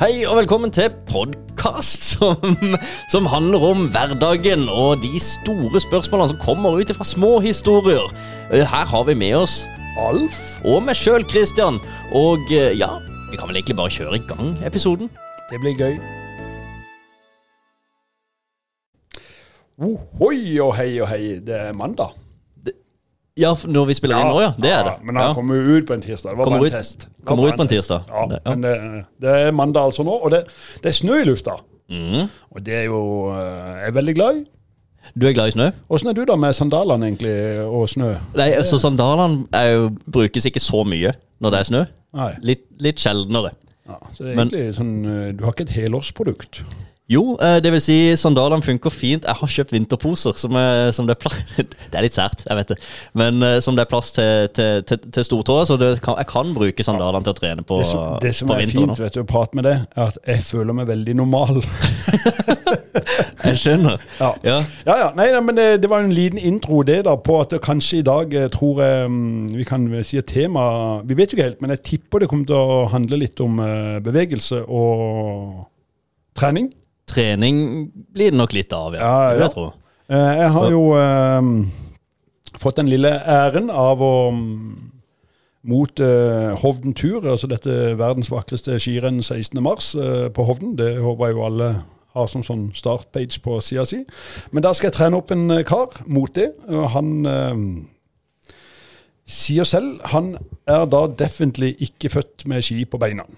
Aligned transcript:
Hei 0.00 0.22
og 0.24 0.38
velkommen 0.38 0.70
til 0.72 0.86
podkast 1.10 2.06
som, 2.14 2.54
som 3.12 3.26
handler 3.28 3.64
om 3.68 3.82
hverdagen 3.92 4.62
og 4.72 5.02
de 5.02 5.18
store 5.20 5.82
spørsmålene 5.84 6.30
som 6.30 6.38
kommer 6.40 6.78
ut 6.80 6.92
fra 6.96 7.04
små 7.04 7.34
historier. 7.44 8.06
Eh, 8.48 8.64
Her 8.64 8.88
har 8.88 9.04
vi 9.04 9.14
med 9.20 9.36
oss 9.42 9.58
Alf 10.00 10.38
og 10.64 10.86
meg 10.86 10.96
sjøl, 10.96 11.26
Christian. 11.28 11.76
Og 12.16 12.48
eh, 12.48 12.72
ja, 12.80 12.88
vi 13.28 13.36
kan 13.36 13.52
vel 13.52 13.60
egentlig 13.60 13.76
bare 13.76 13.92
kjøre 13.92 14.16
i 14.16 14.24
gang 14.30 14.56
episoden. 14.64 15.12
Det 15.52 15.60
blir 15.60 15.76
gøy. 15.76 16.00
Ohoi 19.76 20.40
og 20.64 20.78
hei 20.80 20.94
og 20.96 21.12
hei, 21.12 21.22
det 21.44 21.60
er 21.66 21.76
mandag. 21.76 22.16
Ja, 23.40 23.54
når 23.64 23.86
vi 23.90 23.94
spiller 23.98 24.20
inn 24.20 24.30
nå, 24.34 24.38
ja. 24.44 24.50
Det 24.60 24.70
er 24.74 24.84
det. 24.90 24.94
men 25.08 25.16
han 25.16 25.34
kommer 25.38 25.56
jo 25.60 25.78
ut 25.80 25.86
på 25.88 25.94
en 25.96 26.02
tirsdag. 26.04 26.30
Det 26.34 26.38
var 26.38 26.44
Kommer 26.48 26.60
bare 26.60 26.68
ut- 26.68 26.74
en 26.76 26.78
test. 26.84 27.08
Kommer 27.24 27.48
ut 27.48 27.56
på 27.58 27.64
en 27.66 27.72
tirsdag. 27.72 28.02
Ja, 28.12 28.24
men 28.52 28.64
det, 28.66 28.72
det 29.24 29.34
er 29.46 29.50
mandag 29.56 29.88
altså 29.90 30.04
nå, 30.06 30.14
og 30.20 30.30
det, 30.34 30.44
det 30.84 30.90
er 30.92 30.96
snø 31.00 31.20
i 31.22 31.26
lufta. 31.28 31.56
Mm. 31.90 32.26
Og 32.54 32.64
det 32.66 32.74
er 32.82 32.84
jo 32.90 33.00
eh, 33.34 33.78
jeg 33.80 33.88
er 33.88 33.96
veldig 33.96 34.14
glad 34.20 34.40
i. 34.42 34.44
Du 35.18 35.24
er 35.26 35.32
glad 35.34 35.48
i 35.50 35.54
snø? 35.56 35.70
Åssen 35.90 36.10
er 36.12 36.14
du 36.14 36.20
da 36.28 36.36
med 36.38 36.52
sandalene 36.54 37.08
egentlig 37.08 37.32
og 37.64 37.88
snø? 37.90 38.12
Nei, 38.36 38.50
altså 38.60 38.78
Sandalene 38.78 39.64
jo, 39.72 39.88
brukes 40.12 40.44
ikke 40.46 40.60
så 40.62 40.84
mye 40.86 41.10
når 41.42 41.50
det 41.56 41.58
er 41.62 41.68
snø. 41.70 41.80
Litt, 42.46 42.66
litt 42.84 43.00
sjeldnere. 43.02 43.50
Ja, 43.88 43.96
så 44.14 44.22
det 44.22 44.32
er 44.32 44.36
Men- 44.38 44.50
egentlig 44.52 44.76
sånn 44.76 44.92
eh, 45.08 45.32
Du 45.34 45.42
har 45.46 45.56
ikke 45.56 45.66
et 45.66 45.74
helårsprodukt. 45.80 46.60
Jo, 47.10 47.34
eh, 47.42 47.58
det 47.62 47.72
vil 47.74 47.82
si 47.82 47.96
sandalene 48.18 48.62
funker 48.62 48.92
fint. 48.94 49.26
Jeg 49.26 49.38
har 49.40 49.52
kjøpt 49.56 49.74
vinterposer 49.74 50.36
som, 50.38 50.54
er, 50.54 50.92
som 50.94 51.08
det 51.08 51.16
er 51.16 51.22
plass 51.24 51.40
Det 51.90 51.98
er 51.98 52.06
litt 52.06 52.16
sært, 52.16 52.44
jeg 52.46 52.58
vet 52.60 52.74
det. 52.74 52.78
Men 53.18 53.42
eh, 53.46 53.58
som 53.64 53.78
det 53.78 53.86
er 53.86 53.90
plass 53.90 54.12
til, 54.16 54.46
til, 54.54 54.84
til, 54.86 55.02
til 55.10 55.26
stortåa, 55.26 55.66
så 55.66 55.78
det 55.80 55.96
kan, 56.04 56.18
jeg 56.22 56.30
kan 56.30 56.54
bruke 56.54 56.86
sandalene 56.86 57.26
til 57.26 57.34
å 57.34 57.40
trene 57.40 57.66
på, 57.66 57.80
Det 57.82 57.90
som, 57.90 58.18
det 58.22 58.34
som 58.38 58.54
er 58.54 58.66
fint 58.70 59.02
vet 59.02 59.18
du, 59.18 59.24
å 59.24 59.28
prate 59.28 59.58
med 59.58 59.66
deg, 59.66 59.86
er 59.96 60.12
at 60.12 60.22
jeg 60.28 60.46
føler 60.52 60.76
meg 60.80 60.90
veldig 60.92 61.18
normal. 61.22 61.62
Jeg 63.44 63.58
skjønner. 63.60 64.02
Ja. 64.20 64.30
Ja. 64.44 64.56
Ja, 64.86 64.96
ja. 65.00 65.08
Nei, 65.16 65.28
nei, 65.32 65.40
men 65.44 65.58
det, 65.58 65.66
det 65.82 65.90
var 65.90 66.04
en 66.04 66.14
liten 66.14 66.38
intro 66.38 66.82
det 66.86 67.00
da, 67.06 67.16
på 67.16 67.40
at 67.42 67.54
kanskje 67.64 68.00
i 68.00 68.06
dag 68.06 68.34
eh, 68.36 68.48
tror 68.52 68.82
jeg 68.84 69.10
mm, 69.10 69.54
vi 69.56 69.66
kan 69.68 69.86
si 70.06 70.20
et 70.20 70.28
tema 70.28 70.64
Vi 71.06 71.16
vet 71.18 71.32
jo 71.32 71.38
ikke 71.38 71.48
helt, 71.50 71.60
men 71.62 71.74
jeg 71.74 71.84
tipper 71.92 72.22
det 72.22 72.30
kommer 72.30 72.48
til 72.48 72.58
å 72.58 72.84
handle 72.92 73.20
litt 73.20 73.40
om 73.44 73.60
eh, 73.64 73.98
bevegelse 74.04 74.62
og 74.66 75.66
trening. 76.38 76.70
Trening 77.10 77.90
blir 78.14 78.30
det 78.32 78.38
nok 78.38 78.54
litt 78.56 78.72
av, 78.76 78.94
ja. 78.96 79.02
Ja, 79.02 79.32
ja. 79.34 79.44
Jeg 79.44 79.54
tror. 79.56 79.72
Eh, 80.10 80.32
jeg 80.40 80.50
har 80.56 80.70
jo 80.74 80.84
eh, 80.98 81.50
fått 82.62 82.80
den 82.80 82.90
lille 82.90 83.12
æren 83.20 83.70
av 83.70 84.02
å 84.02 84.14
mm, 84.34 84.90
mot 85.70 86.00
eh, 86.00 86.50
Hovden 86.62 86.94
tur, 86.96 87.20
altså 87.28 87.50
dette 87.50 87.94
verdens 88.00 88.30
vakreste 88.32 88.78
skirenn 88.80 89.20
16. 89.22 89.60
mars 89.62 89.92
eh, 89.94 90.28
på 90.32 90.46
Hovden. 90.48 90.76
Det 90.78 90.94
håper 91.02 91.30
jeg 91.30 91.36
jo 91.36 91.46
alle 91.46 91.70
har 92.16 92.26
som 92.30 92.42
sånn 92.42 92.70
startpage 92.74 93.38
på 93.44 93.60
sida 93.62 93.84
si. 93.86 94.02
Men 94.50 94.64
da 94.66 94.72
skal 94.74 94.90
jeg 94.90 94.98
trene 94.98 95.20
opp 95.20 95.30
en 95.34 95.46
eh, 95.54 95.64
kar 95.68 96.00
mot 96.10 96.32
det. 96.34 96.48
Han 96.96 97.12
eh, 97.28 97.64
sier 99.30 99.68
selv 99.68 100.00
han 100.14 100.34
er 100.70 100.88
da 100.90 101.04
definitivt 101.12 101.84
ikke 101.86 102.14
født 102.16 102.48
med 102.50 102.64
ski 102.66 102.82
på 102.88 102.98
beina. 103.00 103.28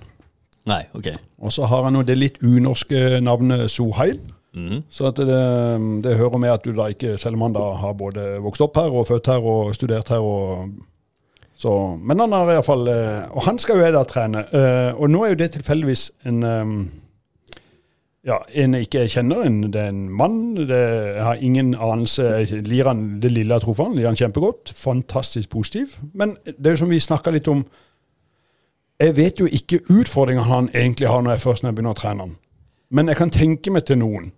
Nei, 0.70 0.84
ok. 0.94 1.08
Og 1.42 1.52
så 1.54 1.66
har 1.66 1.88
han 1.88 1.98
jo 1.98 2.04
det 2.06 2.16
litt 2.18 2.38
unorske 2.42 3.18
navnet 3.24 3.66
Sohail. 3.72 4.20
Mm. 4.54 4.82
Så 4.92 5.10
det, 5.16 5.26
det 6.04 6.16
hører 6.18 6.38
med 6.38 6.52
at 6.52 6.64
du 6.64 6.74
da 6.76 6.90
ikke, 6.92 7.16
selv 7.18 7.38
om 7.38 7.46
han 7.48 7.54
da 7.56 7.66
har 7.80 7.94
både 7.98 8.26
vokst 8.44 8.62
opp 8.64 8.76
her 8.76 8.92
og 8.92 9.08
født 9.08 9.30
her 9.32 9.46
og 9.48 9.74
studert 9.74 10.12
her 10.12 10.22
og 10.22 10.72
så, 11.62 11.70
Men 12.00 12.18
han 12.18 12.32
har 12.32 12.48
iallfall 12.50 12.88
Og 12.88 13.42
han 13.46 13.58
skal 13.60 13.76
jo 13.78 13.84
jeg 13.84 13.92
da 13.94 14.00
trene. 14.08 14.40
Eh, 14.50 14.96
Og 14.98 15.10
nå 15.12 15.20
er 15.22 15.34
jo 15.34 15.38
det 15.44 15.52
tilfeldigvis 15.54 16.08
en 16.26 16.42
eh, 16.42 16.72
ja, 18.26 18.38
en 18.54 18.74
jeg 18.76 18.86
ikke 18.86 19.04
kjenner. 19.10 19.44
En, 19.46 19.60
det 19.74 19.80
er 19.80 19.90
en 19.90 20.04
mann. 20.10 20.36
Det, 20.56 20.78
jeg 21.16 21.24
har 21.26 21.40
ingen 21.42 21.72
anelse. 21.74 22.22
Jeg 22.22 22.62
lir 22.68 22.86
han 22.86 23.20
det 23.22 23.32
lille 23.32 23.54
jeg 23.54 23.64
tror 23.64 23.74
for 23.74 23.90
han, 23.90 23.96
lir 23.98 24.06
han 24.06 24.18
kjempegodt. 24.18 24.70
Fantastisk 24.78 25.50
positiv. 25.50 25.96
Men 26.14 26.36
det 26.46 26.66
er 26.66 26.76
jo 26.76 26.82
som 26.84 26.92
vi 26.92 27.00
snakka 27.02 27.34
litt 27.34 27.50
om 27.50 27.64
Jeg 29.00 29.16
vet 29.16 29.40
jo 29.40 29.46
ikke 29.46 29.80
utfordringa 29.90 30.42
han 30.46 30.68
egentlig 30.74 31.08
har 31.08 31.22
når 31.22 31.30
jeg 31.36 31.40
først 31.40 31.62
når 31.62 31.70
jeg 31.72 31.74
begynner 31.78 31.94
å 31.96 31.98
trene 31.98 32.26
han. 32.26 32.36
Men 32.92 33.08
jeg 33.08 33.16
kan 33.16 33.30
tenke 33.30 33.70
meg 33.72 33.84
til 33.88 33.98
noen. 33.98 34.32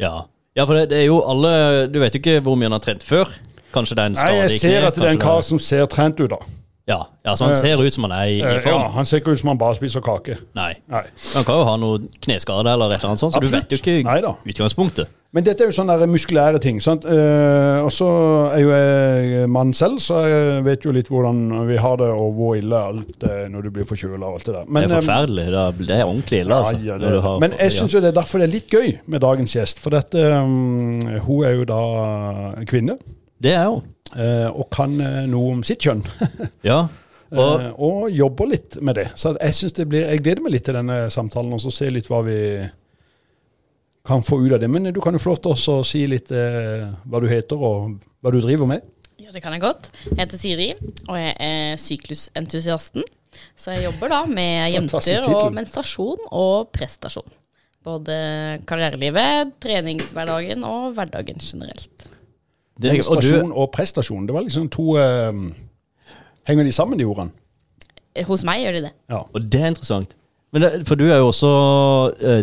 Ja. 0.00 0.26
ja, 0.56 0.64
for 0.64 0.74
det, 0.76 0.90
det 0.90 0.98
er 1.02 1.06
jo 1.10 1.18
alle 1.28 1.50
Du 1.92 1.98
vet 2.00 2.14
jo 2.14 2.20
ikke 2.22 2.38
hvor 2.44 2.56
mye 2.56 2.68
han 2.70 2.76
har 2.78 2.84
trent 2.84 3.02
før. 3.04 3.28
Kanskje 3.74 3.96
det 3.96 4.02
er 4.02 4.10
en 4.12 4.16
Nei, 4.16 4.22
skade 4.24 4.46
jeg 4.50 4.60
ser 4.60 4.86
at 4.88 4.96
det 4.96 5.04
er 5.04 5.12
en 5.14 5.20
kar 5.22 5.42
som 5.46 5.58
ser 5.62 5.86
trent 5.90 6.20
ut, 6.20 6.30
da. 6.32 6.38
Ja, 6.90 6.96
ja, 7.24 7.34
så 7.36 7.44
han 7.46 7.52
Eh, 7.54 7.60
ser 7.60 7.82
ut 7.86 7.94
som 7.94 8.06
han 8.08 8.12
er 8.16 8.24
i, 8.26 8.38
i 8.40 8.42
Eh, 8.42 8.60
form. 8.64 8.80
Ja, 8.80 8.88
han 8.96 9.06
ser 9.06 9.20
ikke 9.20 9.30
ut 9.36 9.38
som 9.38 9.48
han 9.52 9.58
bare 9.60 9.76
spiser 9.78 10.00
kake. 10.02 10.38
Nei. 10.58 10.72
Nei. 10.90 11.04
Han 11.36 11.44
kan 11.46 11.60
jo 11.60 11.66
ha 11.68 11.76
noe 11.78 12.00
kneskade 12.24 12.66
eller 12.72 12.90
et 12.90 12.98
eller 12.98 13.12
annet 13.12 13.20
sånt, 13.22 13.34
så 13.36 13.40
du 13.40 13.46
vet 13.52 13.70
jo 13.70 13.78
ikke 13.78 14.02
Neida. 14.08 14.32
utgangspunktet. 14.44 15.08
Men 15.32 15.44
dette 15.46 15.62
er 15.62 15.68
jo 15.70 15.74
sånne 15.76 15.94
muskulære 16.10 16.58
ting. 16.58 16.80
sant? 16.82 17.04
Eh, 17.06 17.78
og 17.84 17.92
så 17.94 18.06
er 18.50 18.62
jo 18.64 18.70
jeg 18.74 19.48
mann 19.48 19.70
selv, 19.78 20.00
så 20.02 20.24
jeg 20.26 20.64
vet 20.66 20.82
jo 20.88 20.90
litt 20.96 21.06
hvordan 21.12 21.66
vi 21.68 21.76
har 21.78 21.96
det, 22.00 22.08
og 22.10 22.32
hvor 22.34 22.56
ille 22.58 22.74
alt 22.74 23.22
er 23.28 23.44
når 23.52 23.62
du 23.62 23.70
blir 23.76 23.86
forkjøla 23.86 24.18
og 24.26 24.40
alt 24.40 24.48
det 24.48 24.54
der. 24.56 24.64
Men, 24.66 24.82
det 24.82 24.90
er 24.90 24.96
eh, 24.96 25.04
forferdelig. 25.04 25.44
Det 25.86 25.94
er, 26.00 26.02
ordentlig 26.08 26.40
ille, 26.42 26.56
altså. 26.58 26.80
Ja, 26.82 26.96
ja, 26.98 27.20
har- 27.28 27.38
Men 27.44 27.54
jeg 27.60 27.76
syns 27.76 27.94
jo 27.94 28.00
det 28.02 28.08
er 28.10 28.18
derfor 28.18 28.42
det 28.42 28.48
er 28.48 28.54
litt 28.56 28.74
gøy 28.74 28.98
med 29.06 29.20
dagens 29.22 29.54
gjest. 29.54 29.78
For 29.84 29.90
dette, 29.94 30.24
um, 30.42 31.06
hun 31.28 31.44
er 31.46 31.54
jo 31.60 31.64
da 31.70 31.80
kvinne, 32.66 32.98
Det 33.40 33.54
er 33.54 33.68
hun. 33.70 33.82
eh, 34.18 34.48
og 34.50 34.66
kan 34.74 34.98
eh, 35.00 35.26
noe 35.30 35.52
om 35.52 35.62
sitt 35.62 35.78
kjønn. 35.86 36.02
Ja. 36.66 36.88
Og, 37.30 37.60
Eh, 37.62 37.70
og 37.78 38.08
jobber 38.10 38.48
litt 38.50 38.80
med 38.82 38.96
det. 38.98 39.04
Så 39.14 39.36
jeg 39.38 39.54
synes 39.54 39.72
det 39.76 39.84
blir, 39.88 40.08
jeg 40.10 40.18
gleder 40.24 40.42
meg 40.42 40.50
litt 40.56 40.64
til 40.66 40.74
denne 40.74 41.04
samtalen, 41.14 41.52
og 41.54 41.60
så 41.62 41.70
se 41.70 41.86
litt 41.94 42.08
hva 42.10 42.24
vi 42.26 42.34
kan 44.10 44.24
få 44.26 44.40
ut 44.42 44.54
av 44.56 44.60
det. 44.62 44.68
Men 44.70 44.90
du 44.90 45.00
kan 45.02 45.14
jo 45.14 45.22
få 45.22 45.34
lov 45.34 45.42
til 45.44 45.54
også 45.54 45.80
å 45.80 45.86
si 45.86 46.02
litt 46.10 46.32
eh, 46.34 46.88
hva 47.06 47.22
du 47.22 47.28
heter 47.30 47.60
og 47.60 48.00
hva 48.20 48.32
du 48.34 48.40
driver 48.42 48.68
med. 48.70 48.84
Ja, 49.20 49.30
det 49.34 49.42
kan 49.44 49.54
jeg 49.54 49.62
godt. 49.62 49.90
Jeg 50.08 50.18
heter 50.18 50.40
Siri, 50.40 50.68
og 51.06 51.16
jeg 51.18 51.34
er 51.46 51.80
syklusentusiasten. 51.80 53.06
Så 53.54 53.76
jeg 53.76 53.86
jobber 53.86 54.10
da 54.10 54.24
med 54.26 54.70
jenter 54.74 55.28
og 55.30 55.52
menstruasjon 55.54 56.26
og 56.34 56.72
prestasjon. 56.74 57.28
Både 57.86 58.14
karrierelivet, 58.68 59.54
treningshverdagen 59.62 60.66
og 60.68 60.90
hverdagen 60.96 61.40
generelt. 61.40 62.08
det, 62.82 62.98
og 63.08 63.22
du, 63.22 63.52
og 63.54 63.70
prestasjon. 63.72 64.26
Det 64.28 64.36
var 64.36 64.44
liksom 64.44 64.68
to 64.72 64.96
eh, 65.00 65.44
Henger 66.48 66.64
de 66.66 66.72
sammen, 66.72 66.98
de 66.98 67.06
ordene? 67.06 67.30
Hos 68.26 68.42
meg 68.48 68.64
gjør 68.64 68.74
de 68.74 68.86
det. 68.88 68.90
Ja. 69.12 69.20
og 69.22 69.44
det 69.46 69.60
er 69.60 69.70
interessant. 69.70 70.16
Men 70.50 70.64
det, 70.64 70.70
for 70.88 70.98
du 70.98 71.04
er 71.06 71.20
jo 71.20 71.28
også 71.30 71.50
eh, 72.26 72.40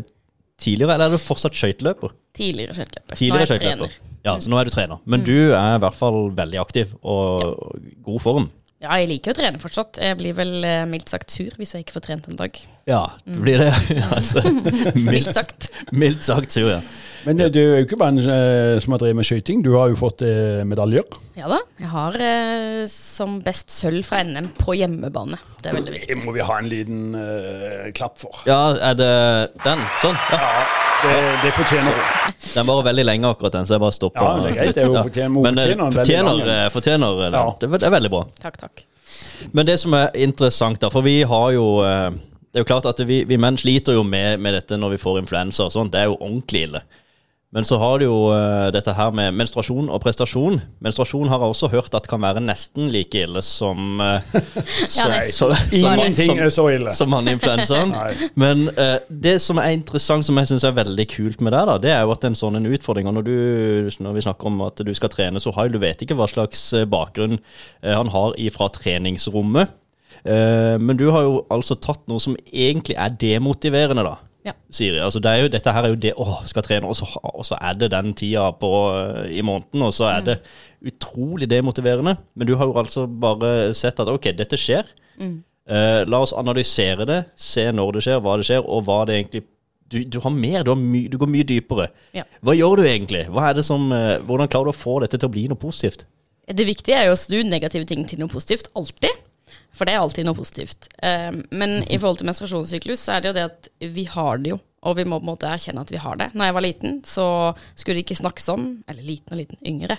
tidligere, 0.61 0.95
eller 0.95 1.09
er 1.11 1.17
du 1.17 1.21
fortsatt 1.21 1.57
skøyteløper? 1.57 2.13
Tidligere 2.37 2.77
skøyteløper. 2.77 3.19
Tidligere 3.19 3.39
Nå 3.39 3.47
er 3.47 3.53
jeg 3.53 3.65
trener. 3.65 3.97
Ja, 4.27 4.35
så 4.43 4.51
nå 4.51 4.59
er 4.59 4.67
du 4.67 4.73
trener. 4.73 5.01
Men 5.05 5.23
du 5.25 5.35
er 5.55 5.77
i 5.77 5.81
hvert 5.83 5.97
fall 5.97 6.31
veldig 6.35 6.59
aktiv 6.59 6.93
og 7.01 7.75
god 8.05 8.23
form. 8.23 8.49
Ja, 8.77 8.93
jeg 9.01 9.09
liker 9.09 9.33
å 9.33 9.37
trene 9.37 9.61
fortsatt. 9.61 9.97
Jeg 10.03 10.17
blir 10.19 10.35
vel 10.37 10.59
eh, 10.67 10.83
mildt 10.89 11.09
sagt 11.09 11.33
sur 11.33 11.55
hvis 11.57 11.73
jeg 11.73 11.85
ikke 11.85 11.95
får 11.95 12.03
trent 12.05 12.27
en 12.29 12.37
dag. 12.37 12.59
Ja, 12.85 13.01
det 13.25 13.39
blir 13.41 13.63
det. 13.63 13.71
altså, 14.17 14.43
Mildt 15.09 15.33
sagt. 15.33 15.71
Mildt 15.89 16.27
sagt 16.27 16.53
sur, 16.53 16.69
ja. 16.69 16.81
Men 17.25 17.39
eh, 17.41 17.49
det 17.49 17.61
er 17.61 17.79
jo 17.81 17.85
ikke 17.87 17.97
bare 17.99 18.13
en 18.13 18.19
eh, 18.19 18.79
som 18.83 18.93
har 18.93 19.01
drevet 19.01 19.17
med 19.19 19.25
skøyting. 19.27 19.61
Du 19.65 19.71
har 19.77 19.89
jo 19.91 19.97
fått 19.99 20.21
eh, 20.27 20.61
medaljer. 20.67 21.03
Ja 21.39 21.49
da. 21.51 21.59
Jeg 21.81 21.89
har 21.91 22.17
eh, 22.21 22.83
som 22.91 23.39
best 23.45 23.71
sølv 23.73 24.03
fra 24.07 24.21
NM 24.27 24.51
på 24.59 24.75
hjemmebane. 24.77 25.39
Det 25.61 25.71
er 25.71 25.77
veldig 25.79 25.95
viktig. 25.95 26.09
Det 26.13 26.19
må 26.25 26.35
vi 26.35 26.45
ha 26.45 26.57
en 26.61 26.69
liten 26.71 27.15
eh, 27.17 27.87
klapp 27.97 28.19
for. 28.21 28.43
Ja, 28.49 28.59
er 28.91 28.99
det 28.99 29.11
den? 29.65 29.81
Sånn. 30.03 30.19
Ja. 30.33 30.51
Det, 30.97 31.15
det 31.43 31.51
fortjener 31.53 31.93
hun. 31.93 32.31
Den 32.57 32.65
var 32.65 32.79
veldig 32.87 33.03
lenge 33.05 33.29
akkurat 33.29 33.53
den, 33.53 33.65
så 33.69 33.75
jeg 33.75 33.81
bare 33.83 33.93
stopper. 33.93 34.23
Ja, 34.23 34.37
det 34.41 34.47
er 34.49 34.55
greit, 34.57 34.71
det 34.77 34.81
er 34.81 34.87
jo 34.87 34.95
fortjener- 35.05 35.43
Men 35.45 35.59
fortjener 35.59 35.91
fortjener, 35.93 36.69
fortjener 36.73 37.19
den. 37.21 37.35
Ja. 37.37 37.43
Det, 37.61 37.69
det 37.75 37.85
er 37.85 37.93
veldig 37.93 38.09
bra. 38.13 38.21
Takk, 38.41 38.57
takk. 38.63 38.81
Men 39.53 39.67
det 39.69 39.75
som 39.81 39.93
er 39.93 40.07
interessant, 40.25 40.79
da, 40.81 40.89
for 40.93 41.05
vi 41.05 41.19
har 41.29 41.51
jo 41.53 41.67
eh, 41.85 42.07
Det 42.49 42.61
er 42.61 42.63
jo 42.65 42.69
klart 42.71 42.87
at 42.89 43.01
vi, 43.05 43.19
vi 43.29 43.37
menn 43.37 43.57
sliter 43.61 43.93
jo 43.93 44.01
med, 44.07 44.39
med 44.41 44.55
dette 44.57 44.77
når 44.81 44.95
vi 44.95 44.99
får 45.03 45.19
influensa 45.21 45.67
og 45.67 45.75
sånn. 45.75 45.91
Det 45.93 46.01
er 46.01 46.09
jo 46.09 46.15
ordentlig 46.17 46.63
ille. 46.71 46.81
Men 47.55 47.63
så 47.63 47.77
har 47.79 48.01
du 48.01 48.03
jo 48.05 48.15
uh, 48.27 48.67
dette 48.75 48.91
her 48.91 49.13
med 49.15 49.31
menstruasjon 49.39 49.87
og 49.87 50.01
prestasjon. 50.03 50.59
Menstruasjon 50.83 51.29
har 51.31 51.39
jeg 51.39 51.53
også 51.53 51.69
hørt 51.71 51.95
at 51.95 52.09
kan 52.11 52.19
være 52.21 52.43
nesten 52.43 52.89
like 52.91 53.21
ille 53.23 53.39
som 53.45 54.01
uh, 54.03 54.19
Ja, 54.97 55.07
nesten. 55.13 55.55
Ingenting 55.71 56.41
er 56.43 56.51
så 56.51 56.67
ille. 56.73 56.91
Som 56.91 57.13
manninfluensaen. 57.15 57.95
Men 58.35 58.67
uh, 58.75 58.97
det 59.07 59.37
som 59.41 59.61
er 59.63 59.71
interessant, 59.77 60.27
som 60.27 60.37
jeg 60.41 60.51
syns 60.51 60.67
er 60.67 60.75
veldig 60.75 61.07
kult 61.15 61.39
med 61.39 61.55
deg, 61.55 61.71
da, 61.71 61.77
det 61.87 61.95
er 61.95 62.03
jo 62.03 62.13
at 62.17 62.27
en 62.27 62.35
sånn 62.35 62.59
en 62.59 62.67
utfordring 62.67 63.07
og 63.07 63.15
når, 63.15 63.27
du, 63.31 63.89
når 64.03 64.17
vi 64.17 64.27
snakker 64.27 64.51
om 64.51 64.61
at 64.67 64.83
du 64.83 64.93
skal 64.97 65.11
trene, 65.13 65.39
så 65.39 65.55
har 65.55 65.71
du 65.71 65.79
vet 65.81 66.03
ikke 66.03 66.17
hva 66.17 66.27
slags 66.29 66.67
eh, 66.75 66.87
bakgrunn 66.89 67.37
eh, 67.37 67.93
han 67.93 68.11
har 68.13 68.35
ifra 68.41 68.69
treningsrommet. 68.73 69.71
Eh, 70.23 70.75
men 70.81 70.99
du 70.99 71.07
har 71.13 71.25
jo 71.27 71.41
altså 71.53 71.77
tatt 71.79 72.03
noe 72.09 72.21
som 72.23 72.35
egentlig 72.51 72.97
er 72.99 73.15
demotiverende, 73.21 74.05
da. 74.07 74.17
Ja. 74.47 74.53
Siri. 74.71 74.99
Altså 75.03 75.19
det 75.23 75.33
jo, 75.41 75.49
dette 75.51 75.73
her 75.75 75.85
er 75.87 75.91
jo 75.91 75.99
det 75.99 76.13
Å, 76.15 76.39
skal 76.47 76.65
trene, 76.65 76.87
og 76.87 76.95
så, 76.97 77.07
og 77.19 77.43
så 77.47 77.57
er 77.59 77.75
det 77.79 77.91
den 77.93 78.13
tida 78.17 78.47
på, 78.55 78.71
eh, 78.95 79.35
i 79.37 79.43
måneden, 79.45 79.83
og 79.87 79.93
så 79.95 80.07
er 80.13 80.23
det 80.25 80.37
utrolig 80.87 81.49
demotiverende. 81.51 82.15
Men 82.37 82.49
du 82.49 82.55
har 82.55 82.69
jo 82.69 82.77
altså 82.79 83.07
bare 83.07 83.73
sett 83.77 83.99
at 83.99 84.11
ok, 84.11 84.31
dette 84.37 84.59
skjer. 84.59 84.89
Eh, 85.19 86.01
la 86.07 86.23
oss 86.23 86.35
analysere 86.37 87.05
det, 87.09 87.21
se 87.35 87.67
når 87.75 87.97
det 87.97 88.05
skjer, 88.07 88.23
hva 88.23 88.37
det 88.39 88.47
skjer, 88.47 88.63
og 88.63 88.87
hva 88.87 89.03
det 89.09 89.21
egentlig 89.21 89.45
Du, 89.87 90.01
du 90.03 90.17
har 90.19 90.33
mer, 90.35 90.65
du, 90.67 90.73
har 90.73 90.79
my, 90.79 91.05
du 91.07 91.13
går 91.15 91.29
mye 91.31 91.47
dypere. 91.47 91.85
Ja. 92.11 92.25
Hva 92.43 92.51
gjør 92.57 92.81
du 92.81 92.87
egentlig? 92.89 93.21
Som, 93.63 93.85
eh, 93.95 94.17
hvordan 94.19 94.49
klarer 94.51 94.67
du 94.67 94.73
å 94.73 94.75
få 94.75 94.97
dette 94.99 95.15
til 95.15 95.29
å 95.29 95.31
bli 95.31 95.45
noe 95.47 95.55
positivt? 95.55 96.03
Det 96.43 96.65
viktige 96.67 96.97
er 96.99 97.05
jo 97.07 97.13
å 97.15 97.19
snu 97.19 97.37
negative 97.47 97.87
ting 97.87 98.03
til 98.03 98.19
noe 98.19 98.27
positivt. 98.27 98.67
Alltid. 98.75 99.15
For 99.77 99.85
det 99.85 99.93
er 99.93 100.01
alltid 100.01 100.25
noe 100.25 100.37
positivt. 100.37 100.89
Eh, 101.05 101.29
men 101.53 101.81
i 101.85 101.99
forhold 101.99 102.21
til 102.21 102.29
menstruasjonssyklus, 102.29 103.03
så 103.03 103.17
er 103.17 103.23
det 103.23 103.31
jo 103.31 103.37
det 103.37 103.45
at 103.51 103.69
vi 103.93 104.07
har 104.09 104.41
det 104.41 104.55
jo. 104.55 104.61
Og 104.87 104.95
vi 104.99 105.07
må 105.09 105.17
på 105.17 105.25
en 105.25 105.31
måte 105.31 105.49
erkjenne 105.49 105.81
at 105.83 105.91
vi 105.91 105.99
har 105.99 106.17
det. 106.19 106.29
Når 106.37 106.47
jeg 106.47 106.55
var 106.55 106.63
liten, 106.63 106.97
så 107.05 107.27
skulle 107.73 107.97
det 107.97 108.05
ikke 108.05 108.19
snakkes 108.19 108.45
om 108.53 108.67
Eller 108.87 109.03
liten 109.03 109.33
og 109.33 109.41
liten, 109.41 109.59
yngre. 109.65 109.97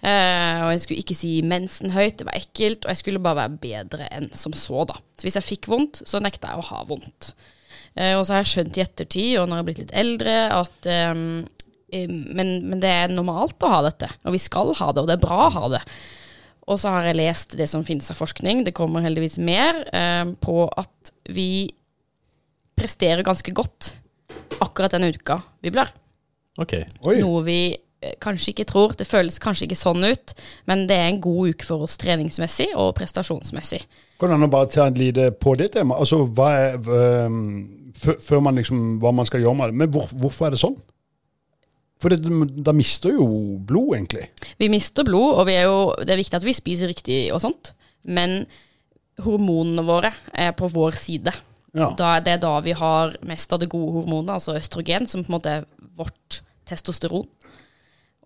Eh, 0.00 0.60
og 0.64 0.70
jeg 0.72 0.82
skulle 0.84 1.02
ikke 1.02 1.18
si 1.18 1.32
mensen 1.46 1.92
høyt, 1.94 2.20
det 2.20 2.28
var 2.28 2.38
ekkelt. 2.38 2.84
Og 2.84 2.92
jeg 2.92 3.02
skulle 3.02 3.22
bare 3.22 3.42
være 3.42 3.62
bedre 3.62 4.10
enn 4.14 4.30
som 4.36 4.54
så, 4.56 4.86
da. 4.88 4.98
Så 5.18 5.26
hvis 5.26 5.38
jeg 5.38 5.48
fikk 5.48 5.70
vondt, 5.72 6.02
så 6.08 6.22
nekta 6.22 6.54
jeg 6.54 6.62
å 6.62 6.68
ha 6.70 6.84
vondt. 6.88 7.32
Eh, 7.98 8.14
og 8.16 8.24
så 8.24 8.36
har 8.36 8.44
jeg 8.44 8.52
skjønt 8.54 8.78
i 8.78 8.84
ettertid, 8.86 9.32
og 9.40 9.48
når 9.48 9.54
jeg 9.54 9.62
har 9.62 9.68
blitt 9.70 9.82
litt 9.84 9.98
eldre, 10.04 10.36
at 10.60 10.90
eh, 10.90 11.24
men, 11.90 12.54
men 12.70 12.80
det 12.82 12.90
er 12.94 13.12
normalt 13.12 13.66
å 13.66 13.74
ha 13.74 13.82
dette. 13.88 14.08
Og 14.24 14.36
vi 14.36 14.42
skal 14.42 14.72
ha 14.78 14.92
det, 14.94 15.02
og 15.02 15.10
det 15.10 15.18
er 15.18 15.26
bra 15.26 15.42
å 15.48 15.54
ha 15.58 15.74
det. 15.74 15.84
Og 16.70 16.78
så 16.78 16.92
har 16.94 17.08
jeg 17.08 17.18
lest 17.18 17.56
det 17.58 17.66
som 17.70 17.82
finnes 17.86 18.10
av 18.12 18.18
forskning, 18.20 18.62
det 18.66 18.76
kommer 18.76 19.02
heldigvis 19.02 19.40
mer, 19.42 19.82
eh, 19.92 20.24
på 20.38 20.64
at 20.68 21.12
vi 21.34 21.70
presterer 22.78 23.26
ganske 23.26 23.52
godt 23.52 23.94
akkurat 24.60 24.94
denne 24.94 25.10
uka 25.12 25.40
vi 25.64 25.72
blir. 25.74 25.90
Okay. 26.60 26.84
Oi. 27.02 27.18
Noe 27.20 27.42
vi 27.46 27.60
eh, 27.74 28.14
kanskje 28.22 28.54
ikke 28.54 28.68
tror. 28.70 28.94
Det 28.96 29.08
føles 29.08 29.40
kanskje 29.42 29.66
ikke 29.66 29.80
sånn 29.80 30.04
ut, 30.06 30.34
men 30.70 30.86
det 30.90 30.98
er 30.98 31.10
en 31.10 31.20
god 31.24 31.54
uke 31.54 31.66
for 31.66 31.86
oss 31.86 31.98
treningsmessig 32.00 32.70
og 32.76 32.94
prestasjonsmessig. 32.98 33.82
Kan 34.20 34.36
du 34.36 34.50
bare 34.52 34.70
ta 34.70 34.86
et 34.90 35.00
lite 35.00 35.30
på 35.40 35.56
det 35.58 35.72
temaet? 35.74 36.04
Altså, 36.04 36.22
hva 36.36 36.50
er, 36.58 36.78
øh, 36.78 37.38
før, 38.00 38.18
før 38.22 38.46
man 38.46 38.60
liksom, 38.60 38.98
hva 39.02 39.14
man 39.16 39.28
skal 39.28 39.42
gjøre 39.44 39.58
med 39.58 39.72
det. 39.72 39.78
Men 39.82 39.92
hvor, 39.94 40.10
hvorfor 40.22 40.48
er 40.48 40.54
det 40.54 40.62
sånn? 40.62 40.78
For 42.00 42.12
det, 42.12 42.24
da 42.64 42.72
mister 42.76 43.12
jo 43.12 43.26
blod, 43.68 43.94
egentlig. 43.98 44.30
Vi 44.60 44.70
mister 44.72 45.04
blod, 45.06 45.34
og 45.40 45.46
vi 45.50 45.58
er 45.58 45.68
jo, 45.68 45.92
det 46.00 46.14
er 46.14 46.20
viktig 46.22 46.38
at 46.38 46.46
vi 46.46 46.56
spiser 46.56 46.88
riktig 46.88 47.18
og 47.34 47.42
sånt, 47.44 47.74
men 48.08 48.42
hormonene 49.20 49.84
våre 49.84 50.12
er 50.32 50.54
på 50.56 50.70
vår 50.72 50.96
side. 50.96 51.34
Ja. 51.76 51.90
Da, 51.98 52.14
det 52.24 52.38
er 52.38 52.40
da 52.42 52.54
vi 52.64 52.72
har 52.76 53.12
mest 53.28 53.52
av 53.52 53.60
det 53.62 53.68
gode 53.70 54.00
hormonet, 54.00 54.32
altså 54.38 54.56
østrogen, 54.58 55.06
som 55.10 55.22
på 55.26 55.30
en 55.30 55.36
måte 55.36 55.58
er 55.58 55.68
vårt 55.98 56.40
testosteron. 56.68 57.28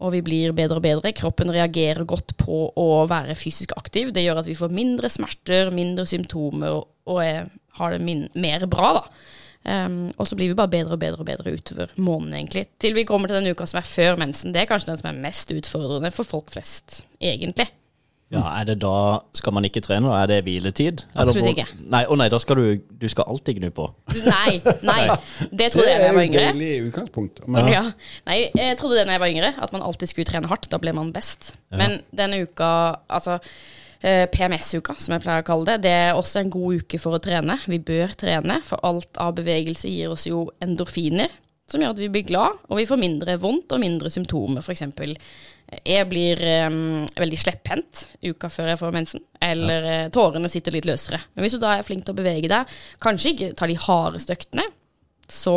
Og 0.05 0.11
vi 0.11 0.23
blir 0.27 0.55
bedre 0.57 0.81
og 0.81 0.85
bedre. 0.85 1.13
Kroppen 1.17 1.53
reagerer 1.55 2.07
godt 2.09 2.35
på 2.41 2.67
å 2.79 2.89
være 3.11 3.37
fysisk 3.39 3.75
aktiv. 3.79 4.11
Det 4.15 4.25
gjør 4.25 4.43
at 4.43 4.49
vi 4.49 4.57
får 4.59 4.75
mindre 4.75 5.11
smerter, 5.13 5.71
mindre 5.75 6.07
symptomer 6.09 6.75
og, 6.75 6.89
og 7.11 7.21
er, 7.23 7.47
har 7.79 7.95
det 7.95 8.03
min, 8.05 8.27
mer 8.35 8.67
bra, 8.71 8.91
da. 8.99 9.05
Um, 9.65 10.11
og 10.21 10.29
så 10.29 10.37
blir 10.37 10.51
vi 10.51 10.57
bare 10.59 10.69
bedre 10.69 10.93
og 10.93 11.01
bedre 11.01 11.23
og 11.25 11.29
bedre 11.29 11.55
utover 11.57 11.95
måneden, 11.97 12.35
egentlig. 12.37 12.67
Til 12.79 12.93
vi 12.95 13.07
kommer 13.09 13.31
til 13.31 13.39
den 13.41 13.49
uka 13.55 13.65
som 13.67 13.79
er 13.81 13.87
før 13.89 14.19
mensen. 14.21 14.53
Det 14.53 14.61
er 14.61 14.69
kanskje 14.69 14.91
den 14.93 15.01
som 15.01 15.09
er 15.09 15.23
mest 15.25 15.51
utfordrende 15.57 16.11
for 16.13 16.29
folk 16.29 16.53
flest, 16.53 17.01
egentlig. 17.21 17.71
Ja, 18.33 18.41
er 18.59 18.65
det 18.65 18.79
da 18.83 19.21
Skal 19.37 19.53
man 19.55 19.67
ikke 19.69 19.83
trene? 19.85 20.09
da? 20.09 20.23
Er 20.23 20.27
det 20.27 20.39
hviletid? 20.47 21.05
Absolutt 21.15 21.53
ikke. 21.53 21.67
Nei, 21.93 22.01
å 22.09 22.17
nei, 22.19 22.27
da 22.33 22.39
skal 22.43 22.57
du 22.57 22.81
Du 22.99 23.05
skal 23.13 23.29
alltid 23.31 23.61
gnu 23.61 23.69
på. 23.77 23.85
Nei, 24.25 24.57
nei. 24.83 25.03
Det 25.53 25.59
Det 25.61 25.69
trodde 25.75 25.91
jeg 25.93 26.01
da 26.01 26.09
jeg 26.09 26.17
var 26.17 26.25
yngre. 26.25 26.41
Det 26.41 26.49
er 26.49 26.59
deilig 26.59 26.89
utgangspunkt. 26.89 27.45
Men, 27.47 27.69
Ja. 27.73 27.85
Nei, 28.27 28.39
jeg 28.57 28.79
trodde 28.81 28.99
det 28.99 29.07
da 29.07 29.13
jeg 29.19 29.21
var 29.21 29.33
yngre, 29.37 29.53
at 29.63 29.73
man 29.77 29.83
alltid 29.87 30.09
skulle 30.11 30.29
trene 30.33 30.51
hardt. 30.51 30.69
Da 30.73 30.81
ble 30.83 30.93
man 30.97 31.13
best. 31.13 31.55
Men 31.71 32.01
denne 32.17 32.43
uka, 32.43 32.73
altså 33.09 33.39
PMS-uka, 34.05 34.99
som 35.01 35.15
jeg 35.15 35.25
pleier 35.25 35.45
å 35.45 35.47
kalle 35.47 35.65
det, 35.71 35.87
det 35.87 35.93
er 35.97 36.19
også 36.19 36.43
en 36.43 36.53
god 36.53 36.83
uke 36.83 36.99
for 37.01 37.17
å 37.17 37.23
trene. 37.25 37.57
Vi 37.71 37.79
bør 37.81 38.13
trene, 38.21 38.59
for 38.67 38.83
alt 38.85 39.17
av 39.23 39.37
bevegelse 39.39 39.89
gir 39.89 40.13
oss 40.13 40.27
jo 40.29 40.47
endorfiner, 40.65 41.33
som 41.71 41.81
gjør 41.81 41.95
at 41.95 42.03
vi 42.03 42.11
blir 42.13 42.27
glad, 42.29 42.59
og 42.69 42.77
vi 42.77 42.87
får 42.89 43.01
mindre 43.01 43.39
vondt 43.41 43.73
og 43.73 43.81
mindre 43.81 44.13
symptomer. 44.13 44.65
For 44.65 44.75
eksempel, 44.75 45.15
eh, 45.17 45.81
jeg 45.95 46.09
blir 46.11 46.43
um, 46.69 47.07
veldig 47.17 47.39
slepphendt 47.41 48.05
uka 48.27 48.51
før 48.53 48.75
jeg 48.75 48.81
får 48.83 48.97
mensen, 48.99 49.25
eller 49.41 49.89
ja. 49.89 50.03
tårene 50.13 50.51
sitter 50.53 50.77
litt 50.77 50.89
løsere. 50.89 51.23
Men 51.33 51.47
hvis 51.47 51.57
du 51.57 51.63
da 51.63 51.79
er 51.79 51.87
flink 51.87 52.05
til 52.05 52.13
å 52.13 52.21
bevege 52.21 52.51
deg, 52.53 52.77
kanskje 53.03 53.33
ikke 53.33 53.55
ta 53.57 53.71
de 53.71 53.79
hardeste 53.81 54.37
øktene, 54.37 54.69
så 55.31 55.57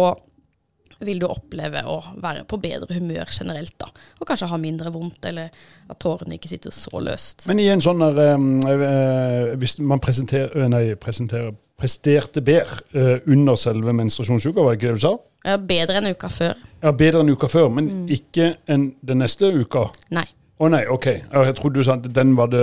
vil 0.99 1.19
du 1.19 1.27
oppleve 1.27 1.83
å 1.85 1.99
være 2.21 2.43
på 2.49 2.57
bedre 2.61 2.93
humør 2.97 3.25
generelt, 3.31 3.73
da. 3.79 3.85
Og 4.19 4.27
kanskje 4.27 4.47
ha 4.49 4.57
mindre 4.57 4.91
vondt, 4.91 5.25
eller 5.25 5.49
at 5.89 5.99
tårene 5.99 6.37
ikke 6.37 6.49
sitter 6.49 6.71
så 6.71 6.99
løst. 7.03 7.45
men 7.47 7.59
i 7.59 7.67
en 7.67 7.81
sånn 7.81 7.99
der, 7.99 8.33
øhm, 8.35 8.65
øh, 8.67 9.55
Hvis 9.57 9.79
man 9.79 9.99
presenterer, 9.99 10.49
øh, 10.55 10.69
nei, 10.69 10.95
presenterer 10.95 11.51
presterte 11.77 12.41
bedre 12.41 12.81
øh, 12.93 13.19
under 13.27 13.55
selve 13.55 13.93
menstruasjonsuka, 13.93 14.61
var 14.61 14.73
det 14.73 14.79
ikke 14.81 14.87
det 14.93 14.95
du 14.95 14.99
sa? 15.05 15.17
Ja, 15.45 15.57
bedre 15.57 15.97
enn 16.01 16.09
uka 16.09 16.27
før. 16.27 16.55
Ja, 16.83 16.91
Bedre 16.91 17.21
enn 17.21 17.29
uka 17.29 17.47
før, 17.47 17.69
men 17.69 17.85
Mm. 17.87 18.07
ikke 18.09 18.55
enn 18.67 18.95
den 19.05 19.17
neste 19.19 19.51
uka. 19.53 19.91
Nei. 20.11 20.25
Å 20.57 20.67
nei, 20.73 20.81
OK. 20.89 21.05
Jeg 21.05 21.53
trodde 21.59 21.77
du 21.77 21.85
sa 21.85 21.93
at 21.99 22.05
den 22.15 22.31
var 22.37 22.49
det 22.49 22.61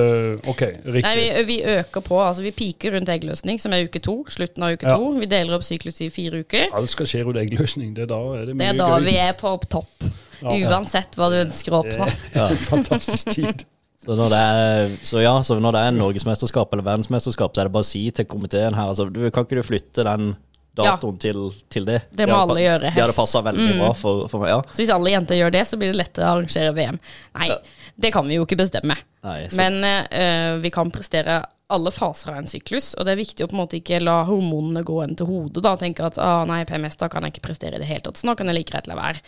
OK, 0.50 0.62
riktig. 0.82 1.04
Nei, 1.06 1.12
vi, 1.20 1.44
vi 1.46 1.58
øker 1.76 2.02
på. 2.02 2.16
Altså, 2.18 2.42
vi 2.42 2.50
piker 2.56 2.96
rundt 2.96 3.12
eggløsning, 3.12 3.60
som 3.62 3.74
er 3.76 3.86
uke 3.86 4.00
to. 4.02 4.16
Slutten 4.34 4.64
av 4.66 4.74
uke 4.74 4.88
Ja. 4.88 4.96
to. 4.98 5.12
Vi 5.20 5.28
deler 5.30 5.54
opp 5.54 5.62
syklus 5.66 6.00
i 6.02 6.08
fire 6.10 6.40
uker. 6.42 6.72
Alt 6.74 6.90
skal 6.90 7.06
skje 7.06 7.22
rundt 7.28 7.38
eggløsning. 7.38 7.92
Det 7.94 8.08
er 8.08 8.10
da 8.10 8.18
er 8.40 8.48
det 8.50 8.56
mye 8.58 8.64
Det 8.64 8.72
er 8.72 8.80
da 8.80 8.88
gøy. 8.98 9.04
vi 9.06 9.14
er 9.22 9.36
på 9.38 9.52
topp. 9.70 10.08
Uansett 10.42 11.14
hva 11.16 11.30
du 11.30 11.38
ønsker 11.44 11.76
å 11.76 11.84
oppnå. 11.84 12.08
En 12.48 12.58
fantastisk 12.66 13.30
tid. 13.30 13.62
Så, 14.04 14.12
når 14.18 14.28
det 14.34 14.38
er, 14.38 14.90
så 15.00 15.20
ja, 15.22 15.30
så 15.40 15.54
når 15.56 15.72
det 15.72 15.80
er 15.86 15.94
norgesmesterskap 15.96 16.74
eller 16.76 16.84
verdensmesterskap, 16.84 17.54
så 17.56 17.62
er 17.62 17.70
det 17.70 17.72
bare 17.72 17.86
å 17.86 17.88
si 17.88 18.02
til 18.12 18.26
komiteen 18.28 18.74
her 18.76 18.90
altså, 18.90 19.06
du, 19.08 19.22
Kan 19.32 19.46
ikke 19.46 19.56
du 19.56 19.62
flytte 19.64 20.04
den 20.04 20.34
datoen 20.76 21.16
til, 21.22 21.38
til 21.72 21.86
det? 21.88 22.02
Det 22.12 22.26
må 22.28 22.34
de 22.36 22.42
alle 22.42 22.64
gjøre. 22.66 22.90
Hest. 22.90 22.98
Det 22.98 23.04
hadde 23.06 23.16
passa 23.16 23.40
veldig 23.46 23.70
bra 23.78 23.88
for, 23.96 24.26
for 24.28 24.44
meg. 24.44 24.52
Ja. 24.52 24.58
Så 24.76 24.82
hvis 24.82 24.92
alle 24.92 25.14
jenter 25.14 25.38
gjør 25.40 25.54
det, 25.56 25.62
så 25.70 25.78
blir 25.80 25.94
det 25.94 26.00
lettere 26.02 26.26
å 26.28 26.34
arrangere 26.34 26.74
VM. 26.76 27.00
Nei, 27.40 27.48
det 27.94 28.10
kan 28.14 28.26
vi 28.28 28.38
jo 28.38 28.46
ikke 28.46 28.58
bestemme. 28.58 28.96
Nei, 29.24 29.40
Men 29.56 29.80
uh, 29.84 30.60
vi 30.62 30.72
kan 30.74 30.90
prestere 30.94 31.42
alle 31.74 31.90
faser 31.94 32.32
av 32.32 32.42
en 32.42 32.48
syklus, 32.48 32.92
og 32.98 33.06
det 33.06 33.14
er 33.14 33.20
viktig 33.22 33.44
å 33.44 33.48
på 33.48 33.56
en 33.56 33.62
måte 33.62 33.78
ikke 33.78 34.02
la 34.02 34.18
hormonene 34.28 34.84
gå 34.86 34.98
en 35.02 35.14
til 35.16 35.28
hodet 35.30 35.62
da, 35.64 35.72
tenke 35.80 36.04
at 36.04 36.18
ah, 36.20 36.42
nei, 36.48 36.60
PMS, 36.68 36.98
da 37.00 37.08
kan 37.10 37.24
jeg 37.24 37.34
ikke 37.34 37.46
prestere 37.48 37.78
i 37.78 37.82
det 37.82 37.88
hele 37.88 38.04
tatt, 38.04 38.20
så 38.20 38.28
nå 38.28 38.34
kan 38.38 38.50
jeg 38.50 38.58
like 38.58 38.70
greit 38.70 38.90
la 38.90 38.98
være. 38.98 39.22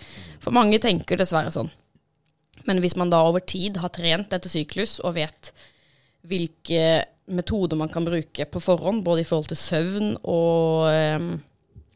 For 0.45 0.55
mange 0.55 0.81
tenker 0.83 1.19
dessverre 1.19 1.55
sånn. 1.55 1.73
Men 2.67 2.83
hvis 2.83 2.97
man 2.99 3.13
da 3.13 3.23
over 3.25 3.41
tid 3.41 3.79
har 3.81 3.93
trent 3.95 4.35
etter 4.35 4.53
syklus 4.53 4.99
og 5.01 5.17
vet 5.17 5.53
hvilke 6.27 7.07
metoder 7.31 7.79
man 7.79 7.91
kan 7.91 8.07
bruke 8.07 8.47
på 8.51 8.63
forhånd, 8.63 9.05
både 9.07 9.23
i 9.23 9.29
forhold 9.29 9.49
til 9.51 9.61
søvn 9.61 10.13
og 10.23 10.91
eh, 10.91 11.31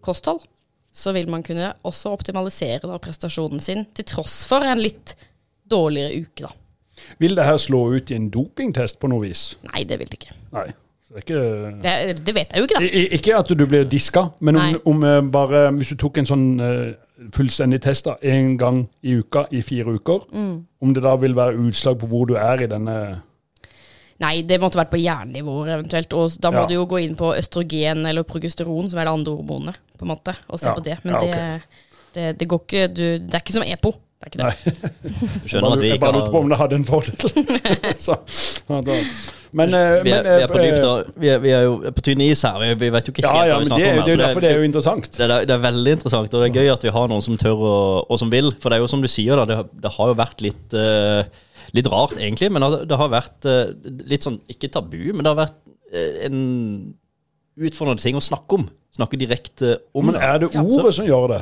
kosthold, 0.04 0.42
så 0.90 1.12
vil 1.14 1.30
man 1.30 1.44
kunne 1.46 1.72
også 1.86 2.14
optimalisere 2.14 2.88
da, 2.88 2.98
prestasjonen 3.02 3.62
sin, 3.62 3.84
til 3.94 4.08
tross 4.08 4.42
for 4.48 4.66
en 4.66 4.82
litt 4.82 5.14
dårligere 5.70 6.24
uke, 6.24 6.48
da. 6.48 6.54
Vil 7.18 7.34
det 7.36 7.44
her 7.44 7.56
slå 7.56 7.92
ut 7.94 8.10
i 8.10 8.14
en 8.14 8.30
dopingtest 8.30 8.98
på 9.00 9.08
noe 9.08 9.20
vis? 9.28 9.56
Nei, 9.72 9.84
det 9.84 9.98
vil 9.98 10.06
det 10.08 10.18
ikke. 10.20 10.34
Nei. 10.52 10.66
Det 11.10 11.24
ikke 11.24 11.38
Det, 11.82 12.24
det 12.26 12.34
vet 12.34 12.52
jeg 12.52 12.58
jo 12.60 12.66
ikke, 12.68 12.78
da. 12.78 12.86
I- 12.86 13.08
Ikke 13.18 13.36
at 13.38 13.48
du 13.48 13.66
blir 13.66 13.84
diska, 13.84 14.28
men 14.40 14.56
om, 14.56 14.76
om 14.86 15.04
eh, 15.04 15.20
bare 15.22 15.70
Hvis 15.74 15.88
du 15.88 15.96
tok 15.96 16.18
en 16.18 16.26
sånn 16.26 16.44
eh, 16.60 16.92
fullstendig 17.34 17.80
test 17.82 18.04
da, 18.06 18.14
en 18.22 18.56
gang 18.56 18.84
i 19.02 19.16
uka 19.18 19.46
i 19.50 19.60
fire 19.62 19.96
uker, 19.98 20.20
Mm. 20.32 20.64
om 20.80 20.94
det 20.94 21.02
da 21.02 21.16
vil 21.16 21.34
være 21.34 21.58
utslag 21.58 21.98
på 21.98 22.06
hvor 22.06 22.26
du 22.26 22.34
er 22.36 22.62
i 22.62 22.66
denne 22.70 23.22
Nei, 24.20 24.42
det 24.42 24.58
måtte 24.60 24.76
vært 24.76 24.90
på 24.92 24.98
jernnivåer 25.00 25.70
eventuelt. 25.78 26.12
Og 26.12 26.30
da 26.40 26.50
må 26.52 26.60
Ja. 26.60 26.66
du 26.66 26.74
jo 26.74 26.86
gå 26.86 26.98
inn 27.02 27.16
på 27.16 27.30
østrogen 27.36 28.04
eller 28.06 28.22
progesteron, 28.22 28.90
som 28.90 28.98
er 28.98 29.04
det 29.04 29.12
andre 29.12 29.32
hormonet, 29.36 29.76
på 29.98 30.02
en 30.04 30.08
måte, 30.08 30.34
og 30.48 30.60
se 30.60 30.66
Ja. 30.68 30.74
på 30.74 30.82
det. 30.84 30.98
Men 31.04 31.14
Ja, 31.14 31.18
okay. 31.22 31.30
det, 31.32 31.62
det, 32.14 32.38
det 32.38 32.48
går 32.48 32.58
ikke 32.60 32.88
du, 32.94 33.18
Det 33.18 33.34
er 33.34 33.40
ikke 33.40 33.52
som 33.52 33.62
EPO. 33.62 33.92
Det 34.20 34.28
er 34.28 34.32
ikke 34.34 34.40
det. 34.44 34.80
Jeg 35.40 35.48
skjønner 35.48 35.64
bare, 35.64 35.76
at 35.76 35.80
vi 35.80 35.88
jeg 35.88 36.00
bare 36.00 36.12
lurte 36.18 36.32
på 36.34 36.40
om 36.44 36.50
det 36.52 36.56
hadde 36.60 36.76
en 36.76 36.82
fordel. 36.84 37.14
Så, 38.06 38.16
ja, 38.68 38.80
da. 38.84 38.96
Men, 39.56 39.72
eh, 39.74 39.94
vi 40.04 40.12
er, 40.12 40.26
men, 40.26 40.26
vi 40.28 40.42
er 40.44 40.50
på 40.50 40.58
eh, 40.60 40.66
dypt. 40.66 41.14
Vi 41.22 41.30
er, 41.32 41.38
vi 41.40 41.52
er 41.56 41.62
jo 41.64 41.92
på 41.96 42.02
tynn 42.04 42.20
is 42.26 42.42
her. 42.44 42.58
Vi, 42.60 42.68
vi 42.82 42.90
vet 42.92 43.08
jo 43.08 43.14
ikke 43.14 43.24
helt 43.24 43.48
ja, 43.48 43.54
hva 43.54 43.62
vi 43.62 43.68
snakker 43.70 43.86
det 43.86 43.94
om. 43.94 44.02
her, 44.02 44.10
er 44.10 44.12
jo 44.12 44.20
derfor 44.20 44.44
det 44.44 44.50
er 44.50 44.58
jo 44.60 44.66
interessant. 44.68 45.08
det, 45.16 45.24
er, 45.24 45.46
det 45.48 45.54
er 45.54 45.62
veldig 45.62 45.94
interessant, 45.96 46.36
og 46.36 46.44
det 46.44 46.50
er 46.50 46.58
gøy 46.60 46.68
at 46.74 46.84
vi 46.84 46.92
har 46.98 47.08
noen 47.08 47.24
som 47.24 47.38
tør 47.40 47.62
og, 47.64 48.10
og 48.12 48.20
som 48.20 48.32
vil. 48.34 48.52
For 48.60 48.68
det 48.68 48.76
er 48.76 48.84
jo 48.84 48.90
som 48.92 49.00
du 49.00 49.08
sier, 49.08 49.40
da, 49.40 49.46
det, 49.48 49.56
det 49.86 49.92
har 49.94 50.12
jo 50.12 50.18
vært 50.20 50.44
litt, 50.44 50.76
uh, 50.76 51.24
litt 51.80 51.88
rart, 51.88 52.18
egentlig. 52.20 52.50
Men 52.52 52.66
det, 52.66 52.82
det 52.92 52.98
har 53.00 53.14
vært 53.16 53.48
uh, 53.48 53.72
litt 54.12 54.28
sånn, 54.28 54.36
ikke 54.52 54.68
tabu, 54.76 55.00
men 55.14 55.24
det 55.24 55.32
har 55.32 55.40
vært 55.46 55.56
uh, 55.64 56.12
en 56.28 56.44
utfordrende 57.56 58.04
ting 58.04 58.20
å 58.20 58.22
snakke 58.28 58.60
om. 58.60 58.68
Snakke 59.00 59.16
direkte 59.16 59.78
om 59.96 60.12
Men 60.12 60.20
er 60.20 60.44
det 60.44 60.52
ordet 60.60 60.92
som 60.98 61.08
gjør 61.08 61.32
det? 61.32 61.40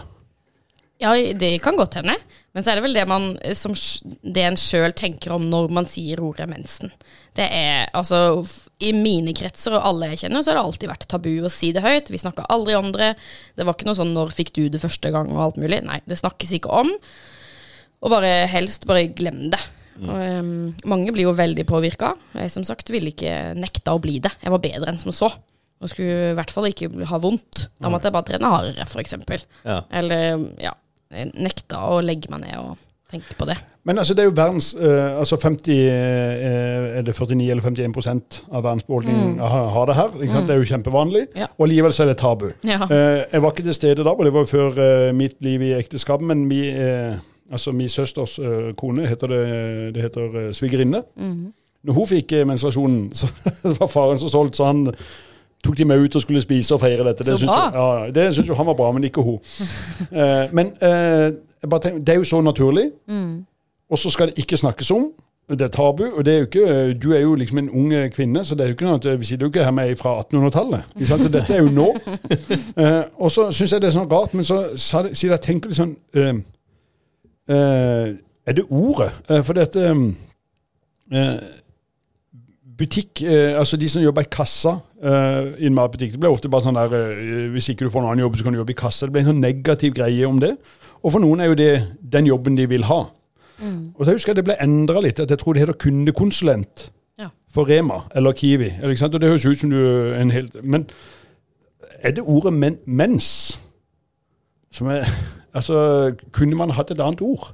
Ja, 0.98 1.12
det 1.14 1.52
kan 1.62 1.76
godt 1.78 1.94
hende. 1.94 2.16
Men 2.56 2.64
så 2.64 2.72
er 2.72 2.78
det 2.78 2.82
vel 2.88 2.96
det, 2.96 3.04
man, 3.06 3.28
som, 3.54 3.74
det 4.26 4.42
en 4.42 4.58
sjøl 4.58 4.90
tenker 4.98 5.30
om 5.36 5.44
når 5.46 5.68
man 5.70 5.86
sier 5.86 6.18
ordet 6.26 6.48
mensen. 6.50 6.90
Det 7.38 7.46
er 7.54 7.86
altså 7.94 8.42
I 8.82 8.90
mine 8.96 9.30
kretser 9.36 9.76
og 9.78 9.86
alle 9.86 10.10
jeg 10.10 10.24
kjenner, 10.24 10.42
så 10.42 10.50
har 10.50 10.58
det 10.58 10.64
alltid 10.66 10.90
vært 10.90 11.06
tabu 11.12 11.30
å 11.46 11.52
si 11.54 11.70
det 11.76 11.84
høyt. 11.86 12.10
Vi 12.10 12.18
snakka 12.18 12.48
aldri 12.50 12.74
om 12.74 12.90
det. 12.96 13.12
Det 13.54 13.66
var 13.66 13.78
ikke 13.78 13.86
noe 13.86 13.98
sånn 14.00 14.14
'når 14.16 14.34
fikk 14.34 14.52
du 14.58 14.62
det 14.68 14.82
første 14.82 15.12
gang' 15.14 15.30
og 15.30 15.42
alt 15.44 15.60
mulig. 15.62 15.84
Nei, 15.86 16.00
det 16.02 16.18
snakkes 16.18 16.56
ikke 16.58 16.72
om. 16.82 16.90
Og 18.02 18.10
bare 18.10 18.48
helst 18.50 18.86
bare 18.86 19.06
glem 19.06 19.50
det. 19.54 19.62
Og, 20.02 20.14
um, 20.14 20.74
mange 20.86 21.12
blir 21.14 21.26
jo 21.26 21.34
veldig 21.34 21.66
påvirka. 21.66 22.14
Jeg 22.34 22.50
som 22.54 22.64
sagt 22.66 22.90
ville 22.90 23.10
ikke 23.10 23.54
nekta 23.58 23.94
å 23.94 24.02
bli 24.02 24.18
det. 24.18 24.30
Jeg 24.42 24.50
var 24.50 24.62
bedre 24.62 24.90
enn 24.90 24.98
som 24.98 25.14
så. 25.14 25.30
Og 25.78 25.90
skulle 25.90 26.32
i 26.32 26.34
hvert 26.34 26.50
fall 26.50 26.66
ikke 26.70 26.90
ha 27.06 27.18
vondt. 27.22 27.68
Da 27.78 27.90
måtte 27.90 28.10
jeg 28.10 28.14
bare 28.14 28.26
trene 28.26 28.50
hardere, 28.50 28.86
f.eks. 28.86 29.14
Ja. 29.64 29.82
Eller 29.94 30.38
ja, 30.58 30.74
nekta 31.38 31.86
å 31.88 32.00
legge 32.04 32.30
meg 32.32 32.44
ned 32.44 32.56
og 32.60 32.76
tenke 33.08 33.36
på 33.38 33.46
det. 33.48 33.56
Men 33.88 33.98
altså, 34.02 34.12
det 34.14 34.20
er 34.20 34.28
jo 34.28 34.34
verdens 34.36 34.74
uh, 34.76 35.16
altså 35.16 35.38
50, 35.40 35.72
uh, 35.72 36.98
Er 36.98 37.06
det 37.06 37.14
49 37.16 37.50
eller 37.54 37.64
51% 37.64 38.40
av 38.52 38.66
verdens 38.66 38.84
befolkning 38.84 39.38
har, 39.40 39.70
har 39.72 39.88
det 39.88 39.96
her. 39.96 40.10
Sant? 40.32 40.48
Det 40.50 40.54
er 40.54 40.60
jo 40.60 40.68
kjempevanlig. 40.68 41.24
Ja. 41.38 41.48
Og 41.56 41.64
allikevel 41.64 41.94
så 41.96 42.04
er 42.04 42.12
det 42.12 42.18
tabu. 42.20 42.50
Ja. 42.68 42.82
Uh, 42.84 43.24
jeg 43.24 43.42
var 43.42 43.54
ikke 43.54 43.64
til 43.70 43.78
stede 43.78 44.04
da, 44.04 44.12
og 44.12 44.28
det 44.28 44.34
var 44.34 44.44
jo 44.44 44.50
før 44.50 44.82
eh, 44.84 45.14
mitt 45.16 45.38
liv 45.44 45.64
i 45.64 45.72
ekteskap. 45.78 46.20
men 46.20 46.44
mi, 46.50 46.66
eh, 46.68 47.16
altså 47.50 47.72
min 47.72 47.88
søsters 47.88 48.38
eh, 48.38 48.74
kone 48.76 49.08
heter 49.08 49.32
det, 49.32 49.44
det 49.94 50.04
heter 50.04 50.52
svigerinne. 50.52 51.02
Når 51.88 51.94
hun 51.94 52.10
fikk 52.10 52.32
eh, 52.36 52.46
menstruasjonen, 52.46 53.08
så 53.16 53.30
var 53.80 53.88
faren 53.88 54.20
så 54.20 54.28
stolt, 54.28 54.56
så 54.56 54.68
han 54.68 54.84
tok 55.64 55.78
de 55.78 55.84
med 55.84 55.98
ut 56.04 56.16
og 56.16 56.22
skulle 56.22 56.40
spise 56.40 56.74
og 56.74 56.80
feire 56.80 57.04
dette. 57.06 57.24
Det 57.24 57.38
syns 57.38 57.50
jo, 57.50 57.54
ja, 57.74 58.42
jo 58.48 58.54
han 58.54 58.66
var 58.66 58.76
bra, 58.78 58.92
men 58.92 59.04
ikke 59.04 59.22
hun. 59.22 59.38
Eh, 60.18 60.48
men 60.54 60.72
eh, 60.82 61.32
tenker, 61.62 61.98
det 61.98 62.14
er 62.14 62.20
jo 62.20 62.24
så 62.24 62.40
naturlig, 62.40 62.90
og 63.90 63.98
så 63.98 64.10
skal 64.10 64.30
det 64.30 64.38
ikke 64.38 64.56
snakkes 64.56 64.90
om. 64.90 65.10
Det 65.48 65.60
er 65.60 65.68
tabu, 65.68 66.04
og 66.16 66.24
det 66.24 66.34
er 66.34 66.40
ikke, 66.40 66.92
du 67.02 67.12
er 67.12 67.20
jo 67.20 67.34
liksom 67.34 67.58
en 67.58 67.70
ung 67.70 67.92
kvinne, 68.12 68.44
så 68.44 68.54
det 68.54 68.64
er 68.64 68.68
jo 68.68 68.74
ikke 68.76 68.84
noe 68.84 68.98
at 69.00 69.20
vi 69.20 69.24
sitter 69.24 69.46
jo 69.46 69.48
ikke 69.48 69.64
her 69.64 69.70
med 69.70 69.96
fra 69.96 70.18
1800-tallet. 70.20 70.82
Så 71.08 71.28
Dette 71.32 71.54
er 71.54 71.62
jo 71.62 71.70
nå. 71.72 71.94
Eh, 72.78 73.02
og 73.16 73.30
så 73.32 73.50
syns 73.50 73.72
jeg 73.72 73.80
det 73.82 73.88
er 73.88 73.94
sånn 73.96 74.10
rart, 74.10 74.34
men 74.36 74.44
så 74.46 74.58
sier 74.78 75.32
jeg 75.32 75.40
tenker 75.42 75.72
litt 75.72 75.78
sånn 75.80 75.96
eh, 76.14 76.36
eh, 77.50 78.12
Er 78.46 78.54
det 78.54 78.64
ordet? 78.70 79.08
Eh, 79.28 79.40
for 79.42 79.58
dette 79.58 79.88
eh, 79.88 81.32
Butikk, 82.76 83.22
eh, 83.22 83.56
altså 83.58 83.78
de 83.80 83.88
som 83.88 84.02
jobber 84.02 84.26
i 84.26 84.30
kassa 84.30 84.74
eh, 85.02 85.54
i 85.62 85.66
en 85.66 85.74
matbutikk, 85.74 86.12
det 86.12 86.20
blir 86.20 86.30
ofte 86.34 86.50
bare 86.52 86.66
sånn 86.66 86.76
der 86.76 86.92
eh, 86.94 87.46
Hvis 87.54 87.70
ikke 87.72 87.86
du 87.86 87.90
får 87.90 88.02
en 88.04 88.10
annen 88.10 88.22
jobb, 88.26 88.36
så 88.36 88.44
kan 88.44 88.52
du 88.54 88.58
jobbe 88.60 88.74
i 88.74 88.78
kassa. 88.78 89.06
Det 89.08 89.14
blir 89.16 89.24
en 89.24 89.30
sånn 89.32 89.40
negativ 89.42 89.94
greie 89.96 90.26
om 90.28 90.38
det. 90.42 90.52
Og 91.02 91.14
for 91.14 91.22
noen 91.22 91.40
er 91.40 91.48
jo 91.50 91.56
det 91.58 91.70
den 92.02 92.28
jobben 92.28 92.58
de 92.58 92.66
vil 92.70 92.84
ha. 92.90 93.00
Og 93.58 94.04
så 94.06 94.12
husker 94.14 94.30
jeg 94.30 94.38
det 94.38 94.44
ble 94.46 94.54
endra 94.62 95.00
litt, 95.02 95.18
at 95.18 95.32
jeg 95.32 95.40
tror 95.40 95.56
det 95.56 95.64
heter 95.64 95.78
kundekonsulent 95.82 96.90
Ja. 97.18 97.30
for 97.50 97.66
Rema 97.66 98.04
eller 98.14 98.32
Kiwi. 98.32 98.68
Eller, 98.76 98.92
ikke 98.94 99.02
sant? 99.02 99.14
Og 99.16 99.20
det 99.22 99.30
høres 99.32 99.46
ut 99.46 99.58
som 99.58 99.70
du 99.72 99.80
en 100.14 100.30
helt 100.30 100.54
Men 100.62 100.84
er 101.98 102.12
det 102.14 102.22
ordet 102.22 102.52
men, 102.54 102.76
mens 102.86 103.58
som 104.70 104.86
er 104.92 105.02
Altså, 105.58 106.14
kunne 106.30 106.54
man 106.54 106.70
hatt 106.76 106.92
et 106.92 107.00
annet 107.00 107.22
ord? 107.24 107.48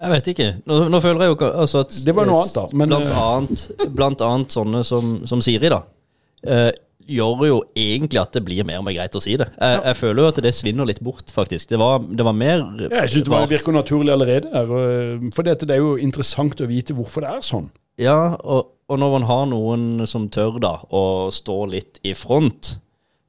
Jeg 0.00 0.10
vet 0.14 0.28
ikke. 0.32 0.48
Nå, 0.66 0.76
nå 0.88 1.00
føler 1.04 1.26
jeg 1.26 1.34
jo 1.34 1.48
altså 1.60 1.82
at 1.84 1.96
Det 2.06 2.14
var 2.16 2.28
noe 2.28 2.42
annet 2.42 2.54
da, 2.56 2.62
men- 2.72 2.88
blant, 2.88 3.10
annet, 3.24 3.64
blant 3.98 4.22
annet 4.24 4.54
sånne 4.56 4.84
som, 4.86 5.10
som 5.28 5.42
Siri, 5.44 5.68
da. 5.68 5.82
eh, 6.46 6.70
gjør 7.10 7.40
jo 7.48 7.56
egentlig 7.74 8.20
at 8.20 8.32
det 8.36 8.44
blir 8.46 8.62
mer 8.64 8.78
og 8.78 8.84
mer 8.86 8.94
greit 8.94 9.16
å 9.18 9.20
si 9.20 9.34
det. 9.36 9.48
Jeg, 9.58 9.80
jeg 9.88 9.96
føler 9.98 10.22
jo 10.22 10.28
at 10.30 10.40
det 10.44 10.52
svinner 10.54 10.86
litt 10.86 11.00
bort, 11.02 11.32
faktisk. 11.34 11.68
Det 11.72 11.78
var, 11.80 11.98
det 12.06 12.24
var 12.24 12.36
mer 12.38 12.62
Ja, 12.86 13.00
jeg 13.02 13.10
syns 13.16 13.28
det 13.28 13.40
virker 13.50 13.74
naturlig 13.74 14.12
allerede. 14.14 14.48
her, 14.54 14.70
For 15.34 15.42
det 15.42 15.58
er 15.70 15.82
jo 15.82 15.96
interessant 15.98 16.60
å 16.62 16.68
vite 16.70 16.94
hvorfor 16.94 17.26
det 17.26 17.32
er 17.34 17.42
sånn. 17.44 17.66
Ja, 18.00 18.36
og, 18.40 18.70
og 18.88 18.98
når 19.02 19.10
man 19.18 19.26
har 19.28 19.44
noen 19.50 20.06
som 20.08 20.28
tør 20.32 20.60
da 20.62 20.76
å 20.88 21.02
stå 21.34 21.58
litt 21.72 21.98
i 22.06 22.14
front 22.14 22.76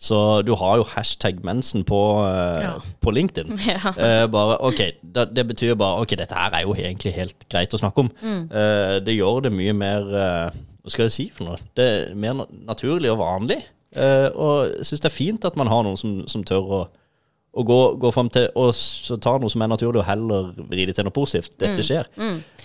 Så 0.01 0.17
du 0.41 0.55
har 0.57 0.79
jo 0.79 0.85
hashtag 0.95 1.43
mensen 1.45 1.83
på, 1.85 1.97
uh, 2.25 2.57
Ja. 2.63 2.71
på 3.01 3.11
LinkedIn. 3.13 3.53
Ja. 3.69 3.91
Uh, 3.93 4.25
bare, 4.33 4.55
ok, 4.65 4.79
det, 5.03 5.27
det 5.35 5.43
betyr 5.51 5.75
bare 5.77 6.01
Ok, 6.01 6.15
dette 6.17 6.33
her 6.33 6.55
er 6.57 6.63
jo 6.65 6.73
egentlig 6.73 7.13
helt 7.13 7.45
greit 7.53 7.73
å 7.73 7.79
snakke 7.81 8.01
om. 8.07 8.09
Mm. 8.23 8.39
Uh, 8.49 8.95
det 9.05 9.13
gjør 9.13 9.43
det 9.45 9.51
mye 9.53 9.75
mer 9.77 10.07
Hva 10.81 10.89
skal 10.89 11.05
jeg 11.05 11.13
si 11.13 11.27
for 11.35 11.51
noe? 11.51 11.59
Det 11.77 11.85
er 11.85 12.15
mer 12.17 12.33
na- 12.39 12.47
naturlig 12.71 13.11
og 13.13 13.19
vanlig. 13.21 13.59
Og 14.33 14.71
jeg 14.71 14.87
syns 14.89 15.03
det 15.03 15.09
er 15.11 15.13
fint 15.13 15.45
at 15.45 15.57
man 15.59 15.69
har 15.69 15.83
noen 15.85 15.99
som, 15.99 16.15
som 16.31 16.41
tør 16.47 16.71
å, 16.79 16.81
å 17.53 17.65
gå, 17.67 17.77
gå 18.01 18.09
fram 18.15 18.29
til 18.33 18.47
og 18.57 18.71
så 18.73 19.17
ta 19.21 19.35
noe 19.37 19.51
som 19.53 19.61
er 19.61 19.69
naturlig, 19.69 19.99
og 20.01 20.07
heller 20.07 20.49
vri 20.71 20.87
det 20.89 20.95
til 20.97 21.05
noe 21.05 21.13
positivt. 21.13 21.53
Mm. 21.53 21.61
Dette 21.61 21.85
skjer. 21.85 22.09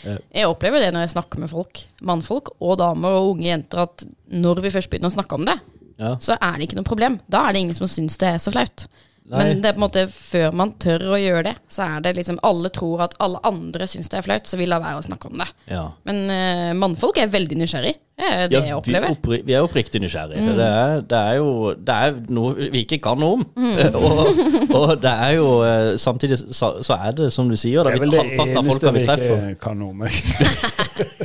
Jeg 0.07 0.49
opplever 0.49 0.81
det 0.87 0.93
når 0.95 1.05
jeg 1.05 1.17
snakker 1.19 1.43
med 1.43 1.53
folk, 1.53 1.83
mannfolk 2.01 2.55
og 2.63 2.79
damer 2.81 3.19
og 3.19 3.35
unge 3.35 3.51
jenter, 3.51 3.85
at 3.85 4.07
når 4.33 4.63
vi 4.65 4.73
først 4.79 4.89
begynner 4.95 5.13
å 5.13 5.17
snakke 5.19 5.37
om 5.37 5.45
det, 5.51 5.59
Ja. 5.97 6.15
så 6.21 6.37
er 6.37 6.59
det 6.59 6.69
ikke 6.69 6.81
noe 6.81 6.89
problem. 6.89 7.21
Da 7.33 7.47
er 7.49 7.57
det 7.57 7.65
ingen 7.65 7.79
som 7.79 7.89
syns 7.91 8.19
det 8.21 8.35
er 8.35 8.41
så 8.43 8.53
flaut. 8.55 8.87
Nei. 9.27 9.41
Men 9.43 9.63
det 9.63 9.73
er 9.73 9.75
på 9.75 9.81
en 9.81 9.85
måte 9.89 10.03
før 10.13 10.53
man 10.55 10.73
tør 10.79 11.03
å 11.17 11.19
gjøre 11.19 11.49
det, 11.49 11.55
så 11.73 11.83
er 11.97 12.03
det 12.05 12.13
liksom 12.15 12.37
alle 12.47 12.71
tror 12.71 13.01
at 13.09 13.17
alle 13.23 13.41
andre 13.49 13.89
syns 13.91 14.07
det 14.13 14.21
er 14.21 14.27
flaut, 14.27 14.47
så 14.47 14.59
vil 14.61 14.71
la 14.71 14.79
være 14.79 15.01
å 15.01 15.07
snakke 15.09 15.33
om 15.33 15.41
det. 15.41 15.49
Ja. 15.73 15.87
Men 16.07 16.21
uh, 16.31 16.71
mannfolk 16.79 17.19
er 17.19 17.33
veldig 17.33 17.59
nysgjerrig. 17.59 17.97
Det 18.17 18.29
er 18.31 18.47
det 18.49 18.61
jeg 18.61 18.69
vi, 18.69 18.77
opplever. 18.77 19.11
Vi, 19.11 19.17
oppri- 19.19 19.41
vi 19.49 19.57
er 19.59 19.67
oppriktig 19.67 20.01
nysgjerrige. 20.01 20.55
Det, 20.57 20.69
er, 20.69 21.03
det 21.11 21.19
er 21.33 21.41
jo 21.41 21.51
det 21.75 21.97
er 22.07 22.15
noe 22.39 22.69
vi 22.71 22.85
ikke 22.87 23.01
kan 23.05 23.19
noe 23.21 23.41
om. 23.41 23.45
Mm. 23.59 23.75
Og, 24.07 24.79
og 24.79 24.95
det 25.03 25.11
er 25.11 25.35
jo 25.37 25.51
eh, 25.67 25.91
Samtidig 26.01 26.39
så, 26.39 26.71
så 26.87 26.97
er 26.97 27.17
det 27.19 27.29
som 27.35 27.51
du 27.51 27.57
sier, 27.59 27.83
da, 27.83 27.91
Det 27.93 27.99
er 27.99 27.99
vi 27.99 28.07
vel 28.07 28.15
det 28.15 28.23
halvparten 28.23 28.57
av 28.57 28.63
eneste 28.63 28.87
folka 28.87 28.95
vi 28.95 29.27
vi 29.27 29.53
ikke 29.57 29.63
kan 29.67 29.83
noe 29.83 29.93
med. 30.05 30.17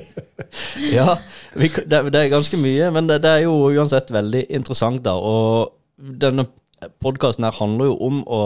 Ja, 0.98 1.18
vi, 1.58 1.70
det, 1.70 2.02
det 2.14 2.24
er 2.24 2.34
ganske 2.34 2.60
mye, 2.60 2.90
men 2.96 3.10
det, 3.10 3.22
det 3.26 3.32
er 3.36 3.46
jo 3.46 3.56
uansett 3.72 4.12
veldig 4.14 4.46
interessant, 4.50 5.04
da. 5.06 5.16
Og 5.18 5.74
denne 5.98 6.48
podkasten 7.04 7.46
her 7.46 7.58
handler 7.60 7.92
jo 7.92 7.98
om 8.10 8.22
å 8.26 8.44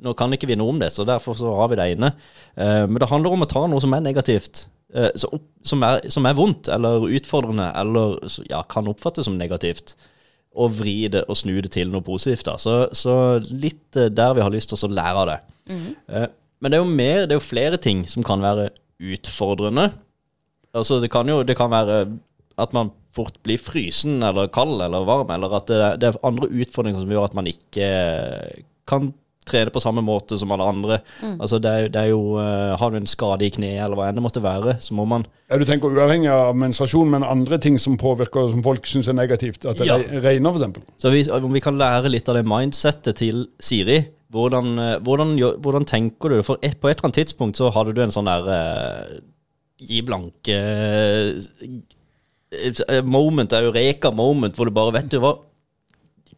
Nå 0.00 0.14
kan 0.16 0.32
ikke 0.32 0.48
vi 0.48 0.54
noe 0.56 0.72
om 0.72 0.78
det, 0.80 0.86
så 0.94 1.04
derfor 1.04 1.34
så 1.36 1.50
har 1.58 1.66
vi 1.68 1.76
det 1.76 1.84
inne. 1.92 2.08
Uh, 2.56 2.86
men 2.88 2.96
det 3.02 3.10
handler 3.10 3.34
om 3.36 3.44
å 3.44 3.48
ta 3.50 3.66
noe 3.68 3.82
som 3.84 3.92
er 3.92 4.00
negativt, 4.00 4.62
Uh, 4.90 5.06
så 5.14 5.28
som, 5.62 5.84
er, 5.86 6.00
som 6.10 6.24
er 6.26 6.34
vondt 6.34 6.66
eller 6.72 7.04
utfordrende, 7.14 7.68
eller 7.78 8.16
ja, 8.50 8.62
kan 8.66 8.88
oppfattes 8.90 9.28
som 9.28 9.36
negativt, 9.38 9.94
og 10.58 10.72
vri 10.80 11.04
det 11.12 11.22
og 11.30 11.38
snu 11.38 11.52
det 11.62 11.70
til 11.76 11.92
noe 11.92 12.02
positivt. 12.02 12.48
da. 12.48 12.56
Så, 12.58 12.88
så 12.96 13.14
litt 13.38 13.96
eh, 13.96 14.10
der 14.10 14.34
vi 14.34 14.42
har 14.42 14.50
lyst 14.50 14.72
til 14.72 14.88
å 14.88 14.90
lære 14.90 15.22
av 15.22 15.28
det. 15.28 15.38
Eh, 16.10 16.26
men 16.60 16.72
det 16.72 16.78
er 16.78 16.82
jo 16.82 16.96
mer, 16.98 17.26
det 17.26 17.36
er 17.36 17.38
jo 17.38 17.46
flere 17.46 17.78
ting 17.78 18.02
som 18.10 18.26
kan 18.26 18.42
være 18.42 18.70
utfordrende. 18.98 19.92
Altså, 20.74 21.00
det 21.02 21.10
kan 21.10 21.28
jo 21.28 21.42
det 21.42 21.56
kan 21.58 21.70
være 21.72 22.04
at 22.60 22.74
man 22.76 22.92
fort 23.14 23.40
blir 23.42 23.58
frysen 23.58 24.20
eller 24.22 24.50
kald 24.54 24.82
eller 24.84 25.06
varm, 25.08 25.30
eller 25.34 25.56
at 25.56 25.70
det, 25.70 25.80
det 26.02 26.10
er 26.10 26.20
andre 26.26 26.46
utfordringer 26.50 27.02
som 27.02 27.10
gjør 27.10 27.26
at 27.30 27.34
man 27.38 27.48
ikke 27.50 27.88
kan 28.90 29.10
trene 29.50 29.72
på 29.72 29.80
samme 29.82 30.02
måte 30.04 30.36
som 30.38 30.52
alle 30.54 30.66
andre. 30.68 30.98
Altså, 31.40 31.58
det 31.62 31.70
er, 31.70 31.88
det 31.90 32.00
er 32.04 32.10
jo 32.12 32.36
eh, 32.38 32.74
Har 32.78 32.92
du 32.92 32.98
en 33.00 33.08
skade 33.08 33.46
i 33.46 33.50
kneet, 33.50 33.80
eller 33.82 33.98
hva 33.98 34.10
enn 34.10 34.18
det 34.20 34.22
måtte 34.24 34.42
være, 34.44 34.76
så 34.84 34.94
må 34.94 35.06
man 35.08 35.24
Ja, 35.50 35.58
du 35.58 35.64
tenker 35.66 35.90
uavhengig 35.90 36.30
av 36.30 36.54
menstruasjon, 36.60 37.10
men 37.10 37.26
andre 37.26 37.58
ting 37.58 37.78
som 37.80 37.96
påvirker, 37.98 38.52
som 38.52 38.62
folk 38.62 38.86
syns 38.86 39.08
er 39.10 39.16
negativt. 39.18 39.64
At 39.66 39.80
det 39.80 39.88
Ja. 39.88 39.96
regner, 39.98 40.52
eksempel. 40.54 40.84
Så 41.00 41.10
vi, 41.10 41.24
om 41.30 41.52
vi 41.52 41.64
kan 41.64 41.78
lære 41.80 42.12
litt 42.12 42.28
av 42.30 42.38
det 42.38 42.46
mindsettet 42.46 43.16
til 43.24 43.46
Siri 43.58 44.04
Hvordan, 44.30 44.78
eh, 44.78 44.98
hvordan, 45.02 45.32
hvordan 45.58 45.84
tenker 45.84 46.30
du 46.30 46.36
det? 46.36 46.44
For 46.46 46.60
et, 46.62 46.76
på 46.78 46.86
et 46.86 46.98
eller 47.00 47.08
annet 47.08 47.18
tidspunkt 47.18 47.58
så 47.58 47.72
hadde 47.74 47.96
du 47.96 48.04
en 48.04 48.12
sånn 48.14 48.28
der 48.30 48.46
eh, 48.54 49.16
Gi 49.80 50.02
blanke 50.04 50.56
eh, 52.52 53.02
moment, 53.06 53.52
eureka 53.56 54.10
moment, 54.12 54.54
hvor 54.56 54.68
du 54.68 54.74
bare 54.76 54.92
vet 54.98 55.10
du 55.12 55.20
hva 55.22 55.36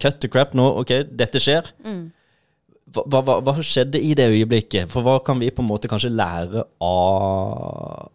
Cut 0.03 0.17
to 0.19 0.27
crap 0.33 0.55
nå, 0.59 0.65
ok, 0.81 0.89
dette 1.15 1.39
skjer. 1.39 1.69
Hva, 1.85 3.03
hva, 3.07 3.21
hva- 3.23 3.37
hva 3.45 3.53
skjedde 3.63 4.01
i 4.03 4.15
det 4.19 4.25
øyeblikket? 4.33 4.89
For 4.91 5.05
hva 5.07 5.19
kan 5.23 5.39
vi 5.39 5.51
på 5.55 5.63
en 5.63 5.69
måte 5.69 5.87
kanskje 5.91 6.11
lære 6.11 6.65
av, 6.83 8.09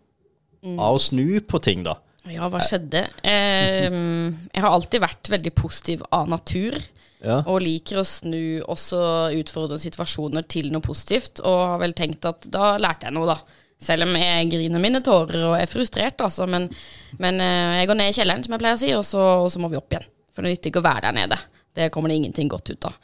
av 0.67 0.98
å 0.98 1.00
snu 1.00 1.38
på 1.48 1.62
ting, 1.63 1.86
da? 1.88 1.93
Ja, 2.27 2.50
hva 2.51 2.60
skjedde? 2.65 3.05
Eh, 3.24 3.88
jeg 3.88 4.65
har 4.65 4.74
alltid 4.74 5.00
vært 5.05 5.31
veldig 5.31 5.53
positiv 5.55 6.03
av 6.12 6.27
natur. 6.34 6.75
Ja. 7.24 7.39
Og 7.48 7.62
liker 7.63 8.01
å 8.01 8.05
snu 8.10 8.60
også 8.67 9.00
utfordrende 9.39 9.79
situasjoner 9.88 10.43
til 10.51 10.67
noe 10.74 10.84
positivt. 10.84 11.39
Og 11.48 11.62
har 11.72 11.79
vel 11.86 11.96
tenkt 11.96 12.27
at 12.27 12.50
da 12.51 12.74
lærte 12.84 13.07
jeg 13.07 13.15
noe, 13.15 13.31
da. 13.31 13.39
Selv 13.77 14.07
om 14.07 14.15
jeg 14.17 14.50
griner 14.50 14.81
mine 14.81 15.03
tårer 15.05 15.43
og 15.51 15.57
er 15.60 15.69
frustrert, 15.69 16.22
altså. 16.25 16.48
Men, 16.50 16.65
men 17.22 17.41
eh, 17.43 17.81
jeg 17.81 17.91
går 17.91 18.00
ned 18.00 18.10
i 18.10 18.17
kjelleren, 18.17 18.46
som 18.46 18.55
jeg 18.55 18.63
pleier 18.63 18.79
å 18.79 18.81
si, 18.81 18.89
og 18.98 19.05
så, 19.05 19.27
og 19.43 19.51
så 19.53 19.62
må 19.62 19.69
vi 19.72 19.79
opp 19.79 19.93
igjen. 19.93 20.07
For 20.34 20.46
det 20.46 20.55
nytter 20.55 20.72
ikke 20.72 20.81
å 20.81 20.88
være 20.88 21.05
der 21.07 21.17
nede. 21.17 21.38
Det 21.77 21.91
kommer 21.93 22.10
det 22.10 22.17
ingenting 22.17 22.50
godt 22.50 22.72
ut 22.74 22.88
av. 22.89 22.96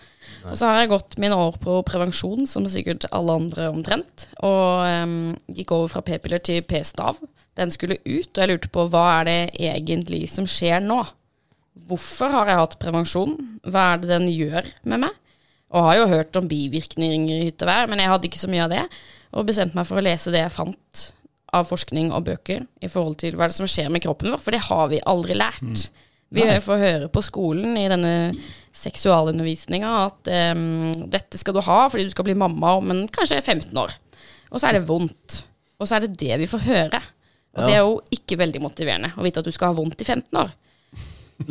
Og 0.50 0.58
så 0.58 0.68
har 0.68 0.82
jeg 0.82 0.92
gått 0.92 1.18
mine 1.22 1.38
år 1.38 1.58
på 1.62 1.78
prevensjon, 1.88 2.48
som 2.50 2.66
sikkert 2.70 3.06
alle 3.14 3.36
andre 3.38 3.70
omtrent. 3.70 4.28
Og 4.44 4.84
um, 5.06 5.34
gikk 5.54 5.76
over 5.76 5.92
fra 5.92 6.02
p-piller 6.06 6.42
til 6.44 6.64
p-stav. 6.68 7.22
Den 7.60 7.72
skulle 7.74 8.00
ut, 8.02 8.32
og 8.34 8.42
jeg 8.42 8.50
lurte 8.50 8.72
på 8.74 8.88
hva 8.90 9.04
er 9.20 9.30
det 9.30 9.40
egentlig 9.62 10.24
som 10.32 10.50
skjer 10.50 10.82
nå? 10.84 11.04
Hvorfor 11.88 12.34
har 12.34 12.50
jeg 12.50 12.62
hatt 12.64 12.80
prevensjon? 12.82 13.38
Hva 13.66 13.92
er 13.94 14.02
det 14.02 14.10
den 14.10 14.30
gjør 14.34 14.68
med 14.90 15.06
meg? 15.06 15.20
Og 15.74 15.88
har 15.88 16.00
jo 16.00 16.10
hørt 16.12 16.38
om 16.38 16.50
bivirkninger 16.50 17.34
i 17.34 17.48
hytte 17.48 17.66
og 17.66 17.72
vær, 17.72 17.90
men 17.90 18.02
jeg 18.02 18.12
hadde 18.12 18.30
ikke 18.30 18.42
så 18.42 18.50
mye 18.52 18.66
av 18.66 18.74
det. 18.74 18.84
Og 19.34 19.48
bestemte 19.48 19.78
meg 19.78 19.88
for 19.90 20.00
å 20.00 20.06
lese 20.06 20.34
det 20.34 20.44
jeg 20.44 20.54
fant 20.54 21.04
av 21.54 21.68
forskning 21.70 22.10
og 22.14 22.26
bøker 22.30 22.66
i 22.82 22.90
forhold 22.90 23.20
til 23.22 23.38
hva 23.38 23.46
er 23.46 23.54
det 23.54 23.60
som 23.60 23.70
skjer 23.70 23.92
med 23.94 24.04
kroppen 24.04 24.34
vår, 24.34 24.42
for 24.42 24.56
det 24.56 24.64
har 24.66 24.90
vi 24.90 25.02
aldri 25.10 25.38
lært. 25.38 25.88
Vi 26.34 26.46
får 26.66 26.80
høre 26.82 27.10
på 27.14 27.22
skolen 27.22 27.76
i 27.78 27.86
denne 27.92 28.14
seksualundervisninga 28.74 29.92
at 30.08 30.32
um, 30.58 30.90
dette 31.14 31.38
skal 31.38 31.54
du 31.54 31.62
ha 31.62 31.84
fordi 31.94 32.08
du 32.08 32.14
skal 32.14 32.26
bli 32.26 32.38
mamma 32.38 32.72
om 32.80 32.90
en 32.90 33.04
kanskje 33.14 33.38
15 33.44 33.70
år. 33.78 33.94
Og 34.50 34.58
så 34.58 34.70
er 34.70 34.80
det 34.80 34.88
vondt. 34.90 35.44
Og 35.78 35.90
så 35.90 35.98
er 35.98 36.08
det 36.08 36.18
det 36.18 36.40
vi 36.42 36.50
får 36.50 36.66
høre. 36.66 37.02
Og 37.54 37.68
det 37.68 37.76
er 37.76 37.84
jo 37.86 38.00
ikke 38.16 38.40
veldig 38.42 38.64
motiverende 38.64 39.12
å 39.14 39.26
vite 39.26 39.44
at 39.44 39.46
du 39.46 39.54
skal 39.54 39.70
ha 39.70 39.78
vondt 39.78 40.02
i 40.02 40.08
15 40.08 40.42
år. 40.42 40.54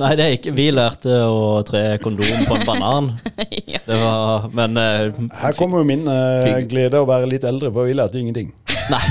Nei, 0.01 0.13
det 0.19 0.25
er 0.25 0.37
ikke 0.37 0.53
Vi 0.57 0.67
lærte 0.73 1.17
å 1.27 1.61
tre 1.67 1.83
kondom 2.03 2.47
på 2.49 2.57
en 2.59 2.67
banan. 2.69 3.11
ja. 3.75 3.81
Det 3.87 3.99
var 4.01 4.49
Men 4.57 4.79
eh, 4.81 5.21
Her 5.43 5.57
kommer 5.59 5.83
jo 5.83 5.89
min 5.89 6.07
eh, 6.11 6.63
glede 6.71 7.03
å 7.03 7.09
være 7.09 7.29
litt 7.31 7.47
eldre, 7.49 7.73
for 7.75 7.89
vi 7.89 7.97
lærte 7.99 8.21
ingenting. 8.21 8.53
Nei. 8.95 9.03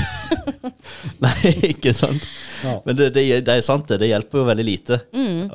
Nei, 1.24 1.54
ikke 1.72 1.94
sant. 1.96 2.24
Ja. 2.62 2.76
Men 2.86 2.98
det, 2.98 3.12
det, 3.16 3.24
det 3.46 3.56
er 3.58 3.64
sant, 3.66 3.88
det. 3.90 4.00
Det 4.02 4.10
hjelper 4.10 4.42
jo 4.42 4.48
veldig 4.48 4.66
lite, 4.66 4.98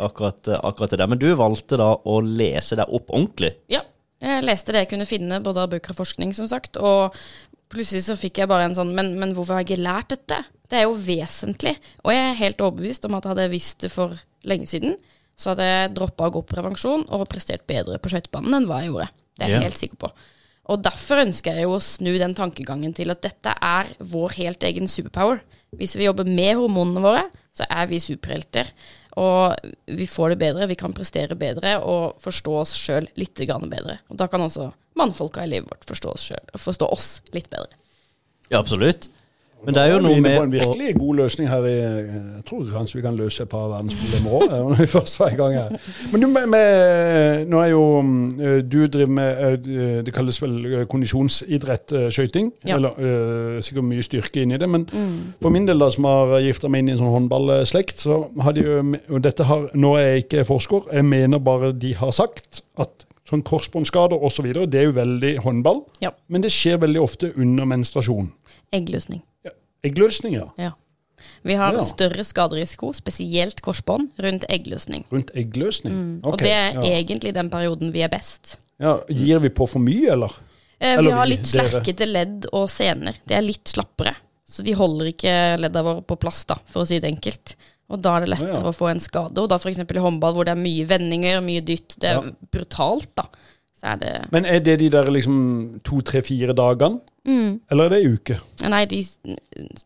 akkurat, 0.03 0.49
akkurat 0.59 0.91
det 0.91 0.99
der. 0.99 1.11
Men 1.11 1.21
du 1.21 1.29
valgte 1.39 1.79
da 1.79 1.93
å 1.95 2.17
lese 2.23 2.79
deg 2.79 2.91
opp 2.93 3.13
ordentlig. 3.13 3.53
ja. 3.71 3.83
Jeg 4.17 4.45
leste 4.47 4.73
det 4.73 4.79
jeg 4.81 4.89
kunne 4.95 5.05
finne, 5.05 5.37
både 5.45 5.61
av 5.61 5.73
bøker 5.75 5.93
og 5.93 5.99
forskning, 5.99 6.31
som 6.33 6.47
sagt. 6.49 6.79
Og 6.81 7.13
plutselig 7.69 8.01
så 8.07 8.15
fikk 8.17 8.41
jeg 8.41 8.49
bare 8.49 8.65
en 8.69 8.73
sånn 8.77 8.95
Men, 8.97 9.11
men 9.19 9.35
hvorfor 9.37 9.53
har 9.57 9.61
jeg 9.61 9.69
ikke 9.69 9.85
lært 9.85 10.15
dette? 10.15 10.39
Det 10.67 10.79
er 10.79 10.87
jo 10.87 10.95
vesentlig. 10.97 11.75
Og 12.03 12.13
jeg 12.15 12.23
er 12.31 12.39
helt 12.41 12.63
overbevist 12.65 13.05
om 13.07 13.17
at 13.17 13.27
jeg 13.27 13.35
hadde 13.35 13.51
visst 13.53 13.85
det 13.85 13.91
for 13.93 14.17
lenge 14.47 14.65
siden, 14.69 14.97
så 15.37 15.53
hadde 15.53 15.67
jeg 15.67 15.93
droppa 15.97 16.27
å 16.27 16.33
gå 16.33 16.41
på 16.43 16.55
prevensjon 16.55 17.05
og 17.13 17.27
prestert 17.29 17.67
bedre 17.69 17.99
på 18.01 18.11
skøytebanen 18.11 18.57
enn 18.57 18.67
hva 18.69 18.81
jeg 18.81 18.91
gjorde. 18.91 19.07
Det 19.37 19.45
er 19.45 19.53
jeg 19.53 19.59
yeah. 19.59 19.67
helt 19.69 19.81
sikker 19.81 20.01
på. 20.01 20.11
Og 20.67 20.81
derfor 20.83 21.21
ønsker 21.21 21.55
jeg 21.55 21.67
jo 21.67 21.75
å 21.77 21.83
snu 21.83 22.09
den 22.19 22.33
tankegangen 22.35 22.95
til 22.97 23.13
at 23.13 23.21
dette 23.23 23.53
er 23.63 23.91
vår 24.03 24.35
helt 24.41 24.65
egen 24.67 24.89
superpower. 24.91 25.39
Hvis 25.77 25.95
vi 25.95 26.07
jobber 26.07 26.27
med 26.27 26.57
hormonene 26.59 27.03
våre, 27.03 27.21
så 27.55 27.67
er 27.69 27.87
vi 27.87 28.01
superhelter. 28.03 28.73
Og 29.17 29.55
vi 29.97 30.05
får 30.09 30.33
det 30.33 30.41
bedre, 30.43 30.67
vi 30.69 30.77
kan 30.77 30.93
prestere 30.93 31.37
bedre 31.39 31.77
og 31.79 32.19
forstå 32.21 32.57
oss 32.59 32.75
sjøl 32.77 33.07
litt 33.17 33.39
bedre. 33.39 33.99
Og 34.11 34.19
da 34.19 34.27
kan 34.29 34.43
også 34.43 34.69
mannfolka 34.99 35.45
i 35.45 35.53
livet 35.53 35.71
vårt 35.71 35.87
forstå 35.87 36.13
oss, 36.13 36.27
selv, 36.33 36.59
forstå 36.59 36.89
oss 36.91 37.07
litt 37.33 37.49
bedre. 37.53 37.71
Ja, 38.51 38.59
absolutt. 38.59 39.09
Men 39.65 39.75
det 39.75 39.81
er 39.83 39.89
jo 39.91 40.01
noe 40.03 40.13
vi 40.13 40.19
inne 40.21 40.33
på 40.37 40.43
en 40.45 40.51
virkelig 40.53 40.91
god 40.95 41.15
løsning 41.17 41.49
her. 41.49 41.65
I, 41.65 41.73
jeg 41.77 42.43
tror 42.47 42.67
kanskje 42.71 42.99
vi 42.99 43.03
kan 43.03 43.17
løse 43.17 43.43
et 43.43 43.49
par 43.51 43.65
verdensproblemer 43.71 44.35
òg, 44.37 44.53
når 44.69 44.81
vi 44.81 44.87
først 44.91 45.19
var 45.19 45.33
i 45.33 45.39
gang 45.39 45.55
her. 45.57 45.87
Men 46.11 46.23
du, 46.23 46.27
med, 46.31 46.45
med, 46.53 47.45
nå 47.51 47.61
er 47.63 47.71
jo 47.71 47.81
mm, 48.01 48.21
Du 48.69 48.77
driver 48.85 49.11
med 49.17 49.67
eh, 49.67 50.03
Det 50.05 50.13
kalles 50.15 50.39
vel 50.41 50.55
eh, 50.71 50.85
kondisjonsidrett, 50.89 51.95
eh, 51.97 52.07
skøyting. 52.13 52.51
Ja. 52.67 52.77
Eller 52.77 53.01
eh, 53.01 53.57
sikkert 53.65 53.89
mye 53.89 54.05
styrke 54.05 54.45
inni 54.45 54.61
det. 54.61 54.69
Men 54.69 54.85
for 55.41 55.53
min 55.53 55.67
del, 55.67 55.81
da, 55.81 55.89
som 55.93 56.07
har 56.07 56.37
gifta 56.45 56.71
meg 56.71 56.85
inn 56.85 56.93
i 56.93 56.95
en 56.95 57.01
sånn 57.01 57.15
håndballslekt, 57.15 58.05
så 58.05 58.21
har 58.45 58.55
de 58.55 58.65
jo 58.65 58.79
Og 58.85 59.21
dette 59.25 59.45
har 59.47 59.67
Nå 59.77 59.95
er 59.97 60.11
jeg 60.11 60.27
ikke 60.27 60.47
forsker, 60.47 60.87
jeg 60.93 61.05
mener 61.05 61.41
bare 61.43 61.73
de 61.75 61.95
har 61.97 62.13
sagt 62.15 62.61
at 62.79 63.07
sånn 63.27 63.43
korsbåndskader 63.43 64.21
osv., 64.23 64.47
det 64.71 64.79
er 64.79 64.87
jo 64.87 64.95
veldig 64.95 65.33
håndball. 65.43 65.81
Ja. 66.03 66.13
Men 66.31 66.45
det 66.45 66.53
skjer 66.55 66.79
veldig 66.83 67.01
ofte 67.03 67.33
under 67.35 67.67
menstruasjon. 67.67 68.29
Eggløsning. 68.75 69.21
Eggløsninger 69.83 70.51
Ja. 70.57 70.71
Vi 71.43 71.53
har 71.57 71.73
Ja. 71.73 71.81
større 71.81 72.23
skaderisiko, 72.23 72.93
spesielt 72.93 73.61
korsbånd, 73.61 74.11
rundt 74.21 74.45
eggløsning. 74.49 75.05
rundt 75.11 75.31
eggløsning. 75.33 75.93
Mm. 75.93 76.19
og 76.23 76.37
det 76.37 76.51
er 76.51 76.73
ja. 76.73 76.81
egentlig 76.81 77.33
den 77.33 77.49
perioden 77.49 77.91
vi 77.91 78.01
er 78.01 78.09
best. 78.09 78.59
Ja, 78.79 78.99
gir 79.09 79.39
vi 79.39 79.49
på 79.49 79.67
for 79.67 79.79
mye, 79.79 80.11
eller? 80.11 80.31
Eh, 80.79 80.93
Eller 80.93 81.09
vi 81.09 81.11
har 81.11 81.25
litt 81.25 81.47
slerkete 81.47 82.05
ledd 82.05 82.45
og 82.53 82.69
sener. 82.69 83.15
De 83.25 83.33
er 83.33 83.41
litt 83.41 83.65
slappere. 83.65 84.13
Så 84.47 84.63
de 84.63 84.73
holder 84.73 85.09
ikke 85.11 85.33
leddene 85.59 85.83
våre 85.83 86.03
på 86.03 86.19
plass, 86.19 86.45
da, 86.45 86.55
for 86.65 86.83
å 86.83 86.87
si 86.87 86.99
det 86.99 87.09
enkelt. 87.09 87.55
Og 87.89 88.01
da 88.03 88.17
er 88.17 88.25
det 88.25 88.29
lettere 88.35 88.61
ja. 88.61 88.69
å 88.69 88.75
få 88.75 88.89
en 88.91 88.99
skade. 88.99 89.41
Og 89.41 89.49
da 89.49 89.57
f.eks. 89.57 89.79
i 89.79 90.03
håndball, 90.03 90.35
hvor 90.35 90.45
det 90.45 90.53
er 90.53 90.61
mye 90.61 90.85
vendinger, 90.85 91.41
mye 91.41 91.63
dytt, 91.65 91.97
det 91.99 92.11
er 92.13 92.31
brutalt, 92.53 93.09
da. 93.15 93.25
Så 93.77 93.93
er 93.93 93.97
det 94.01 94.13
Men 94.31 94.45
er 94.45 94.59
det 94.59 94.79
de 94.79 94.89
der 94.89 95.09
liksom 95.13 95.79
to, 95.83 96.01
tre, 96.01 96.21
fire 96.21 96.53
dagene? 96.57 97.01
Mm. 97.27 97.59
Eller 97.71 97.85
er 97.85 97.89
det 97.93 97.97
ei 97.99 98.11
uke? 98.13 98.37
Nei, 98.71 98.85
de 98.87 99.01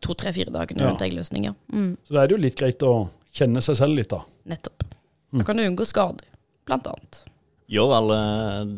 to, 0.00 0.14
tre, 0.14 0.32
fire 0.32 0.52
dagene 0.54 0.84
Ja. 0.84 0.90
rundt 0.92 1.44
ja. 1.44 1.54
Mm, 1.72 1.96
Så 2.06 2.14
da 2.14 2.22
er 2.22 2.28
det 2.28 2.36
jo 2.36 2.42
litt 2.42 2.56
greit 2.58 2.82
å 2.86 3.08
kjenne 3.34 3.60
seg 3.64 3.76
selv 3.76 3.96
litt, 3.98 4.08
da. 4.10 4.22
nettopp. 4.46 4.84
Mm. 5.32 5.38
Da 5.38 5.44
kan 5.44 5.56
du 5.56 5.62
unngå 5.64 5.86
skader, 5.86 6.24
blant 6.66 6.86
annet. 6.86 7.22
Gjør 7.68 7.94
alle 7.96 8.18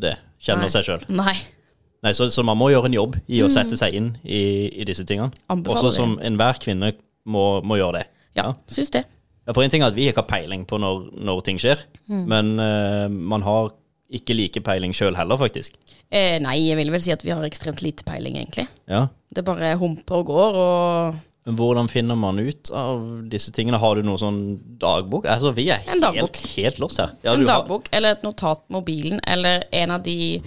det? 0.00 0.16
Kjenner 0.40 0.68
Nei. 0.68 0.72
seg 0.72 0.84
sjøl? 0.84 1.04
Nei. 1.08 1.34
Nei, 2.04 2.12
så, 2.12 2.28
så 2.30 2.44
man 2.44 2.58
må 2.60 2.68
gjøre 2.70 2.86
en 2.90 2.96
jobb 2.98 3.16
i 3.32 3.40
å 3.42 3.48
sette 3.50 3.76
seg 3.80 3.94
inn 3.96 4.10
i, 4.24 4.68
i 4.80 4.84
disse 4.84 5.04
tingene. 5.08 5.32
Anbefaler 5.48 5.78
Også 5.88 5.92
som 5.96 6.18
enhver 6.20 6.58
kvinne 6.60 6.92
må, 7.24 7.62
må 7.64 7.78
gjøre 7.80 8.02
det. 8.02 8.06
Ja, 8.36 8.50
syns 8.68 8.90
det. 8.92 9.04
Ja, 9.46 9.52
For 9.52 9.64
en 9.64 9.70
ting 9.72 9.82
er 9.82 9.88
at 9.92 9.96
vi 9.96 10.08
ikke 10.10 10.20
har 10.22 10.28
peiling 10.28 10.66
på 10.68 10.78
når, 10.80 11.10
når 11.20 11.42
ting 11.44 11.58
skjer, 11.60 11.84
Mm. 12.04 12.26
men 12.28 12.48
uh, 12.60 13.08
man 13.08 13.40
har 13.46 13.70
ikke 14.12 14.34
like 14.36 14.60
peiling 14.64 14.92
sjøl 14.96 15.16
heller, 15.16 15.36
faktisk. 15.40 15.76
Eh, 16.12 16.38
nei, 16.42 16.58
jeg 16.68 16.76
vil 16.76 16.90
vel 16.92 17.00
si 17.00 17.12
at 17.14 17.22
vi 17.24 17.30
har 17.32 17.42
ekstremt 17.46 17.82
lite 17.82 18.04
peiling, 18.06 18.36
egentlig. 18.36 18.66
Ja. 18.90 19.06
Det 19.34 19.44
bare 19.44 19.74
humper 19.80 20.20
og 20.20 20.26
går, 20.26 20.58
og 20.60 21.22
Men 21.46 21.56
hvordan 21.56 21.88
finner 21.90 22.16
man 22.16 22.38
ut 22.40 22.70
av 22.72 23.02
disse 23.28 23.50
tingene? 23.52 23.76
Har 23.78 23.96
du 23.96 24.02
noe 24.02 24.16
sånn 24.16 24.58
dagbok? 24.80 25.26
Altså, 25.28 25.52
vi 25.54 25.66
er 25.70 25.82
En 25.92 26.00
helt, 26.14 26.36
helt 26.56 26.78
lost 26.80 26.96
her. 26.98 27.10
Ja, 27.22 27.34
en 27.34 27.40
du 27.40 27.46
har- 27.46 27.60
dagbok 27.62 27.88
eller 27.92 28.12
et 28.12 28.22
notat 28.22 28.62
på 28.68 28.72
mobilen, 28.78 29.20
eller 29.26 29.64
en 29.72 29.90
av 29.90 30.02
de 30.02 30.40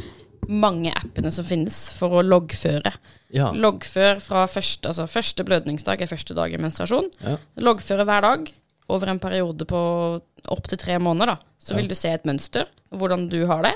mange 0.47 0.91
appene 0.95 1.31
som 1.31 1.43
finnes 1.45 1.89
for 1.93 2.09
å 2.09 2.23
loggføre. 2.23 2.93
Ja. 3.35 3.51
Loggfør 3.51 4.21
fra 4.21 4.45
første, 4.47 4.87
altså 4.87 5.07
første 5.07 5.43
blødningsdag 5.43 6.01
er 6.01 6.07
første 6.07 6.33
dag 6.33 6.53
i 6.53 6.57
menstruasjon. 6.57 7.09
Ja. 7.21 7.37
Loggføre 7.57 8.05
hver 8.07 8.21
dag 8.21 8.51
over 8.89 9.11
en 9.11 9.19
periode 9.19 9.67
på 9.67 9.79
opptil 10.53 10.79
tre 10.79 10.97
måneder. 10.99 11.35
da. 11.35 11.53
Så 11.59 11.75
vil 11.75 11.89
du 11.89 11.95
se 11.97 12.13
et 12.15 12.25
mønster, 12.27 12.69
hvordan 12.95 13.27
du 13.31 13.41
har 13.49 13.65
det. 13.65 13.75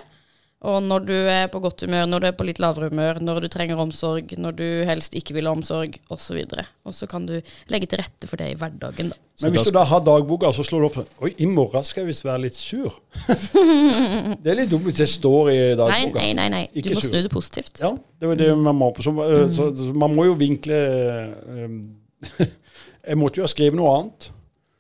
Og 0.62 0.78
når 0.86 1.06
du 1.08 1.14
er 1.26 1.48
på 1.50 1.58
godt 1.58 1.82
humør, 1.82 2.06
når 2.06 2.22
du 2.22 2.26
er 2.30 2.34
på 2.38 2.46
litt 2.46 2.60
lavere 2.62 2.92
humør, 2.92 3.18
når 3.26 3.40
du 3.42 3.48
trenger 3.50 3.80
omsorg, 3.82 4.30
når 4.38 4.54
du 4.60 4.66
helst 4.86 5.16
ikke 5.18 5.34
vil 5.34 5.48
ha 5.50 5.56
omsorg, 5.56 5.96
osv. 6.14 6.38
Og 6.86 6.94
så 6.94 7.08
kan 7.10 7.26
du 7.26 7.40
legge 7.74 7.90
til 7.90 7.98
rette 7.98 8.30
for 8.30 8.38
det 8.38 8.52
i 8.52 8.58
hverdagen, 8.62 9.10
da. 9.10 9.18
Men 9.42 9.56
hvis 9.56 9.66
du 9.66 9.72
da 9.74 9.82
har 9.90 10.04
dagboka, 10.06 10.52
så 10.54 10.62
slår 10.62 10.84
du 10.84 10.86
opp 10.86 10.98
sånn 11.00 11.08
Oi, 11.26 11.32
i 11.42 11.48
morgen 11.50 11.82
skal 11.88 12.04
jeg 12.04 12.12
visst 12.12 12.28
være 12.28 12.44
litt 12.44 12.60
sur. 12.60 12.94
det 14.44 14.52
er 14.54 14.60
litt 14.60 14.70
dumt 14.70 14.86
hvis 14.86 15.00
det 15.02 15.10
står 15.10 15.50
i 15.50 15.58
Nei, 15.58 15.80
dagboka. 15.80 16.20
nei, 16.20 16.28
nei. 16.38 16.48
nei. 16.54 16.62
Du 16.70 16.78
Ikke 16.84 16.94
må 17.00 17.04
snu 17.08 17.18
det 17.18 17.32
positivt. 17.34 17.82
Ja, 17.82 17.92
det 18.22 18.30
var 18.30 18.38
det 18.44 18.52
man 18.62 18.78
må. 18.78 18.92
Så, 19.02 19.16
eh, 19.26 19.48
så, 19.56 19.72
så 19.82 19.90
man 19.98 20.14
må 20.14 20.28
jo 20.30 20.38
vinkle 20.38 20.78
eh, 20.78 22.46
Jeg 23.10 23.18
måtte 23.18 23.42
jo 23.42 23.48
ha 23.48 23.50
skrevet 23.50 23.82
noe 23.82 23.96
annet. 23.98 24.30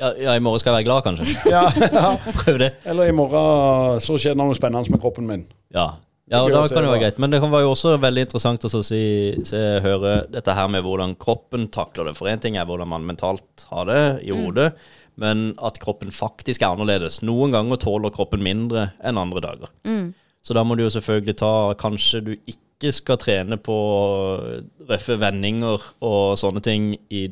Ja, 0.01 0.13
ja, 0.17 0.35
i 0.35 0.41
morgen 0.41 0.57
skal 0.61 0.73
jeg 0.73 0.79
være 0.79 0.87
glad, 0.87 1.03
kanskje. 1.05 1.51
Ja, 1.51 1.67
ja. 1.93 2.15
Prøv 2.39 2.55
det. 2.57 2.71
Eller 2.89 3.11
i 3.11 3.13
morgen 3.13 3.99
så 4.01 4.15
skjer 4.17 4.33
det 4.33 4.39
noe 4.41 4.55
spennende 4.57 4.89
med 4.89 5.01
kroppen 5.03 5.27
min. 5.29 5.43
Ja. 5.75 5.91
ja, 6.25 6.39
og 6.41 6.49
da 6.49 6.63
kan 6.65 6.81
det 6.81 6.89
være 6.89 7.03
greit. 7.03 7.19
Men 7.21 7.35
det 7.35 7.41
kan 7.43 7.51
være 7.53 7.67
jo 7.67 7.75
også 7.75 7.93
veldig 8.01 8.23
interessant 8.25 8.65
å 8.65 8.71
så 8.73 8.81
si, 8.85 9.03
se, 9.45 9.59
høre 9.85 10.23
dette 10.33 10.55
her 10.57 10.71
med 10.73 10.81
hvordan 10.87 11.13
kroppen 11.21 11.67
takler 11.75 12.09
det. 12.09 12.15
For 12.17 12.31
én 12.31 12.41
ting 12.41 12.57
er 12.57 12.65
hvordan 12.65 12.89
man 12.89 13.05
mentalt 13.05 13.67
har 13.69 13.85
det 13.91 14.01
i 14.25 14.33
hodet, 14.33 14.71
men 15.21 15.51
at 15.61 15.77
kroppen 15.83 16.09
faktisk 16.15 16.65
er 16.65 16.73
annerledes. 16.73 17.19
Noen 17.21 17.53
ganger 17.53 17.83
tåler 17.83 18.15
kroppen 18.15 18.41
mindre 18.41 18.89
enn 19.05 19.21
andre 19.21 19.45
dager. 19.45 19.75
Så 20.41 20.57
da 20.57 20.65
må 20.65 20.73
du 20.73 20.87
jo 20.87 20.93
selvfølgelig 20.95 21.37
ta 21.37 21.53
Kanskje 21.77 22.23
du 22.25 22.31
ikke 22.49 22.89
skal 22.89 23.19
trene 23.21 23.59
på 23.61 23.77
røffe 24.89 25.19
vendinger 25.21 25.83
og 26.01 26.39
sånne 26.41 26.65
ting 26.65 26.95
i 27.13 27.27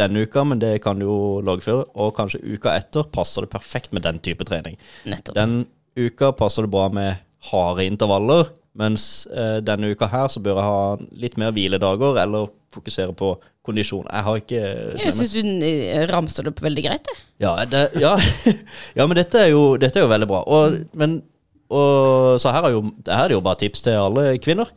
denne 0.00 0.24
uka, 0.26 0.44
men 0.46 0.60
det 0.62 0.78
kan 0.84 1.00
du 1.00 1.06
jo 1.06 1.18
loggføre. 1.46 1.86
Og 2.00 2.14
kanskje 2.16 2.42
uka 2.44 2.74
etter 2.78 3.06
passer 3.12 3.46
det 3.46 3.52
perfekt 3.52 3.94
med 3.96 4.06
den 4.06 4.20
type 4.24 4.46
trening. 4.48 4.78
Nettopp. 5.08 5.36
Den 5.38 5.64
uka 5.98 6.32
passer 6.36 6.66
det 6.66 6.72
bra 6.72 6.88
med 6.94 7.20
harde 7.50 7.86
intervaller, 7.88 8.50
mens 8.78 9.26
eh, 9.32 9.58
denne 9.64 9.90
uka 9.92 10.08
her 10.12 10.28
så 10.30 10.42
bør 10.44 10.60
jeg 10.60 10.68
ha 10.68 10.82
litt 11.22 11.38
mer 11.40 11.54
hviledager, 11.56 12.18
eller 12.22 12.50
fokusere 12.70 13.14
på 13.18 13.32
kondisjon. 13.66 14.06
Jeg 14.06 14.26
har 14.26 14.40
ikke 14.40 14.60
Jeg 15.00 15.14
syns 15.16 15.34
du 15.34 15.64
eh, 15.66 16.04
ramser 16.10 16.46
det 16.46 16.52
opp 16.54 16.62
veldig 16.64 16.84
greit, 16.86 17.10
jeg. 17.10 17.24
ja, 17.44 17.54
det, 17.68 17.86
ja. 18.00 18.14
ja, 18.98 19.06
men 19.06 19.16
dette 19.18 19.46
er 19.46 19.52
jo, 19.52 19.64
dette 19.80 20.00
er 20.00 20.06
jo 20.06 20.12
veldig 20.12 20.28
bra. 20.30 20.42
Og, 20.46 20.78
men, 21.00 21.20
og, 21.68 22.38
så 22.42 22.54
her 22.54 22.68
er, 22.68 22.76
jo, 22.76 22.84
det 23.06 23.16
her 23.16 23.28
er 23.28 23.36
jo 23.36 23.44
bare 23.44 23.60
tips 23.64 23.84
til 23.86 23.98
alle 24.00 24.32
kvinner. 24.42 24.70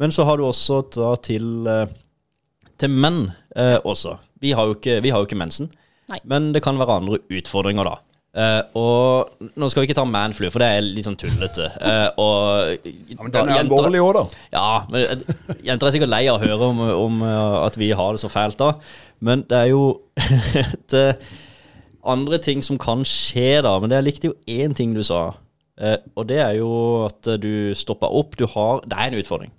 Men 0.00 0.10
så 0.10 0.24
har 0.26 0.38
du 0.38 0.46
også 0.48 0.80
da 0.94 1.12
til, 1.22 1.66
eh, 1.70 1.86
til 2.80 2.90
menn 2.90 3.26
eh, 3.56 3.78
også. 3.84 4.16
Vi 4.44 4.52
har, 4.56 4.66
jo 4.68 4.74
ikke, 4.78 4.98
vi 5.04 5.12
har 5.14 5.22
jo 5.22 5.28
ikke 5.28 5.38
mensen, 5.40 5.70
Nei. 6.10 6.18
men 6.28 6.50
det 6.52 6.62
kan 6.64 6.76
være 6.80 6.98
andre 7.00 7.20
utfordringer 7.32 7.86
da. 7.88 7.94
Eh, 8.34 8.62
og 8.74 9.46
nå 9.54 9.68
skal 9.70 9.84
vi 9.84 9.86
ikke 9.88 9.96
ta 10.00 10.04
manflu, 10.10 10.48
for 10.50 10.58
det 10.64 10.68
er 10.74 10.82
litt 10.82 11.06
sånn 11.06 11.16
tullete. 11.20 11.68
Eh, 11.78 12.08
og, 12.18 12.88
Ja, 13.08 13.20
men 13.22 13.30
den 13.36 13.52
er 13.54 13.60
alvorlig 13.62 14.00
òg, 14.02 14.16
da. 14.18 14.24
ja, 14.56 14.66
men 14.90 15.04
eh, 15.06 15.62
jenter 15.68 15.86
er 15.88 15.94
sikkert 15.94 16.10
lei 16.10 16.24
av 16.26 16.40
å 16.40 16.42
høre 16.42 16.68
om, 16.72 16.82
om 17.06 17.22
eh, 17.22 17.56
at 17.62 17.78
vi 17.78 17.92
har 17.94 18.16
det 18.16 18.24
så 18.24 18.30
fælt 18.32 18.58
da. 18.58 18.72
Men 19.24 19.46
det 19.48 19.60
er 19.62 19.70
jo 19.70 19.84
et 20.64 20.96
eh, 20.98 21.14
andre 22.10 22.42
ting 22.42 22.60
som 22.66 22.76
kan 22.82 23.06
skje 23.06 23.62
da. 23.64 23.76
Men 23.80 23.94
jeg 23.94 24.08
likte 24.10 24.32
jo 24.32 24.36
én 24.50 24.74
ting 24.76 24.92
du 24.98 25.04
sa. 25.06 25.28
Eh, 25.78 25.96
og 26.18 26.26
det 26.28 26.42
er 26.42 26.58
jo 26.58 26.72
at 27.06 27.30
du 27.40 27.70
stopper 27.78 28.10
opp. 28.18 28.34
Du 28.36 28.48
har 28.50 28.82
Det 28.84 28.98
er 28.98 29.12
en 29.14 29.20
utfordring. 29.22 29.54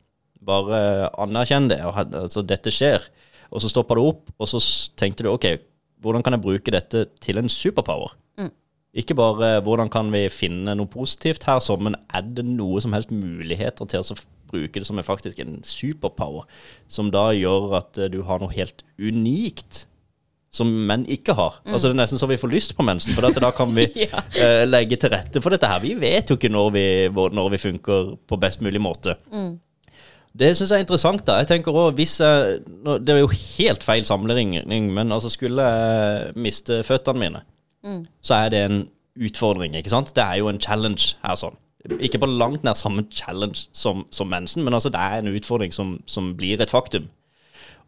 Bare 0.46 1.10
anerkjenn 1.22 1.70
det. 1.72 1.80
og 1.86 1.98
Altså, 2.06 2.44
dette 2.46 2.74
skjer. 2.74 3.08
Og 3.52 3.62
så 3.64 3.70
stopper 3.72 3.98
du 4.00 4.06
opp, 4.10 4.30
og 4.42 4.50
så 4.50 4.60
tenkte 5.00 5.26
du 5.26 5.32
OK, 5.32 5.48
hvordan 6.04 6.24
kan 6.26 6.36
jeg 6.36 6.44
bruke 6.44 6.74
dette 6.74 7.06
til 7.24 7.40
en 7.42 7.50
superpower? 7.50 8.14
Ikke 8.96 9.12
bare 9.18 9.58
hvordan 9.60 9.90
kan 9.92 10.08
vi 10.14 10.22
finne 10.32 10.72
noe 10.80 10.88
positivt 10.88 11.44
her, 11.50 11.60
så, 11.60 11.76
men 11.76 11.98
er 12.16 12.24
det 12.38 12.46
noe 12.48 12.80
som 12.80 12.94
helst 12.96 13.10
muligheter 13.12 13.90
til 13.92 14.00
å 14.00 14.16
bruke 14.48 14.80
det 14.80 14.88
som 14.88 15.02
er 15.02 15.04
faktisk 15.08 15.42
en 15.44 15.58
superpower, 15.68 16.46
som 16.88 17.10
da 17.12 17.26
gjør 17.36 17.76
at 17.82 18.00
eh, 18.00 18.08
du 18.14 18.22
har 18.24 18.40
noe 18.40 18.54
helt 18.56 18.86
unikt 18.96 19.82
som 20.56 20.70
menn 20.88 21.04
ikke 21.12 21.36
har. 21.36 21.58
Altså 21.68 21.90
Det 21.90 21.98
er 21.98 22.00
nesten 22.00 22.22
så 22.22 22.30
vi 22.32 22.38
får 22.40 22.54
lyst 22.54 22.76
på 22.78 22.86
mensen, 22.88 23.12
for 23.12 23.28
da 23.28 23.52
kan 23.52 23.74
vi 23.76 23.90
Ja. 24.06 24.22
uh, 24.24 24.64
legge 24.70 24.96
til 25.02 25.12
rette 25.12 25.42
for 25.44 25.52
dette 25.52 25.68
her. 25.68 25.82
Vi 25.84 25.92
vet 26.00 26.32
jo 26.32 26.38
ikke 26.40 26.54
når 26.54 26.70
vi, 26.72 26.86
når 27.12 27.50
vi 27.52 27.60
funker 27.66 28.14
på 28.24 28.40
best 28.40 28.64
mulig 28.64 28.80
måte. 28.80 29.18
Det 30.36 30.50
syns 30.58 30.72
jeg 30.72 30.82
er 30.82 30.84
interessant. 30.84 31.22
da 31.28 31.38
Jeg 31.40 31.48
tenker 31.48 31.72
også, 31.72 31.96
hvis 31.96 32.20
jeg, 32.20 32.60
Det 33.06 33.10
er 33.10 33.20
jo 33.22 33.28
helt 33.28 33.84
feil 33.84 34.06
sammenligning, 34.06 34.94
men 34.94 35.12
altså 35.12 35.30
skulle 35.30 35.64
jeg 35.64 36.34
miste 36.36 36.84
føttene 36.84 37.20
mine, 37.20 37.42
så 38.22 38.34
er 38.36 38.50
det 38.50 38.66
en 38.66 38.90
utfordring. 39.16 39.76
ikke 39.76 39.90
sant? 39.90 40.16
Det 40.16 40.24
er 40.24 40.36
jo 40.42 40.50
en 40.50 40.60
challenge 40.60 41.16
her. 41.24 41.36
sånn 41.36 41.56
Ikke 42.02 42.20
på 42.20 42.26
langt 42.28 42.64
nær 42.64 42.74
samme 42.74 43.06
challenge 43.12 43.68
som, 43.72 44.06
som 44.12 44.28
mensen, 44.28 44.64
men 44.64 44.74
altså 44.74 44.90
det 44.90 45.00
er 45.00 45.20
en 45.22 45.36
utfordring 45.36 45.72
som, 45.72 46.00
som 46.06 46.34
blir 46.36 46.60
et 46.62 46.70
faktum. 46.70 47.08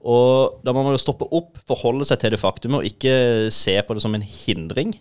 Og 0.05 0.61
da 0.63 0.71
må 0.71 0.83
man 0.83 0.93
jo 0.93 1.01
stoppe 1.01 1.25
opp, 1.33 1.57
forholde 1.67 2.05
seg 2.05 2.19
til 2.19 2.31
det 2.31 2.39
faktumet, 2.39 2.77
og 2.79 2.85
ikke 2.85 3.49
se 3.51 3.81
på 3.81 3.93
det 3.97 4.01
som 4.01 4.13
en 4.15 4.21
hindring. 4.21 4.93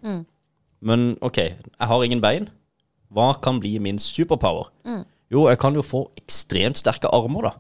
Men 0.81 1.17
OK, 1.21 1.37
jeg 1.37 1.87
har 1.87 2.03
ingen 2.03 2.21
bein. 2.25 2.49
Hva 3.13 3.35
kan 3.41 3.61
bli 3.61 3.79
min 3.79 3.99
superpower? 3.99 4.73
Jo, 5.33 5.49
jeg 5.51 5.59
kan 5.59 5.75
jo 5.75 5.83
få 5.83 6.05
ekstremt 6.21 6.79
sterke 6.79 7.11
armer, 7.15 7.51
da. 7.51 7.55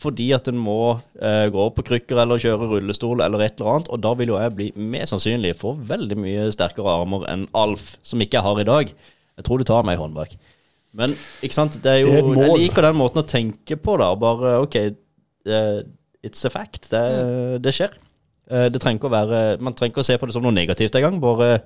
Fordi 0.00 0.30
at 0.32 0.48
en 0.48 0.56
må 0.56 0.96
eh, 1.20 1.46
gå 1.52 1.64
på 1.76 1.84
krykker 1.84 2.22
eller 2.22 2.40
kjøre 2.40 2.68
rullestol 2.70 3.20
eller 3.20 3.42
et 3.44 3.58
eller 3.58 3.74
annet. 3.74 3.90
Og 3.92 4.00
da 4.00 4.14
vil 4.16 4.32
jo 4.32 4.38
jeg 4.40 4.54
bli 4.56 4.68
mest 4.94 5.12
sannsynlig 5.12 5.52
få 5.60 5.74
veldig 5.76 6.16
mye 6.22 6.46
sterkere 6.54 6.94
armer 7.02 7.26
enn 7.28 7.44
Alf, 7.56 7.98
som 8.06 8.22
ikke 8.24 8.38
jeg 8.38 8.46
har 8.46 8.62
i 8.62 8.68
dag. 8.68 8.94
Jeg 9.40 9.46
tror 9.46 9.60
du 9.60 9.68
tar 9.68 9.84
meg 9.84 9.98
i 9.98 10.00
hånd 10.00 10.16
bak. 10.16 10.32
Men 10.96 11.12
ikke 11.44 11.58
sant, 11.58 11.76
det 11.84 11.92
er 11.92 12.00
jo 12.02 12.14
Det 12.14 12.22
er. 12.22 12.46
Jeg 12.48 12.62
liker 12.64 12.88
den 12.88 12.98
måten 12.98 13.20
å 13.20 13.28
tenke 13.28 13.76
på, 13.78 13.98
da. 14.00 14.08
Bare 14.18 14.56
OK, 14.64 14.78
uh, 15.52 15.82
it's 16.24 16.48
a 16.48 16.52
fact. 16.52 16.88
Det, 16.90 17.04
det 17.62 17.76
skjer. 17.76 17.92
Uh, 18.50 18.66
det 18.72 18.80
trenger 18.82 18.98
ikke 18.98 19.10
å 19.10 19.14
være 19.14 19.42
Man 19.62 19.76
trenger 19.78 19.92
ikke 19.94 20.02
å 20.02 20.08
se 20.08 20.16
på 20.18 20.26
det 20.26 20.34
som 20.34 20.42
noe 20.46 20.56
negativt 20.56 20.96
engang. 20.98 21.20
Bare 21.22 21.60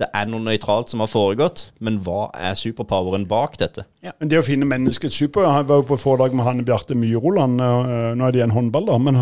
det 0.00 0.08
er 0.16 0.28
noe 0.30 0.40
nøytralt 0.40 0.88
som 0.88 1.02
har 1.04 1.10
foregått, 1.12 1.66
men 1.84 1.98
hva 2.02 2.30
er 2.34 2.56
superpoweren 2.58 3.26
bak 3.28 3.58
dette? 3.60 3.84
Ja. 4.02 4.14
det 4.18 4.38
å 4.40 4.44
finne 4.46 4.66
menneskets 4.66 5.18
super 5.20 5.44
Jeg 5.44 5.66
var 5.68 5.82
jo 5.82 5.88
på 5.92 6.00
foredrag 6.00 6.34
med 6.34 6.46
Hanne 6.46 6.64
Bjarte 6.66 6.96
Myroland, 6.98 7.60
øh, 7.60 8.14
nå 8.16 8.26
er 8.26 8.32
det 8.32 8.46
en 8.46 8.56
håndball, 8.56 8.88
da, 8.88 8.98
men 8.98 9.20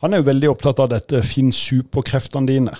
han 0.00 0.12
er 0.12 0.20
jo 0.20 0.28
veldig 0.30 0.50
opptatt 0.50 0.80
av 0.80 0.92
dette 0.92 1.22
'finn 1.22 1.52
superkreftene 1.52 2.48
dine'. 2.48 2.76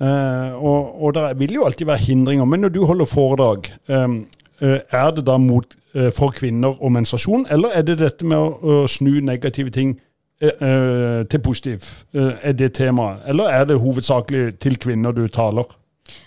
Eh, 0.00 0.52
og, 0.56 1.02
og 1.04 1.14
det 1.14 1.24
vil 1.38 1.58
jo 1.58 1.64
alltid 1.64 1.86
være 1.86 2.04
hindringer. 2.06 2.44
Men 2.44 2.60
når 2.64 2.68
du 2.68 2.84
holder 2.88 3.04
foredrag, 3.04 3.68
ehm, 3.88 4.26
eh, 4.60 4.78
er 4.90 5.10
det 5.10 5.26
da 5.26 5.36
mot, 5.36 5.74
eh, 5.94 6.10
for 6.10 6.32
kvinner 6.36 6.82
og 6.82 6.92
menstruasjon, 6.92 7.46
eller 7.50 7.68
er 7.74 7.82
det 7.82 7.98
dette 8.00 8.24
med 8.24 8.38
å, 8.38 8.54
å 8.62 8.86
snu 8.88 9.20
negative 9.20 9.70
ting 9.70 9.98
eh, 10.40 10.48
eh, 10.48 11.24
til 11.28 11.44
positiv? 11.44 11.90
Eh, 12.14 12.32
er 12.42 12.52
det 12.56 12.72
temaet? 12.80 13.20
Eller 13.28 13.52
er 13.52 13.68
det 13.68 13.80
hovedsakelig 13.80 14.58
til 14.58 14.78
kvinner 14.80 15.12
du 15.12 15.26
taler? 15.28 15.68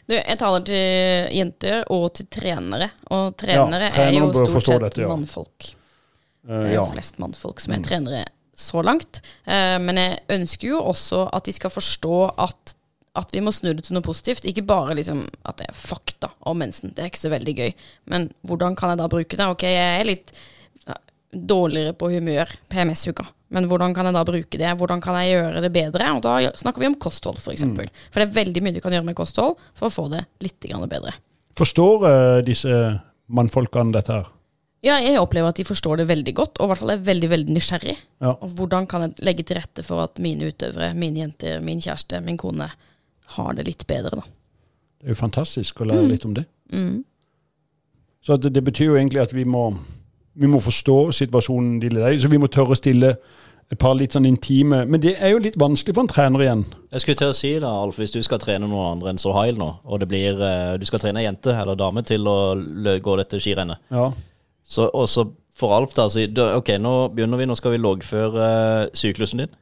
Du, 0.08 0.14
jeg 0.16 0.38
taler 0.42 0.66
til 0.68 1.34
jenter 1.38 1.84
og 1.94 2.06
til 2.18 2.28
trenere, 2.32 2.90
og 3.10 3.36
trenere, 3.40 3.90
trenere 3.94 4.12
er 4.12 4.20
jo 4.20 4.46
stort 4.52 4.68
sett 4.68 4.86
dette, 4.86 5.04
ja. 5.06 5.10
mannfolk. 5.12 5.74
Eh, 6.48 6.54
Det 6.54 6.70
er 6.70 6.78
ja. 6.78 6.86
flest 6.92 7.20
mannfolk 7.24 7.64
som 7.64 7.76
er 7.76 7.84
trenere 7.86 8.24
så 8.54 8.84
langt. 8.86 9.22
Eh, 9.46 9.78
men 9.82 10.00
jeg 10.02 10.24
ønsker 10.38 10.68
jo 10.74 10.82
også 10.94 11.26
at 11.34 11.50
de 11.50 11.56
skal 11.56 11.74
forstå 11.74 12.18
at, 12.46 12.76
at 13.18 13.34
vi 13.34 13.42
må 13.46 13.54
snu 13.56 13.72
det 13.74 13.88
til 13.88 13.98
noe 13.98 14.06
positivt. 14.06 14.46
Ikke 14.50 14.66
bare 14.68 14.96
liksom 15.00 15.26
at 15.44 15.62
det 15.62 15.70
er 15.70 15.78
fakta 15.78 16.32
om 16.50 16.60
mensen. 16.62 16.94
Det 16.94 17.04
er 17.06 17.14
ikke 17.14 17.26
så 17.26 17.34
veldig 17.34 17.56
gøy. 17.60 17.72
Men 18.14 18.30
hvordan 18.48 18.76
kan 18.80 18.94
jeg 18.94 19.02
da 19.02 19.10
bruke 19.12 19.40
det? 19.40 19.48
Ok, 19.56 19.66
jeg 19.70 20.02
er 20.02 20.12
litt 20.12 20.36
dårligere 21.34 21.96
på 21.98 22.12
humør 22.14 22.52
PMS-uka. 22.70 23.26
Men 23.54 23.68
hvordan 23.70 23.94
kan 23.96 24.10
jeg 24.10 24.18
da 24.18 24.24
bruke 24.28 24.60
det? 24.60 24.72
Hvordan 24.80 25.02
kan 25.04 25.18
jeg 25.22 25.36
gjøre 25.36 25.64
det 25.64 25.72
bedre? 25.76 26.12
Og 26.18 26.22
da 26.26 26.36
snakker 26.60 26.84
vi 26.84 26.90
om 26.90 27.00
kosthold, 27.00 27.38
f.eks. 27.38 27.46
For, 27.46 27.56
eksempel. 27.56 27.92
for 28.10 28.22
det 28.22 28.28
er 28.28 28.38
veldig 28.40 28.64
mye 28.66 28.76
du 28.76 28.82
kan 28.84 28.96
gjøre 28.96 29.08
med 29.12 29.18
kosthold 29.18 29.60
for 29.78 29.90
å 29.90 29.94
få 29.94 30.08
det 30.14 30.24
litt 30.44 30.70
bedre. 30.90 31.14
Forstår 31.60 32.08
uh, 32.08 32.40
disse 32.46 32.78
mannfolkene 33.34 33.94
dette 33.94 34.18
her? 34.18 34.32
Ja, 34.84 34.98
jeg 35.00 35.22
opplever 35.22 35.54
at 35.54 35.60
de 35.62 35.64
forstår 35.64 36.02
det 36.02 36.10
veldig 36.10 36.34
godt, 36.36 36.58
og 36.60 36.66
i 36.66 36.72
hvert 36.72 36.82
fall 36.82 36.92
er 36.92 37.04
veldig 37.06 37.30
veldig 37.32 37.54
nysgjerrig. 37.56 37.94
Ja. 38.26 38.34
Og 38.34 38.58
hvordan 38.58 38.88
kan 38.92 39.06
jeg 39.06 39.24
legge 39.24 39.46
til 39.48 39.62
rette 39.62 39.86
for 39.86 40.04
at 40.04 40.20
mine 40.20 40.50
utøvere, 40.52 40.90
mine 40.98 41.22
jenter, 41.22 41.62
min 41.64 41.80
kjæreste, 41.80 42.20
min 42.26 42.40
kone, 42.42 42.68
har 43.38 43.56
det 43.56 43.64
litt 43.70 43.86
bedre, 43.88 44.20
da. 44.20 44.26
Det 45.04 45.08
er 45.12 45.16
jo 45.16 45.20
fantastisk 45.20 45.82
å 45.84 45.88
lære 45.88 46.04
litt 46.08 46.26
om 46.28 46.36
det. 46.36 46.44
Så 48.24 48.38
det, 48.40 48.54
det 48.56 48.64
betyr 48.64 48.92
jo 48.92 49.00
egentlig 49.00 49.20
at 49.24 49.34
vi 49.36 49.44
må, 49.44 49.66
vi 50.40 50.48
må 50.48 50.62
forstå 50.64 50.98
situasjonen 51.16 51.80
de 51.84 51.90
lever 51.92 52.16
i. 52.16 52.22
Så 52.24 52.32
vi 52.32 52.40
må 52.40 52.48
tørre 52.52 52.76
å 52.76 52.80
stille 52.80 53.18
et 53.72 53.80
par 53.80 53.96
litt 53.96 54.14
sånn 54.14 54.26
intime 54.28 54.84
Men 54.86 55.02
det 55.02 55.16
er 55.20 55.32
jo 55.34 55.40
litt 55.42 55.56
vanskelig 55.58 55.96
for 55.96 56.04
en 56.04 56.12
trener 56.12 56.44
igjen. 56.46 56.66
Jeg 56.92 57.02
skulle 57.02 57.18
til 57.18 57.32
å 57.32 57.38
si 57.38 57.52
da, 57.60 57.70
Alf, 57.84 57.98
hvis 57.98 58.12
du 58.14 58.20
skal 58.26 58.42
trene 58.44 58.68
noen 58.70 58.92
andre 58.98 59.14
enn 59.14 59.22
Sohail 59.22 59.58
nå, 59.58 59.70
og 59.86 60.00
det 60.04 60.08
blir, 60.12 60.38
eh, 60.42 60.76
du 60.78 60.86
skal 60.86 61.00
trene 61.00 61.22
ei 61.24 61.26
jente 61.26 61.54
eller 61.56 61.76
dame 61.80 62.04
til 62.06 62.28
å 62.30 62.36
gå 63.02 63.18
dette 63.18 63.40
skirennet, 63.42 63.78
Ja. 63.92 64.12
så 64.68 64.90
også 64.94 65.32
for 65.54 65.74
Alf 65.78 65.94
da, 65.94 66.08
si 66.10 66.28
ok, 66.28 66.70
nå 66.82 67.14
begynner 67.16 67.38
vi, 67.38 67.46
nå 67.46 67.56
skal 67.58 67.72
vi 67.72 67.82
loggføre 67.82 68.90
syklusen 68.94 69.38
din 69.44 69.56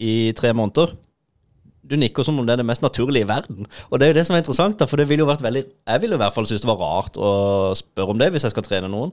i 0.00 0.32
tre 0.32 0.52
måneder. 0.52 0.92
Du 1.86 1.94
nikker 1.96 2.24
som 2.26 2.38
om 2.38 2.46
det 2.46 2.52
er 2.56 2.56
det 2.62 2.66
mest 2.66 2.82
naturlige 2.82 3.22
i 3.24 3.28
verden. 3.28 3.66
Og 3.90 3.98
det 3.98 4.06
er 4.06 4.10
jo 4.12 4.18
det 4.18 4.26
som 4.26 4.34
er 4.34 4.42
interessant, 4.42 4.76
da, 4.78 4.86
for 4.90 4.96
det 4.98 5.06
ville 5.08 5.22
jo 5.22 5.28
vært 5.30 5.42
veldig 5.42 5.64
Jeg 5.86 6.00
ville 6.02 6.14
i 6.18 6.18
hvert 6.18 6.34
fall 6.34 6.46
synes 6.46 6.60
det 6.64 6.68
var 6.68 6.82
rart 6.82 7.14
å 7.16 7.74
spørre 7.78 8.10
om 8.10 8.18
det 8.18 8.32
hvis 8.34 8.42
jeg 8.42 8.50
skal 8.50 8.66
trene 8.66 8.90
noen. 8.90 9.12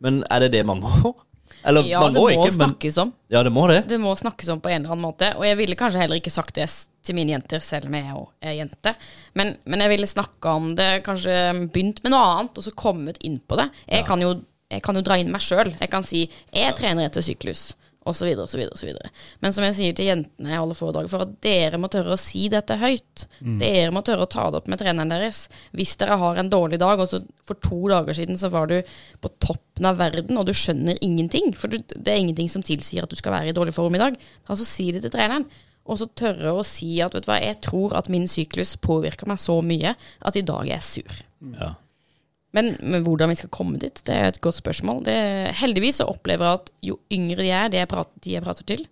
Men 0.00 0.22
er 0.30 0.40
det 0.46 0.52
det 0.52 0.64
man 0.66 0.80
må? 0.80 1.14
Eller 1.66 1.86
Ja, 1.88 2.00
man 2.00 2.14
det 2.14 2.22
må, 2.22 2.28
ikke, 2.30 2.52
snakkes 2.54 2.98
om. 3.02 3.12
Ja, 3.32 3.42
det 3.42 3.50
må 3.50 3.66
det. 3.70 3.80
Det 3.90 3.98
må 3.98 4.12
snakkes 4.16 4.48
om 4.54 4.60
på 4.62 4.70
en 4.70 4.84
eller 4.84 4.94
annen 4.94 5.06
måte. 5.06 5.32
Og 5.34 5.46
jeg 5.48 5.58
ville 5.58 5.78
kanskje 5.78 6.04
heller 6.04 6.20
ikke 6.20 6.32
sagt 6.34 6.54
det 6.58 6.68
til 7.06 7.16
mine 7.18 7.34
jenter, 7.34 7.62
selv 7.62 7.90
om 7.90 7.96
jeg 7.98 8.12
òg 8.14 8.28
er 8.46 8.58
jente. 8.60 8.92
Men, 9.38 9.56
men 9.66 9.82
jeg 9.82 9.94
ville 9.96 10.10
snakka 10.10 10.54
om 10.60 10.68
det, 10.78 10.90
kanskje 11.06 11.34
begynt 11.74 12.02
med 12.04 12.14
noe 12.14 12.28
annet, 12.36 12.58
og 12.58 12.66
så 12.66 12.74
kommet 12.74 13.18
inn 13.26 13.40
på 13.42 13.58
det. 13.58 13.66
Jeg, 13.90 14.06
kan, 14.06 14.22
jo, 14.22 14.36
jeg 14.70 14.84
kan 14.86 14.98
jo 14.98 15.04
dra 15.06 15.18
inn 15.18 15.32
meg 15.34 15.42
sjøl. 15.44 15.74
Jeg 15.74 15.90
kan 15.92 16.06
si 16.06 16.28
'jeg 16.54 16.78
trener 16.78 17.10
etter 17.10 17.26
syklus', 17.26 17.72
osv., 18.06 18.30
osv., 18.42 18.62
osv. 18.72 18.92
Men 19.44 19.54
som 19.54 19.66
jeg 19.66 19.76
sier 19.78 19.96
til 19.96 20.10
jentene 20.10 20.52
jeg 20.52 20.62
holder 20.62 20.78
foredrag 20.78 21.10
for, 21.12 21.26
at 21.26 21.36
dere 21.44 21.80
må 21.80 21.90
tørre 21.92 22.14
å 22.14 22.20
si 22.20 22.46
dette 22.52 22.78
høyt. 22.80 23.26
Dere 23.60 23.92
må 23.94 24.02
tørre 24.06 24.26
å 24.26 24.30
ta 24.30 24.48
det 24.50 24.60
opp 24.60 24.70
med 24.70 24.80
treneren 24.82 25.12
deres. 25.12 25.46
Hvis 25.76 25.96
dere 26.00 26.18
har 26.20 26.40
en 26.40 26.50
dårlig 26.52 26.80
dag, 26.82 27.00
og 27.02 27.10
så 27.10 27.22
for 27.46 27.60
to 27.62 27.80
dager 27.92 28.16
siden 28.16 28.38
så 28.40 28.50
var 28.52 28.70
du 28.70 28.78
på 29.22 29.32
toppen 29.42 29.88
av 29.90 30.00
verden, 30.00 30.38
og 30.38 30.48
du 30.48 30.54
skjønner 30.56 30.98
ingenting, 31.04 31.52
for 31.56 31.72
du, 31.72 31.78
det 31.94 32.12
er 32.12 32.22
ingenting 32.22 32.50
som 32.52 32.64
tilsier 32.66 33.06
at 33.06 33.12
du 33.12 33.18
skal 33.18 33.34
være 33.36 33.52
i 33.52 33.56
dårlig 33.56 33.74
form 33.76 33.98
i 33.98 34.02
dag, 34.02 34.18
altså 34.48 34.66
si 34.66 34.90
det 34.94 35.04
til 35.04 35.14
treneren. 35.14 35.48
Og 35.86 36.00
så 36.00 36.08
tørre 36.18 36.50
å 36.58 36.66
si 36.66 36.96
at 37.04 37.14
vet 37.14 37.26
du 37.26 37.30
hva, 37.30 37.38
jeg 37.42 37.60
tror 37.62 37.94
at 37.98 38.10
min 38.10 38.26
syklus 38.30 38.74
påvirker 38.82 39.28
meg 39.30 39.38
så 39.42 39.60
mye 39.62 39.94
at 39.96 40.38
i 40.38 40.44
dag 40.46 40.64
er 40.66 40.76
jeg 40.76 40.86
sur. 40.88 41.18
Ja. 41.54 41.74
Men, 42.54 42.76
men 42.80 43.02
hvordan 43.04 43.32
vi 43.32 43.38
skal 43.40 43.50
komme 43.52 43.80
dit, 43.80 43.98
det 44.06 44.14
er 44.14 44.30
et 44.30 44.40
godt 44.40 44.58
spørsmål. 44.60 45.02
Det, 45.04 45.16
heldigvis 45.58 46.00
så 46.00 46.06
opplever 46.08 46.46
jeg 46.46 46.60
at 46.60 46.70
jo 46.88 46.98
yngre 47.12 47.42
de 47.42 47.50
er, 47.50 47.72
de 47.72 47.80
jeg, 47.80 47.90
prater, 47.90 48.22
de 48.24 48.36
jeg 48.36 48.44
prater 48.44 48.68
til, 48.70 48.86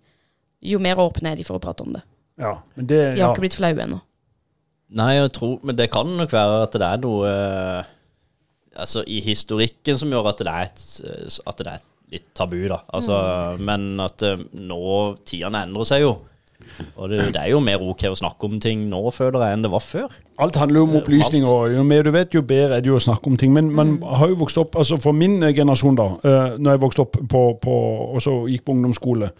jo 0.65 0.81
mer 0.81 0.99
åpne 1.01 1.31
er 1.31 1.39
de 1.39 1.45
for 1.47 1.57
å 1.57 1.63
prate 1.63 1.85
om 1.85 1.95
det. 1.95 2.03
ja. 2.41 2.57
Men 2.75 2.89
det 2.91 2.99
De 2.99 3.21
har 3.21 3.29
ja. 3.29 3.31
ikke 3.31 3.45
blitt 3.47 3.57
flaue 3.57 3.81
ennå. 3.85 4.01
Nei, 4.95 5.15
jeg 5.17 5.31
tror, 5.33 5.57
men 5.65 5.77
det 5.79 5.89
kan 5.93 6.11
nok 6.19 6.31
være 6.31 6.61
at 6.67 6.75
det 6.77 6.87
er 6.87 7.01
noe 7.01 7.29
eh, 7.29 7.91
Altså 8.75 9.05
i 9.07 9.21
historikken 9.23 9.95
som 9.97 10.11
gjør 10.11 10.27
at 10.33 10.41
det 10.43 10.51
er 10.51 10.65
et, 10.67 10.81
at 11.47 11.61
det 11.63 11.71
er 11.71 11.83
litt 12.11 12.25
tabu, 12.35 12.57
da. 12.67 12.81
Altså, 12.93 13.15
Men 13.63 13.95
at 14.03 14.23
eh, 14.27 14.41
nå 14.59 14.81
Tidene 15.25 15.63
endrer 15.65 15.87
seg 15.87 16.03
jo. 16.03 16.11
Og 16.97 17.09
det, 17.09 17.19
det 17.33 17.41
er 17.41 17.49
jo 17.51 17.59
mer 17.59 17.81
ok 17.81 18.03
å 18.11 18.15
snakke 18.15 18.43
om 18.49 18.59
ting 18.59 18.87
nå, 18.89 19.01
føler 19.11 19.39
jeg, 19.45 19.53
enn 19.57 19.61
det 19.65 19.71
var 19.71 19.83
før. 19.83 20.07
Alt 20.39 20.55
handler 20.59 20.79
jo 20.81 20.87
om 20.89 20.95
opplysning, 20.99 21.45
og 21.47 21.71
jo 21.73 21.83
mer 21.83 22.03
du 22.03 22.11
vet, 22.11 22.33
jo 22.33 22.41
bedre 22.41 22.75
er 22.77 22.81
det 22.81 22.87
jo 22.91 22.95
å 22.99 23.03
snakke 23.05 23.27
om 23.31 23.37
ting. 23.37 23.53
Men 23.53 23.69
man 23.71 23.97
har 24.03 24.27
jo 24.33 24.35
vokst 24.35 24.57
opp, 24.57 24.75
altså 24.75 24.97
for 25.01 25.11
min 25.15 25.41
eh, 25.43 25.53
generasjon 25.55 25.95
da, 25.95 26.09
uh, 26.25 26.57
når 26.57 26.71
jeg 26.75 26.81
vokste 26.81 27.01
opp 27.05 27.15
på, 27.31 27.43
på, 27.63 27.77
og 28.15 28.21
så 28.21 28.35
gikk 28.51 28.65
på 28.65 28.75
ungdomsskole, 28.75 29.31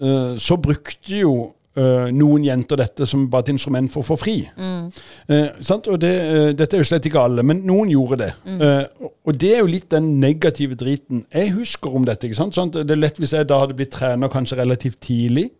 eh, 0.00 0.32
så 0.40 0.56
brukte 0.62 1.20
jo 1.20 1.34
eh, 1.76 2.06
noen 2.16 2.44
jenter 2.46 2.78
dette 2.80 3.04
som 3.08 3.26
bare 3.28 3.44
et 3.44 3.50
instrument 3.52 3.90
for 3.92 4.00
å 4.00 4.08
få 4.08 4.16
fri. 4.16 4.36
Eh, 4.56 5.48
sant? 5.60 5.88
Og 5.92 5.98
det, 6.00 6.12
eh, 6.24 6.52
dette 6.56 6.76
er 6.78 6.80
jo 6.80 6.88
slett 6.88 7.04
ikke 7.10 7.20
alle, 7.20 7.42
men 7.44 7.60
noen 7.68 7.90
gjorde 7.92 8.16
det. 8.22 8.30
Eh, 8.56 8.84
og- 9.04 9.12
og 9.26 9.38
det 9.38 9.50
er 9.54 9.58
jo 9.60 9.66
litt 9.66 9.88
den 9.90 10.18
negative 10.20 10.74
driten 10.80 11.24
jeg 11.34 11.50
husker 11.52 11.94
om 11.94 12.04
dette. 12.08 12.24
ikke 12.24 12.36
sant? 12.40 12.54
Sånn, 12.56 12.70
det 12.72 12.90
er 12.90 12.96
lett 12.96 13.18
hvis 13.20 13.32
jeg 13.36 13.46
da 13.46 13.58
hadde 13.60 13.76
blitt 13.76 13.90
trener 13.92 14.28
kanskje 14.32 14.56
relativt 14.56 15.00
tidlig, 15.00 15.50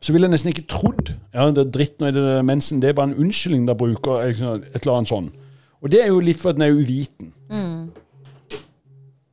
så 0.00 0.12
ville 0.14 0.26
jeg 0.28 0.32
nesten 0.32 0.50
ikke 0.54 0.66
trodd 0.70 1.10
ja, 1.34 1.44
det 1.52 1.66
er 1.66 1.70
dritten 1.74 2.06
i 2.08 2.12
det 2.16 2.22
er 2.38 2.42
mensen, 2.46 2.80
det 2.80 2.88
er 2.90 2.96
bare 2.96 3.10
en 3.12 3.18
unnskyldning 3.20 3.66
de 3.68 3.74
bruker 3.76 4.22
et 4.24 4.40
eller 4.40 4.94
annet 4.96 5.10
sånn. 5.12 5.30
Og 5.80 5.90
det 5.92 6.00
er 6.02 6.08
jo 6.12 6.20
litt 6.24 6.40
for 6.40 6.50
at 6.52 6.56
den 6.58 6.66
er 6.66 6.72
uviten. 6.76 7.32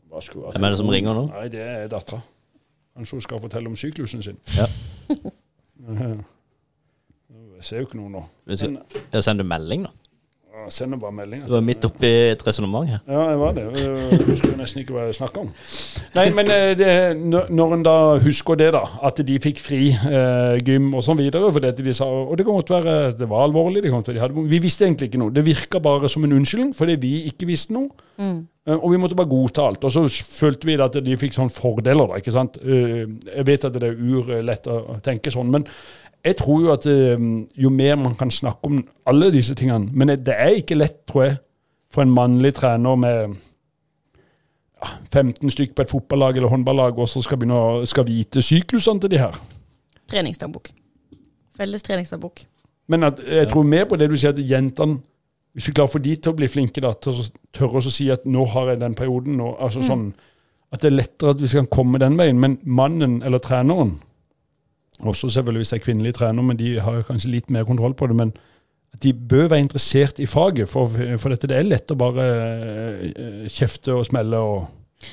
Hva 0.09 0.21
skulle- 0.23 0.51
Hvem 0.51 0.63
er 0.63 0.69
det 0.69 0.77
som 0.79 0.89
ringer 0.89 1.13
nå? 1.13 1.25
Nei, 1.31 1.47
det 1.53 1.59
er 1.61 1.87
dattera. 1.91 2.21
Kanskje 2.97 3.11
hun 3.17 3.21
skal 3.21 3.39
fortelle 3.43 3.67
om 3.67 3.75
syklusen 3.75 4.23
sin. 4.23 4.37
Ja. 4.57 4.65
Jeg 7.57 7.65
ser 7.65 7.81
jo 7.81 7.87
ikke 7.87 7.97
noe 7.99 8.09
nå. 8.13 8.21
Men, 8.45 8.77
Jeg 9.13 9.23
sender 9.25 9.43
melding, 9.47 9.87
da. 9.87 9.91
Jeg 10.67 10.75
sender 10.75 10.99
bare 11.01 11.15
meldinger. 11.15 11.47
Du 11.47 11.53
var 11.55 11.63
midt 11.65 11.85
oppi 11.87 12.09
et 12.33 12.41
resonnement 12.47 12.87
her. 12.89 12.99
Ja, 13.07 13.21
jeg 13.31 13.39
var 13.41 13.55
det. 13.57 13.63
Jeg 13.79 14.25
husker 14.27 14.57
nesten 14.59 14.81
ikke 14.83 14.95
hva 14.97 15.05
jeg 15.07 15.15
snakka 15.17 15.43
om. 15.45 15.51
Nei, 16.17 16.25
men 16.35 16.51
eh, 16.53 16.73
det, 16.79 16.89
når 17.55 17.75
en 17.77 17.85
da 17.87 17.95
husker 18.23 18.59
det, 18.59 18.67
da, 18.75 18.83
at 19.07 19.21
de 19.27 19.37
fikk 19.43 19.61
fri 19.63 19.81
eh, 19.95 20.57
gym 20.67 20.91
og 20.97 21.05
sånn 21.07 21.19
videre 21.21 21.51
for 21.55 21.63
dette 21.63 21.85
de 21.85 21.95
sa, 21.95 22.05
Og 22.07 22.35
det 22.37 22.45
kan 22.47 22.59
godt 22.59 22.75
være 22.75 22.97
det 23.17 23.29
var 23.31 23.47
alvorlig, 23.47 23.81
det 23.85 23.91
kan 23.91 24.01
godt 24.01 24.11
være 24.11 24.19
de 24.19 24.25
hadde, 24.25 24.45
vi 24.51 24.61
visste 24.63 24.85
egentlig 24.87 25.09
ikke 25.11 25.23
noe. 25.23 25.33
Det 25.35 25.45
virka 25.47 25.81
bare 25.83 26.11
som 26.11 26.27
en 26.27 26.37
unnskyldning 26.37 26.75
fordi 26.77 26.99
vi 27.01 27.13
ikke 27.31 27.47
visste 27.49 27.75
noe. 27.75 27.89
Mm. 28.17 28.41
Og 28.67 28.89
vi 28.91 28.97
måtte 28.99 29.15
bare 29.15 29.29
godta 29.31 29.63
alt. 29.69 29.85
Og 29.87 29.93
så 29.93 30.01
følte 30.11 30.67
vi 30.67 30.75
at 30.83 30.97
de 31.05 31.15
fikk 31.19 31.37
sånne 31.37 31.53
fordeler, 31.55 32.09
da. 32.11 32.17
ikke 32.19 32.33
sant? 32.35 32.59
Eh, 32.59 33.05
Jeg 33.37 33.47
vet 33.47 33.67
at 33.69 33.77
det 33.79 33.93
er 33.93 33.95
urlett 33.95 34.67
å 34.67 34.97
tenke 35.05 35.31
sånn, 35.31 35.47
men 35.53 35.63
jeg 36.25 36.37
tror 36.37 36.61
jo 36.61 36.71
at 36.73 36.85
jo 37.55 37.69
mer 37.69 37.95
man 37.95 38.15
kan 38.15 38.31
snakke 38.31 38.67
om 38.67 38.81
alle 39.05 39.31
disse 39.31 39.55
tingene 39.55 39.89
Men 39.93 40.07
det 40.07 40.33
er 40.33 40.59
ikke 40.59 40.75
lett, 40.75 41.05
tror 41.07 41.23
jeg, 41.23 41.37
for 41.93 42.01
en 42.01 42.11
mannlig 42.11 42.53
trener 42.53 42.95
med 42.95 43.35
15 45.13 45.49
stykk 45.49 45.75
på 45.75 45.81
et 45.81 45.89
fotballag 45.89 46.37
eller 46.37 46.51
håndballag, 46.51 46.97
og 46.97 47.09
så 47.09 47.21
skal 47.21 47.39
begynne 47.39 47.57
å 47.57 47.85
skal 47.89 48.05
vite 48.07 48.43
syklusene 48.45 49.01
til 49.01 49.13
de 49.13 49.21
her. 49.21 49.37
Treningsdagbok. 50.11 50.69
Felles 51.57 51.83
treningsdagbok. 51.83 52.43
Men 52.87 53.03
at, 53.03 53.19
jeg 53.19 53.49
tror 53.51 53.65
mer 53.67 53.87
på 53.89 53.97
det 53.99 54.09
du 54.11 54.17
sier, 54.17 54.35
at 54.35 54.49
jentene 54.49 55.01
Hvis 55.57 55.71
vi 55.71 55.73
klarer 55.73 55.89
å 55.89 55.93
få 55.95 55.99
de 56.05 56.11
til 56.21 56.29
å 56.29 56.37
bli 56.37 56.47
flinke 56.47 56.81
da, 56.85 56.91
til 57.01 57.17
å 57.17 57.23
tørre 57.55 57.79
å 57.79 57.89
si 57.89 58.11
at 58.13 58.27
'nå 58.29 58.43
har 58.45 58.67
jeg 58.69 58.79
den 58.79 58.93
perioden', 58.93 59.39
nå, 59.39 59.55
altså 59.57 59.81
sånn, 59.81 60.13
at 60.71 60.83
det 60.83 60.91
er 60.91 60.95
lettere 60.99 61.31
at 61.33 61.41
vi 61.41 61.47
skal 61.47 61.65
komme 61.65 61.97
den 61.97 62.13
veien. 62.19 62.37
Men 62.37 62.59
mannen 62.61 63.23
eller 63.23 63.41
treneren, 63.41 63.95
også 65.05 65.29
selvfølgelig 65.29 65.63
hvis 65.63 65.73
det 65.73 65.79
er 65.79 65.85
kvinnelige 65.85 66.17
trener, 66.17 66.45
men 66.45 66.59
de 66.59 66.77
har 66.81 67.03
kanskje 67.07 67.31
litt 67.31 67.51
mer 67.53 67.67
kontroll 67.67 67.93
på 67.97 68.09
det, 68.09 68.17
men 68.17 68.33
de 69.03 69.13
bør 69.13 69.51
være 69.51 69.65
interessert 69.65 70.19
i 70.23 70.25
faget, 70.29 70.69
for, 70.69 70.89
for 71.21 71.33
dette 71.33 71.49
det 71.49 71.57
er 71.59 71.67
lett 71.67 71.93
å 71.93 71.99
bare 71.99 72.25
eh, 73.05 73.49
kjefte 73.51 73.93
og 73.93 74.07
smelle 74.07 74.41
og 74.41 74.65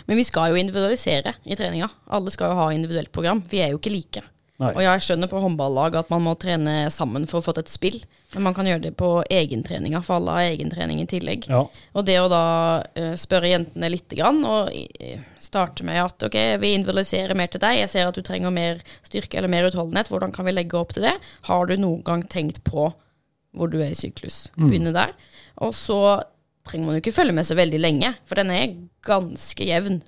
Men 0.09 0.17
vi 0.17 0.25
skal 0.25 0.49
jo 0.49 0.57
individualisere 0.57 1.35
i 1.45 1.57
treninga. 1.59 1.91
Alle 2.09 2.33
skal 2.33 2.55
jo 2.55 2.57
ha 2.57 2.71
individuelt 2.73 3.11
program. 3.13 3.43
Vi 3.51 3.61
er 3.61 3.75
jo 3.75 3.77
ikke 3.77 3.93
like. 3.93 4.23
Nei. 4.63 4.69
Og 4.71 4.85
jeg 4.85 5.03
skjønner 5.03 5.27
på 5.27 5.41
håndballag 5.43 5.97
at 5.99 6.11
man 6.13 6.23
må 6.23 6.37
trene 6.39 6.85
sammen 6.95 7.25
for 7.27 7.41
å 7.41 7.43
få 7.43 7.57
til 7.57 7.65
et 7.65 7.73
spill, 7.73 7.97
men 8.37 8.45
man 8.47 8.55
kan 8.55 8.69
gjøre 8.69 8.85
det 8.85 8.93
på 9.01 9.09
egentreninga, 9.27 9.99
for 10.07 10.21
alle 10.21 10.37
har 10.37 10.51
egentrening 10.53 11.01
i 11.03 11.07
tillegg. 11.11 11.49
Ja. 11.51 11.65
Og 11.67 12.07
det 12.07 12.21
å 12.23 12.29
da 12.31 12.45
eh, 12.95 13.17
spørre 13.19 13.51
jentene 13.51 13.91
litt, 13.91 14.07
grann, 14.15 14.39
og 14.47 14.71
eh, 14.71 15.25
starte 15.43 15.83
med 15.87 15.99
at 16.05 16.27
ok, 16.29 16.39
vi 16.63 16.71
individualiserer 16.77 17.35
mer 17.39 17.51
til 17.51 17.65
deg, 17.65 17.81
jeg 17.81 17.91
ser 17.97 18.11
at 18.11 18.15
du 18.15 18.23
trenger 18.23 18.55
mer 18.55 18.79
styrke 19.03 19.41
eller 19.41 19.51
mer 19.51 19.67
utholdenhet, 19.67 20.13
hvordan 20.13 20.35
kan 20.37 20.47
vi 20.47 20.55
legge 20.55 20.79
opp 20.79 20.95
til 20.95 21.09
det? 21.09 21.17
Har 21.51 21.67
du 21.67 21.75
noen 21.75 22.05
gang 22.07 22.23
tenkt 22.31 22.63
på 22.69 22.93
hvor 23.55 23.71
du 23.75 23.81
er 23.83 23.91
i 23.91 23.99
syklus? 23.99 24.53
Begynne 24.55 24.95
der. 24.95 25.17
Og 25.67 25.75
så 25.75 25.99
trenger 26.67 26.87
man 26.87 26.97
jo 26.97 27.03
ikke 27.03 27.17
følge 27.19 27.35
med 27.37 27.47
så 27.47 27.59
veldig 27.59 27.83
lenge, 27.83 28.15
for 28.27 28.39
den 28.39 28.55
er 28.55 28.79
ganske 29.07 29.67
jevn. 29.67 29.99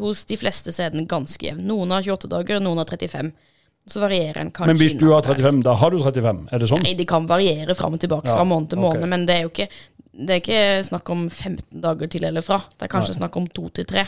Hos 0.00 0.24
de 0.28 0.40
fleste 0.40 0.72
så 0.72 0.88
er 0.88 0.96
den 0.96 1.08
ganske 1.08 1.44
jevn. 1.46 1.68
Noen 1.68 1.92
har 1.94 2.04
28 2.04 2.32
dager, 2.32 2.64
noen 2.64 2.80
har 2.80 2.88
35. 2.88 3.32
Så 3.90 4.02
varierer 4.02 4.40
en 4.40 4.52
kanskje 4.54 4.70
Men 4.70 4.78
hvis 4.80 4.94
du 4.94 5.08
har 5.10 5.24
innenfor 5.24 5.34
der. 5.34 5.46
35, 5.50 5.62
da 5.66 5.76
har 5.80 5.90
du 5.90 5.98
35? 5.98 6.42
Er 6.50 6.62
det 6.62 6.68
sånn? 6.70 6.84
Nei, 6.86 6.96
de 6.98 7.06
kan 7.10 7.26
variere 7.30 7.74
fram 7.78 7.96
og 7.96 8.02
tilbake 8.02 8.30
Ja, 8.30 8.36
fra 8.38 8.46
måned 8.46 8.70
til 8.70 8.78
måned, 8.78 9.02
måned, 9.02 9.12
men 9.12 9.24
det 9.28 9.36
er 9.36 9.46
jo 9.46 9.52
ikke, 9.52 9.66
det 10.14 10.36
er 10.36 10.42
ikke 10.44 10.60
snakk 10.86 11.10
om 11.14 11.24
15 11.28 11.80
dager 11.82 12.12
til 12.12 12.26
eller 12.28 12.44
fra. 12.46 12.60
Det 12.76 12.86
er 12.86 12.92
kanskje 12.92 13.18
snakk 13.18 13.38
om 13.40 13.48
to 13.50 13.66
til 13.74 13.88
tre. 13.90 14.06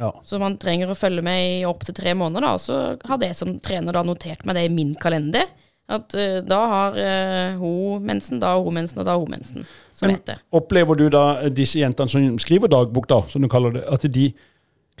Ja. 0.00 0.14
Så 0.24 0.38
man 0.40 0.56
trenger 0.60 0.88
å 0.88 0.96
følge 0.96 1.22
med 1.24 1.40
i 1.44 1.64
opptil 1.68 1.96
tre 1.96 2.14
måneder, 2.16 2.46
da. 2.46 2.54
Og 2.56 2.62
så 2.64 2.78
har 2.96 3.20
det 3.20 3.34
som 3.36 3.58
trener 3.60 3.92
da 3.92 4.04
notert 4.06 4.46
meg 4.48 4.56
det 4.56 4.64
i 4.70 4.72
min 4.72 4.94
kalender. 5.00 5.50
At 5.90 6.14
uh, 6.14 6.38
da 6.46 6.60
har 6.70 6.96
uh, 6.96 7.58
hun 7.60 8.06
mensen, 8.06 8.40
da 8.40 8.54
har 8.54 8.64
hun 8.64 8.78
mensen, 8.78 9.02
og 9.02 9.08
da 9.08 9.16
har 9.16 9.20
hun 9.20 9.34
mensen. 9.34 9.66
Som 9.92 10.08
Men-. 10.08 10.40
Opplever 10.56 10.96
du 10.96 11.08
da 11.12 11.24
disse 11.52 11.82
jentene 11.82 12.08
som 12.08 12.38
skriver 12.40 12.72
dagbok, 12.72 13.10
da, 13.10 13.20
som 13.28 13.44
du 13.44 13.50
kaller 13.52 13.76
det, 13.76 13.84
at 13.90 14.06
de 14.08 14.30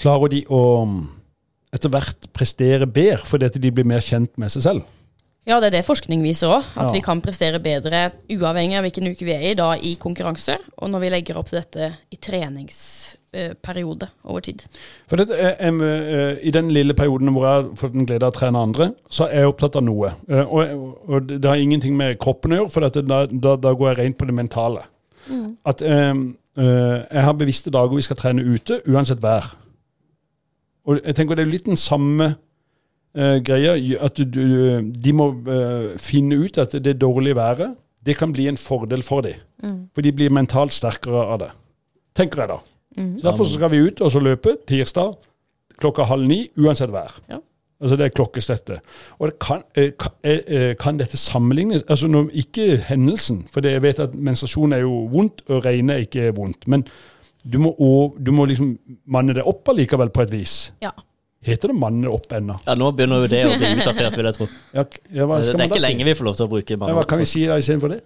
klarer 0.00 0.32
de 0.34 0.42
å 0.50 0.60
etter 1.72 1.88
hvert 1.92 2.30
prestere 2.34 2.86
bedre 2.86 3.24
fordi 3.24 3.46
at 3.46 3.60
de 3.62 3.70
blir 3.70 3.86
mer 3.86 4.00
kjent 4.02 4.32
med 4.40 4.50
seg 4.50 4.62
selv? 4.62 4.82
Ja, 5.48 5.56
det 5.58 5.70
er 5.70 5.78
det 5.78 5.86
forskning 5.86 6.20
viser 6.22 6.50
òg. 6.52 6.64
At 6.76 6.90
Ja. 6.90 6.92
vi 6.92 7.00
kan 7.00 7.20
prestere 7.24 7.58
bedre 7.58 8.10
uavhengig 8.30 8.76
av 8.76 8.84
hvilken 8.84 9.08
uke 9.10 9.24
vi 9.24 9.32
er 9.32 9.50
i, 9.50 9.54
da 9.54 9.72
i 9.74 9.94
konkurranse, 9.98 10.58
og 10.78 10.90
når 10.90 11.00
vi 11.00 11.08
legger 11.10 11.38
opp 11.40 11.46
til 11.48 11.58
dette 11.58 11.94
i 12.12 12.16
treningsperiode 12.20 14.08
over 14.28 14.40
tid. 14.44 14.62
For 15.08 15.16
dette 15.16 15.32
er, 15.38 15.56
em, 15.60 15.80
eh, 15.80 16.36
I 16.46 16.50
den 16.50 16.70
lille 16.70 16.94
perioden 16.94 17.32
hvor 17.32 17.46
jeg 17.46 17.64
har 17.64 17.70
fått 17.76 17.94
en 17.94 18.06
glede 18.06 18.22
av 18.26 18.32
å 18.32 18.36
trene 18.38 18.58
andre, 18.62 18.90
så 19.10 19.28
er 19.30 19.40
jeg 19.40 19.48
opptatt 19.54 19.76
av 19.76 19.84
noe. 19.84 20.12
Eh, 20.28 20.44
Og, 20.44 20.94
og 21.08 21.26
det 21.26 21.44
har 21.44 21.56
ingenting 21.56 21.96
med 21.96 22.18
kroppen 22.18 22.52
å 22.52 22.56
gjøre, 22.60 22.70
for 22.70 22.80
dette, 22.80 23.06
da, 23.06 23.26
da, 23.26 23.56
da 23.56 23.72
går 23.74 23.94
jeg 23.94 23.98
rent 24.04 24.18
på 24.18 24.26
det 24.26 24.34
mentale. 24.34 24.82
At 25.66 25.80
um, 25.82 26.36
eh, 26.58 27.04
jeg 27.12 27.22
har 27.22 27.32
bevisste 27.34 27.70
dager 27.70 27.94
vi 27.94 28.02
skal 28.02 28.16
trene 28.16 28.42
ute, 28.42 28.80
uansett 28.88 29.20
vær. 29.22 29.52
Og 30.90 30.98
jeg 31.04 31.16
tenker 31.16 31.38
det 31.38 31.46
er 31.46 31.52
litt 31.52 31.68
den 31.68 31.78
samme 31.78 32.32
uh, 32.34 33.38
greia. 33.46 33.76
At 34.02 34.18
du, 34.18 34.42
de 34.90 35.14
må 35.14 35.30
uh, 35.46 35.94
finne 36.02 36.40
ut 36.42 36.58
at 36.58 36.74
det 36.82 36.98
dårlige 37.00 37.38
været, 37.38 37.78
det 38.06 38.16
kan 38.18 38.32
bli 38.34 38.48
en 38.50 38.58
fordel 38.58 39.04
for 39.06 39.22
dem. 39.26 39.38
For 39.94 40.02
de 40.02 40.12
blir 40.16 40.32
mentalt 40.32 40.72
sterkere 40.72 41.26
av 41.34 41.42
det. 41.42 41.50
Tenker 42.16 42.42
jeg 42.42 42.50
da. 42.54 42.60
Så 42.96 43.26
Derfor 43.28 43.46
så 43.46 43.58
skal 43.58 43.70
vi 43.70 43.82
ut 43.86 44.00
og 44.02 44.10
så 44.10 44.22
løpe 44.24 44.56
tirsdag 44.66 45.12
klokka 45.80 46.08
halv 46.08 46.26
ni, 46.28 46.42
uansett 46.58 46.92
vær. 46.92 47.12
Ja. 47.30 47.38
Altså 47.80 47.96
Det 47.96 48.04
er 48.04 48.12
klokkeslettet. 48.12 48.80
Og 49.18 49.30
det 49.30 49.38
kan, 49.40 49.62
eh, 49.74 49.92
kan, 49.98 50.12
kan 50.80 50.98
dette 50.98 51.16
sammenlignes 51.16 51.84
altså 51.88 52.08
når, 52.08 52.28
Ikke 52.34 52.76
hendelsen, 52.76 53.46
for 53.52 53.66
jeg 53.66 53.82
vet 53.82 53.98
at 53.98 54.14
menstruasjon 54.14 54.72
er 54.72 54.78
jo 54.84 55.06
vondt, 55.12 55.42
og 55.48 55.64
regnet 55.64 55.94
er 55.94 55.98
ikke 56.04 56.36
vondt. 56.36 56.68
Men 56.68 56.84
du 57.48 57.58
må, 57.58 57.74
å- 57.78 58.14
du 58.18 58.30
må 58.32 58.46
liksom 58.46 58.78
manne 59.06 59.34
det 59.34 59.42
opp 59.46 59.64
allikevel, 59.72 60.10
på 60.12 60.22
et 60.22 60.30
vis. 60.30 60.70
Ja. 60.82 60.90
Heter 61.42 61.68
det 61.72 61.76
manne 61.80 62.06
opp 62.12 62.26
ennå? 62.36 62.58
Ja, 62.66 62.74
Nå 62.76 62.90
begynner 62.92 63.22
jo 63.22 63.26
det 63.32 63.44
å 63.48 63.54
bli 63.56 63.70
utdatert, 63.80 64.16
vil 64.16 64.26
jeg 64.28 64.34
tro. 64.36 64.48
Ja, 64.74 64.84
ja, 65.10 65.24
hva 65.26 65.38
Det 65.40 65.48
er 65.48 65.56
man 65.56 65.62
da 65.62 65.64
ikke 65.70 65.80
si? 65.80 65.86
lenge 65.88 66.04
vi 66.04 66.14
får 66.18 66.24
lov 66.28 66.36
til 66.36 66.46
å 66.46 66.50
bruke 66.52 66.76
'manne 66.76 66.92
opp'. 66.92 66.98
hva 67.00 67.06
kan 67.08 67.18
vi 67.18 67.24
si 67.24 67.46
da 67.46 67.56
istedenfor 67.56 67.88
det? 67.94 68.02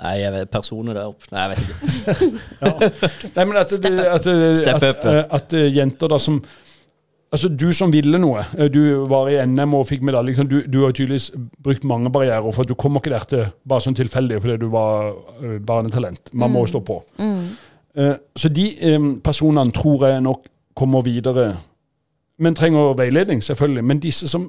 Nei, 0.00 0.14
jeg 0.20 0.32
vet, 0.32 0.50
personer 0.50 0.94
der 0.94 1.06
oppe. 1.06 1.28
Nei, 1.30 1.48
jeg 1.48 1.56
vet 1.56 1.58
ikke. 1.68 3.32
Nei, 3.36 3.44
men 3.44 3.56
at, 3.56 3.70
Step 3.70 3.92
up. 3.92 4.06
at, 4.14 4.22
Step 4.56 4.74
at, 4.74 4.82
up, 4.82 5.04
At, 5.04 5.32
at, 5.38 5.52
eh, 5.52 5.70
jenter 5.72 6.08
da 6.08 6.18
som 6.18 6.42
Altså, 7.34 7.48
du 7.48 7.72
som 7.72 7.90
ville 7.90 8.16
noe. 8.18 8.44
eh, 8.56 8.68
Du 8.68 9.06
var 9.10 9.26
i 9.28 9.34
NM 9.44 9.74
og 9.74 9.88
fikk 9.88 10.02
medalje. 10.02 10.26
Liksom. 10.36 10.46
Du, 10.48 10.62
du 10.70 10.84
har 10.84 10.92
tydeligvis 10.92 11.32
brukt 11.60 11.82
mange 11.82 12.08
barrierer, 12.12 12.52
for 12.54 12.62
du 12.62 12.74
kommer 12.76 13.00
ikke 13.00 13.10
der 13.10 13.24
til 13.26 13.46
bare 13.66 13.80
sånn 13.82 13.94
tilfeldig 13.98 14.40
fordi 14.40 14.58
du 14.60 14.68
var 14.70 15.08
eh, 15.42 15.58
barnetalent. 15.58 16.30
Man 16.32 16.52
må 16.52 16.62
stå 16.70 16.78
på. 16.86 17.00
Eh, 17.18 17.48
så 18.36 18.48
de 18.50 18.64
eh, 18.82 18.98
personene 19.24 19.72
tror 19.72 20.06
jeg 20.06 20.20
nok 20.22 20.46
kommer 20.74 21.02
videre, 21.06 21.56
men 22.38 22.54
trenger 22.54 22.94
veiledning, 22.98 23.44
selvfølgelig. 23.44 23.84
Men 23.84 24.00
disse 24.02 24.28
som 24.28 24.48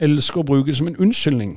elsker 0.00 0.40
å 0.40 0.46
bruke 0.46 0.70
det 0.70 0.76
som 0.78 0.86
en 0.88 0.96
unnskyldning 1.02 1.56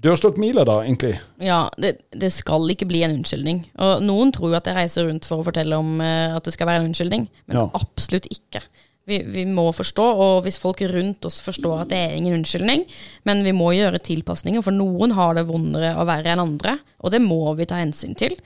Dørstokkmila, 0.00 0.62
da, 0.64 0.78
egentlig? 0.80 1.18
Ja, 1.44 1.66
det, 1.76 1.90
det 2.16 2.30
skal 2.32 2.70
ikke 2.72 2.86
bli 2.88 3.02
en 3.04 3.18
unnskyldning. 3.18 3.58
Og 3.84 4.00
noen 4.02 4.30
tror 4.32 4.54
at 4.56 4.68
jeg 4.70 4.78
reiser 4.78 5.04
rundt 5.10 5.26
for 5.28 5.42
å 5.42 5.44
fortelle 5.44 5.76
om 5.76 5.98
eh, 6.00 6.32
at 6.32 6.46
det 6.46 6.54
skal 6.54 6.70
være 6.70 6.80
en 6.80 6.88
unnskyldning, 6.88 7.26
men 7.50 7.58
Ja. 7.58 7.66
absolutt 7.76 8.28
ikke. 8.32 8.62
Vi, 9.10 9.18
vi 9.26 9.44
må 9.50 9.66
forstå, 9.74 10.06
og 10.24 10.44
hvis 10.46 10.58
folk 10.60 10.80
rundt 10.92 11.26
oss 11.26 11.40
forstår 11.42 11.82
at 11.82 11.90
det 11.90 11.98
er 11.98 12.16
ingen 12.16 12.38
unnskyldning, 12.38 12.86
men 13.26 13.42
vi 13.46 13.54
må 13.56 13.72
gjøre 13.74 14.00
tilpasninger, 14.06 14.62
for 14.62 14.76
noen 14.76 15.14
har 15.18 15.34
det 15.36 15.48
vondere 15.48 15.92
og 15.98 16.06
verre 16.08 16.32
enn 16.34 16.44
andre, 16.44 16.78
og 17.02 17.12
det 17.14 17.20
må 17.24 17.42
vi 17.58 17.66
ta 17.68 17.80
hensyn 17.82 18.14
til 18.18 18.36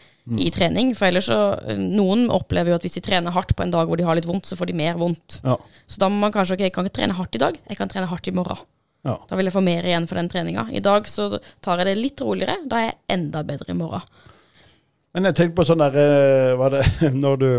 i 0.40 0.48
trening. 0.54 0.94
For 0.96 1.10
ellers 1.10 1.28
så 1.28 1.38
Noen 1.76 2.30
opplever 2.32 2.72
jo 2.72 2.78
at 2.78 2.86
hvis 2.86 2.96
de 2.96 3.02
trener 3.04 3.34
hardt 3.34 3.52
på 3.56 3.64
en 3.64 3.72
dag 3.74 3.88
hvor 3.88 4.00
de 4.00 4.06
har 4.08 4.16
litt 4.16 4.28
vondt, 4.28 4.48
så 4.48 4.56
får 4.56 4.70
de 4.70 4.78
mer 4.78 4.96
vondt. 5.00 5.40
Ja. 5.44 5.58
Så 5.86 6.00
da 6.00 6.08
må 6.08 6.22
man 6.22 6.32
kanskje 6.32 6.56
ok, 6.56 6.64
jeg 6.64 6.74
kan 6.74 6.88
ikke 6.88 6.98
trene 7.02 7.18
hardt 7.18 7.36
i 7.36 7.42
dag, 7.42 7.58
jeg 7.68 7.80
kan 7.80 7.92
trene 7.92 8.08
hardt 8.08 8.30
i 8.30 8.34
morgen. 8.34 8.64
ja. 9.04 9.18
Da 9.28 9.36
vil 9.36 9.50
jeg 9.50 9.56
få 9.56 9.64
mer 9.64 9.84
igjen 9.84 10.08
for 10.08 10.16
den 10.20 10.30
treninga. 10.32 10.68
I 10.72 10.80
dag 10.84 11.08
så 11.10 11.28
tar 11.64 11.82
jeg 11.82 11.90
det 11.90 11.98
litt 12.00 12.24
roligere. 12.24 12.56
Da 12.64 12.80
er 12.80 12.88
jeg 12.88 13.00
enda 13.18 13.44
bedre 13.44 13.74
i 13.74 13.76
morgen. 13.76 14.06
Men 15.14 15.28
jeg 15.28 15.36
tenkte 15.38 15.60
på 15.60 15.66
sånn 15.68 15.82
der 15.84 15.94
eh, 16.00 16.56
Var 16.58 16.72
det 16.74 16.84
når 17.24 17.36
du 17.38 17.50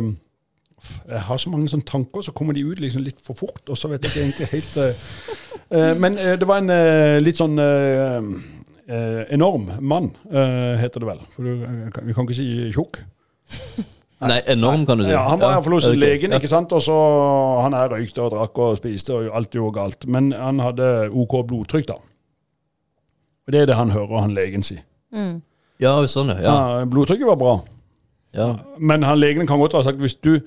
Jeg 1.09 1.21
har 1.27 1.39
så 1.41 1.51
mange 1.51 1.69
sånne 1.71 1.87
tanker, 1.87 2.25
så 2.25 2.33
kommer 2.35 2.55
de 2.57 2.65
ut 2.65 2.79
liksom 2.81 3.03
litt 3.05 3.21
for 3.25 3.37
fort, 3.37 3.63
og 3.69 3.77
så 3.79 3.91
vet 3.91 4.05
jeg 4.05 4.11
ikke 4.11 4.23
egentlig 4.25 4.47
helt 4.51 4.77
uh, 4.81 5.93
Men 6.01 6.19
uh, 6.19 6.33
det 6.39 6.47
var 6.49 6.61
en 6.61 6.73
uh, 6.73 7.17
litt 7.23 7.41
sånn 7.41 7.59
enorm 8.85 9.63
mann, 9.81 10.11
heter 10.29 11.01
det 11.01 11.07
vel. 11.07 11.21
For 11.33 11.41
du, 11.41 11.63
vi 12.05 12.13
kan 12.13 12.27
ikke 12.27 12.35
si 12.37 12.67
tjukk. 12.69 12.99
Nei, 14.29 14.37
enorm, 14.53 14.83
kan 14.85 14.99
du 14.99 15.07
si. 15.07 15.09
Ja, 15.09 15.23
han 15.25 15.41
var 15.41 15.55
iallfall 15.55 15.79
hos 15.79 15.87
legen, 15.97 16.35
ikke 16.37 16.49
sant. 16.51 16.69
Og 16.69 16.83
så 16.85 16.95
Han 17.65 17.73
her 17.73 17.89
røykte 17.91 18.21
og 18.21 18.29
drakk 18.35 18.61
og 18.61 18.77
spiste, 18.77 19.15
og 19.17 19.31
alt 19.35 19.57
gjorde 19.57 19.79
galt. 19.79 20.05
Men 20.05 20.29
han 20.37 20.61
hadde 20.61 21.09
OK 21.09 21.33
blodtrykk, 21.49 21.87
da. 21.89 21.97
Og 23.45 23.53
det 23.53 23.63
er 23.63 23.71
det 23.71 23.79
han 23.79 23.93
hører 23.93 24.21
han 24.21 24.37
legen 24.37 24.65
si. 24.65 24.77
Ja, 25.81 25.95
sånn, 26.07 26.31
ja. 26.33 26.39
ja. 26.45 26.53
Ja, 26.53 26.85
blodtrykket 26.89 27.27
var 27.27 27.39
bra. 27.41 27.55
ja. 28.35 28.53
Men 28.79 29.03
han 29.03 29.19
legen 29.19 29.47
kan 29.47 29.59
godt 29.59 29.75
ha 29.75 29.83
sagt 29.83 29.99
hvis 29.99 30.15
du 30.15 30.39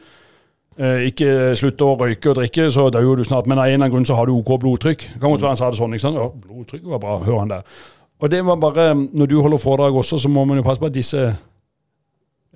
ikke 0.79 1.57
slutter 1.59 1.89
å 1.89 1.97
røyke 1.99 2.31
og 2.31 2.37
drikke, 2.39 2.69
så 2.71 2.85
dør 2.95 3.19
du 3.19 3.25
snart. 3.27 3.49
Men 3.51 3.59
av 3.59 3.67
en 3.67 3.73
eller 3.75 3.85
annen 3.85 3.95
grunn 3.97 4.07
så 4.07 4.15
har 4.15 4.29
du 4.29 4.37
OK 4.37 4.53
blodtrykk. 4.63 5.07
Det 5.15 5.21
kan 5.21 5.33
godt 5.33 5.43
være 5.43 5.55
han 5.55 5.61
sa 5.61 5.71
det 5.73 5.81
sånn. 5.81 5.97
ikke 5.97 6.07
sant? 6.07 6.21
Ja, 6.21 6.29
blodtrykket 6.31 6.93
var 6.93 7.03
bra, 7.03 7.19
hører 7.25 7.43
han 7.43 7.53
der. 7.57 7.79
og 8.21 8.31
det 8.31 8.45
var 8.47 8.57
bare 8.63 8.95
Når 8.95 9.27
du 9.27 9.41
holder 9.41 9.59
foredrag 9.59 9.95
også, 9.95 10.19
så 10.19 10.29
må 10.29 10.45
man 10.45 10.57
jo 10.61 10.63
passe 10.63 10.79
på 10.79 10.87
at 10.87 10.95
disse 10.95 11.25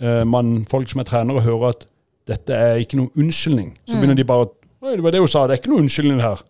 eh, 0.01 0.25
mannfolk 0.25 0.91
som 0.91 1.03
er 1.03 1.09
trenere, 1.11 1.43
hører 1.43 1.69
at 1.75 1.87
dette 2.29 2.55
er 2.55 2.79
ikke 2.79 3.01
noen 3.01 3.11
unnskyldning. 3.19 3.75
Så 3.87 3.99
begynner 3.99 4.15
de 4.15 4.25
bare 4.25 4.47
å 4.47 4.53
det 4.83 5.03
var 5.03 5.15
det 5.15 5.21
hun 5.23 5.31
sa, 5.31 5.45
det 5.47 5.55
er 5.55 5.61
ikke 5.61 5.71
noen 5.71 5.85
unnskyldning 5.85 6.21
her. 6.23 6.41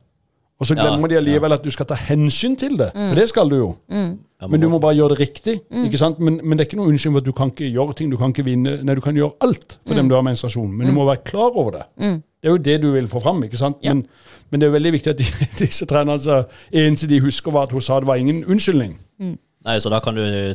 Og 0.61 0.67
så 0.69 0.75
Ja, 0.77 0.83
glemmer 0.85 1.09
de 1.11 1.17
allikevel 1.19 1.53
at 1.53 1.63
du 1.65 1.71
skal 1.75 1.87
ta 1.87 1.95
hensyn 1.99 2.57
til 2.57 2.77
det. 2.79 2.91
For 2.95 3.15
det 3.19 3.29
skal 3.29 3.49
du 3.51 3.57
jo. 3.57 3.71
Ja, 3.91 4.47
Men 4.49 4.61
du 4.61 4.69
må 4.69 4.79
bare 4.79 4.95
gjøre 4.95 5.15
det 5.17 5.21
riktig. 5.21 5.61
ikke 5.85 5.99
sant? 5.99 6.19
Men, 6.21 6.41
men 6.45 6.59
det 6.59 6.65
er 6.65 6.69
ikke 6.71 6.77
noe 6.79 6.89
unnskyldning 6.93 7.17
for 7.19 7.23
at 7.25 7.27
du 7.27 7.33
kan 7.33 7.51
ikke 7.51 7.71
gjøre 7.73 7.95
ting. 7.99 8.11
Du 8.11 8.17
kan 8.17 8.31
ikke 8.31 8.45
vinne. 8.47 8.77
Nei, 8.83 8.95
du 8.95 9.01
kan 9.01 9.15
gjøre 9.15 9.33
alt 9.41 9.79
for 9.87 9.95
dem 9.95 10.09
du 10.09 10.15
har 10.15 10.23
menstruasjon, 10.23 10.71
men 10.73 10.87
du 10.87 10.93
må 10.93 11.05
være 11.07 11.23
klar 11.25 11.51
over 11.57 11.71
det. 11.79 11.83
Det 12.43 12.49
er 12.51 12.51
jo 12.51 12.57
det 12.59 12.77
du 12.83 12.91
vil 12.93 13.07
få 13.09 13.21
fram. 13.23 13.43
ikke 13.45 13.57
sant? 13.57 13.77
Men, 13.85 14.05
men 14.51 14.61
det 14.61 14.67
er 14.67 14.71
jo 14.71 14.77
veldig 14.79 14.93
viktig 14.93 15.11
at 15.11 15.19
de, 15.19 15.25
disse 15.65 15.87
trenerne 15.87 16.19
så 16.19 16.43
eneste 16.73 17.07
de 17.11 17.21
husker, 17.23 17.51
var 17.55 17.63
at 17.71 17.73
hun 17.73 17.81
sa 17.81 17.99
det 18.01 18.07
var 18.07 18.17
ingen 18.23 18.45
unnskyldning. 18.45 18.97
Nei, 19.19 19.79
så 19.79 19.91
da 19.91 19.99
kan 20.01 20.15
du 20.15 20.55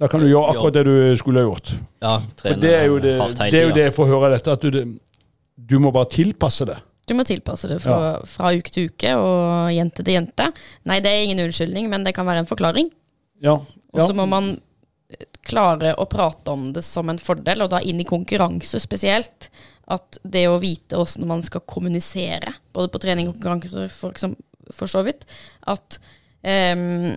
Da 0.00 0.06
kan 0.12 0.20
du 0.20 0.26
gjøre 0.28 0.50
akkurat 0.52 0.74
det 0.74 0.84
du 0.84 1.16
skulle 1.16 1.40
ha 1.40 1.46
gjort. 1.48 1.72
ja, 2.02 2.18
For 2.42 2.54
det 2.60 2.74
er 2.74 2.84
jo 2.84 2.98
det, 2.98 3.16
det, 3.50 3.54
er 3.54 3.68
jo 3.68 3.74
det 3.74 3.82
jeg 3.88 3.92
får 3.96 4.06
høre 4.06 4.24
av 4.26 4.32
dette, 4.36 4.52
at 4.52 4.62
du, 4.62 4.98
du 5.56 5.78
må 5.78 5.90
bare 5.92 6.08
tilpasse 6.12 6.64
det. 6.68 6.76
Du 7.06 7.14
må 7.14 7.22
tilpasse 7.26 7.68
det 7.70 7.78
fra, 7.84 8.18
fra 8.26 8.50
uke 8.56 8.72
til 8.74 8.88
uke 8.90 9.12
og 9.14 9.70
jente 9.70 10.02
til 10.02 10.16
jente. 10.16 10.48
Nei, 10.90 10.98
det 11.04 11.12
er 11.12 11.26
ingen 11.26 11.44
unnskyldning, 11.44 11.86
men 11.92 12.06
det 12.06 12.16
kan 12.16 12.26
være 12.26 12.42
en 12.42 12.50
forklaring. 12.50 12.90
Ja. 13.44 13.60
Og 13.94 14.00
så 14.02 14.16
må 14.16 14.26
man 14.30 14.56
eh, 15.14 15.28
klare 15.46 15.94
å 16.02 16.08
prate 16.10 16.50
om 16.50 16.72
det 16.74 16.82
som 16.82 17.12
en 17.12 17.22
fordel, 17.22 17.62
og 17.62 17.70
da 17.72 17.80
inn 17.80 18.02
i 18.02 18.08
konkurranse 18.08 18.82
spesielt. 18.82 19.50
At 19.86 20.18
det 20.26 20.48
å 20.50 20.58
vite 20.58 20.98
åssen 20.98 21.28
man 21.30 21.44
skal 21.46 21.62
kommunisere, 21.62 22.56
både 22.74 22.90
på 22.90 23.00
trening 23.04 23.30
og 23.30 23.38
konkurranse 23.38 23.86
for, 23.94 24.34
for 24.74 24.90
så 24.90 25.04
vidt, 25.06 25.22
at 25.70 26.00
um, 26.42 27.12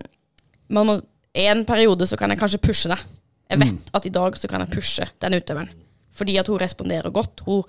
man 0.70 0.92
må 0.92 1.00
En 1.30 1.60
periode 1.62 2.08
så 2.10 2.16
kan 2.18 2.32
jeg 2.32 2.40
kanskje 2.40 2.58
pushe 2.58 2.88
deg. 2.90 2.98
Jeg 3.52 3.60
vet 3.60 3.90
at 3.94 4.06
i 4.08 4.10
dag 4.10 4.34
så 4.34 4.48
kan 4.50 4.64
jeg 4.64 4.72
pushe 4.72 5.04
den 5.22 5.36
utøveren. 5.38 5.68
Fordi 6.16 6.38
at 6.40 6.48
hun 6.50 6.58
responderer 6.60 7.10
godt. 7.14 7.44
Hun 7.46 7.62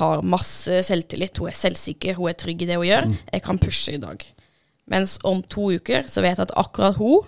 har 0.00 0.24
masse 0.26 0.80
selvtillit, 0.88 1.38
hun 1.38 1.48
er 1.48 1.58
selvsikker, 1.58 2.18
hun 2.18 2.32
er 2.32 2.38
trygg 2.38 2.62
i 2.62 2.66
det 2.70 2.76
hun 2.80 2.88
gjør. 2.88 3.06
Jeg 3.32 3.42
kan 3.46 3.60
pushe 3.62 3.94
i 3.94 4.02
dag. 4.02 4.24
Mens 4.90 5.16
om 5.24 5.42
to 5.42 5.70
uker 5.72 6.08
så 6.10 6.24
vet 6.24 6.36
jeg 6.36 6.48
at 6.48 6.58
akkurat 6.60 6.98
hun 6.98 7.24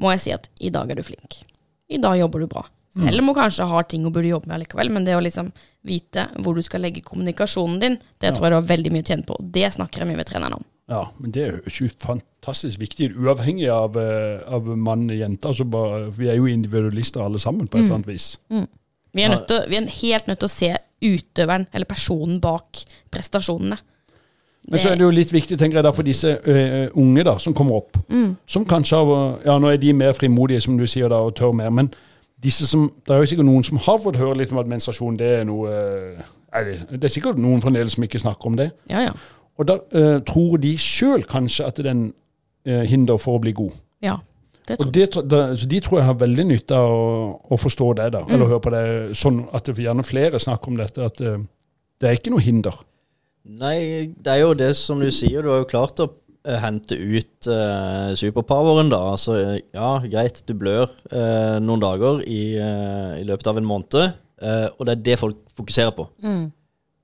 må 0.00 0.10
jeg 0.14 0.20
si 0.24 0.34
at 0.34 0.48
i 0.60 0.72
dag 0.72 0.90
er 0.90 0.98
du 0.98 1.04
flink. 1.04 1.42
I 1.90 2.00
dag 2.00 2.18
jobber 2.20 2.40
du 2.40 2.46
bra. 2.50 2.64
Selv 2.90 3.22
om 3.22 3.30
hun 3.30 3.36
kanskje 3.38 3.66
har 3.70 3.84
ting 3.86 4.02
hun 4.02 4.12
burde 4.12 4.32
jobbe 4.32 4.50
med 4.50 4.64
likevel, 4.64 4.90
men 4.90 5.04
det 5.06 5.14
å 5.14 5.22
liksom 5.22 5.52
vite 5.86 6.26
hvor 6.42 6.56
du 6.58 6.62
skal 6.66 6.82
legge 6.82 7.04
kommunikasjonen 7.06 7.78
din, 7.82 7.96
det 8.18 8.32
tror 8.34 8.48
jeg 8.48 8.54
du 8.54 8.58
har 8.58 8.66
veldig 8.66 8.92
mye 8.94 9.04
å 9.04 9.08
tjene 9.12 9.26
på. 9.28 9.36
Det 9.40 9.68
snakker 9.76 10.02
jeg 10.02 10.10
mye 10.10 10.18
med 10.18 10.26
treneren 10.26 10.58
om. 10.58 10.66
Ja, 10.90 11.04
men 11.22 11.30
det 11.30 11.44
er 11.44 11.60
jo 11.62 11.88
fantastisk 12.02 12.80
viktig, 12.82 13.12
uavhengig 13.14 13.68
av, 13.70 13.94
eh, 14.00 14.42
av 14.42 14.66
mann 14.74 15.06
og 15.06 15.14
jente. 15.14 15.46
Altså 15.46 15.64
bare, 15.70 16.08
vi 16.16 16.26
er 16.32 16.40
jo 16.40 16.50
individualister 16.50 17.22
alle 17.22 17.38
sammen, 17.38 17.68
på 17.70 17.78
et 17.78 17.84
eller 17.84 18.00
annet 18.00 18.10
vis. 18.10 18.32
Vi 19.16 19.22
er, 19.26 19.36
til, 19.48 19.64
vi 19.68 19.76
er 19.76 19.86
helt 20.00 20.28
nødt 20.30 20.38
til 20.42 20.48
å 20.50 20.52
se 20.52 20.72
utøveren, 21.00 21.66
eller 21.72 21.88
personen 21.88 22.40
bak 22.42 22.82
prestasjonene. 23.10 23.78
Men 24.70 24.82
så 24.82 24.90
er 24.90 24.98
det 25.00 25.06
jo 25.06 25.12
litt 25.14 25.30
viktig 25.32 25.56
tenker 25.58 25.80
jeg 25.80 25.86
da, 25.86 25.90
for 25.96 26.04
disse 26.06 26.34
ø, 26.36 26.56
unge 27.00 27.24
da, 27.24 27.38
som 27.40 27.54
kommer 27.56 27.78
opp. 27.80 27.96
Som 28.46 28.66
kanskje 28.68 28.98
har 29.00 29.38
Ja, 29.46 29.56
nå 29.58 29.70
er 29.72 29.80
de 29.80 29.94
mer 29.96 30.12
frimodige, 30.12 30.60
som 30.60 30.76
du 30.78 30.84
sier, 30.86 31.08
da, 31.08 31.22
og 31.24 31.32
tør 31.38 31.54
mer. 31.56 31.72
Men 31.74 31.88
disse 32.44 32.68
som, 32.68 32.86
det 33.06 33.14
er 33.16 33.24
jo 33.24 33.30
sikkert 33.32 33.48
noen 33.48 33.64
som 33.66 33.80
har 33.80 33.98
fått 34.04 34.20
høre 34.20 34.36
litt 34.38 34.52
om 34.52 34.60
at 34.60 34.68
menstruasjon 34.68 35.16
det 35.20 35.32
er 35.40 35.44
noe 35.48 35.72
er 36.52 36.64
det, 36.66 36.76
det 36.92 37.04
er 37.08 37.12
sikkert 37.14 37.38
noen 37.40 37.62
fremdeles 37.64 37.96
som 37.96 38.04
ikke 38.04 38.20
snakker 38.20 38.50
om 38.52 38.56
det. 38.60 38.70
Ja, 38.90 39.06
ja. 39.08 39.12
Og 39.60 39.68
da 39.68 39.78
ø, 39.96 40.04
tror 40.28 40.60
de 40.60 40.74
sjøl 40.80 41.24
kanskje 41.28 41.66
at 41.68 41.80
det 41.80 41.86
er 41.88 41.94
en 41.96 42.06
ø, 42.68 42.82
hinder 42.88 43.20
for 43.20 43.38
å 43.38 43.42
bli 43.42 43.56
god. 43.56 43.76
ja 44.04 44.18
det 44.68 44.76
tror 44.76 44.86
Og 44.86 44.92
det, 44.94 45.06
det, 45.30 45.40
så 45.60 45.68
De 45.70 45.80
tror 45.84 45.98
jeg 46.00 46.08
har 46.08 46.20
veldig 46.20 46.46
nytte 46.50 46.76
av 46.76 46.92
å, 46.92 47.08
å 47.54 47.58
forstå 47.60 47.88
det, 48.00 48.10
da, 48.16 48.22
eller 48.28 48.50
høre 48.50 48.62
på 48.64 48.72
det 48.74 48.84
sånn 49.18 49.42
at 49.56 49.66
det 49.66 49.82
gjerne 49.82 50.06
flere 50.06 50.40
snakker 50.42 50.72
om 50.72 50.78
dette. 50.80 51.08
At 51.10 51.20
ø, 51.24 51.36
det 52.00 52.08
er 52.08 52.18
ikke 52.18 52.32
noe 52.34 52.44
hinder. 52.44 52.78
Nei, 53.60 54.12
det 54.20 54.32
er 54.34 54.42
jo 54.42 54.56
det 54.56 54.72
som 54.78 55.00
du 55.00 55.08
sier. 55.14 55.42
Du 55.42 55.50
har 55.52 55.62
jo 55.62 55.68
klart 55.68 56.00
å 56.02 56.08
eh, 56.44 56.58
hente 56.60 56.96
ut 56.96 57.48
uh, 57.48 58.12
superpoweren, 58.18 58.92
da. 58.92 59.00
Altså, 59.14 59.36
ja, 59.72 59.90
greit, 60.04 60.42
du 60.48 60.54
blør 60.60 60.86
uh, 61.12 61.56
noen 61.62 61.82
dager 61.82 62.22
i, 62.28 62.42
i 62.60 63.24
løpet 63.28 63.50
av 63.50 63.60
en 63.60 63.68
måned, 63.68 64.16
eh, 64.44 64.66
og 64.76 64.86
det 64.86 64.96
er 64.96 65.06
det 65.08 65.20
folk 65.20 65.40
fokuserer 65.56 65.94
på. 65.96 66.08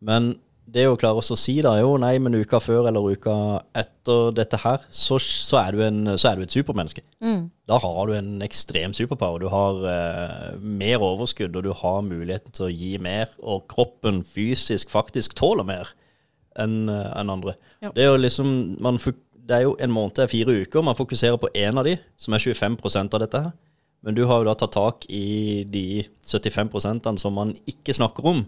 Men 0.07 0.35
det 0.67 0.87
å 0.91 0.97
klare 0.99 1.23
å 1.23 1.37
si 1.39 1.55
da, 1.63 1.77
jo, 1.79 1.93
nei, 2.03 2.17
men 2.23 2.35
uka 2.35 2.59
før 2.63 2.89
eller 2.91 3.13
uka 3.15 3.35
etter 3.77 4.33
dette 4.35 4.59
her, 4.65 4.83
så, 4.91 5.19
så, 5.23 5.61
er, 5.61 5.77
du 5.77 5.83
en, 5.87 6.01
så 6.19 6.31
er 6.31 6.41
du 6.41 6.47
et 6.47 6.57
supermenneske. 6.57 7.05
Da 7.71 7.79
har 7.83 8.01
du 8.09 8.15
en 8.17 8.43
ekstrem 8.45 8.95
superpower. 8.97 9.43
Du 9.43 9.51
har 9.53 9.79
eh, 9.91 10.57
mer 10.59 11.05
overskudd, 11.07 11.55
og 11.55 11.69
du 11.69 11.71
har 11.77 12.01
muligheten 12.07 12.55
til 12.57 12.67
å 12.67 12.73
gi 12.73 12.97
mer, 13.03 13.31
og 13.39 13.69
kroppen 13.71 14.25
fysisk 14.27 14.91
faktisk 14.93 15.37
tåler 15.39 15.67
mer 15.69 15.95
enn 16.59 16.91
eh, 16.91 17.13
enn 17.21 17.31
andre. 17.37 17.55
Ja. 17.85 17.93
Det 17.95 18.03
er 18.03 18.11
jo 18.11 18.19
liksom 18.25 18.51
man, 18.83 18.99
Det 19.47 19.55
er 19.55 19.69
jo 19.69 19.77
en 19.79 19.95
måned, 19.95 20.17
til 20.17 20.27
er 20.27 20.33
fire 20.33 20.59
uker. 20.65 20.83
Man 20.83 20.99
fokuserer 20.99 21.39
på 21.39 21.53
én 21.55 21.79
av 21.79 21.87
de, 21.87 21.95
som 22.19 22.35
er 22.35 22.43
25% 22.43 23.15
av 23.15 23.23
dette 23.23 23.45
her. 23.47 23.55
Men 24.03 24.15
du 24.15 24.25
har 24.27 24.43
jo 24.43 24.47
da 24.47 24.55
tatt 24.59 24.75
tak 24.75 25.07
i 25.11 25.65
de 25.67 26.05
75% 26.27 27.19
som 27.19 27.35
man 27.35 27.55
ikke 27.67 27.95
snakker 27.95 28.27
om. 28.27 28.45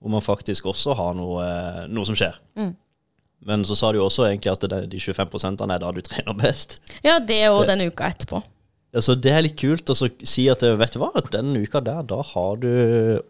Hvor 0.00 0.12
man 0.12 0.24
faktisk 0.24 0.66
også 0.68 0.94
har 0.98 1.14
noe, 1.16 1.44
eh, 1.44 1.86
noe 1.88 2.06
som 2.08 2.18
skjer. 2.18 2.36
Men 3.46 3.62
så 3.64 3.76
sa 3.78 3.92
du 3.92 4.00
jo 4.00 4.08
også 4.08 4.26
egentlig 4.26 4.52
at 4.52 4.66
det, 4.70 4.82
de 4.92 5.00
25% 5.00 5.62
er 5.64 5.80
da 5.82 5.90
du 5.94 6.02
trener 6.04 6.36
best. 6.36 6.78
Ja, 7.06 7.18
det 7.18 7.44
og 7.52 7.66
den 7.68 7.86
uka 7.86 8.10
etterpå. 8.10 8.42
Ja, 8.94 9.02
så 9.04 9.14
Det 9.18 9.32
er 9.32 9.44
litt 9.44 9.58
kult 9.60 9.88
å 9.92 9.96
si 9.96 10.46
at 10.48 10.62
vet 10.62 10.94
du 10.94 11.02
hva, 11.02 11.10
den 11.32 11.56
uka 11.60 11.82
der, 11.84 12.02
da 12.06 12.22
har 12.24 12.56
du 12.62 12.70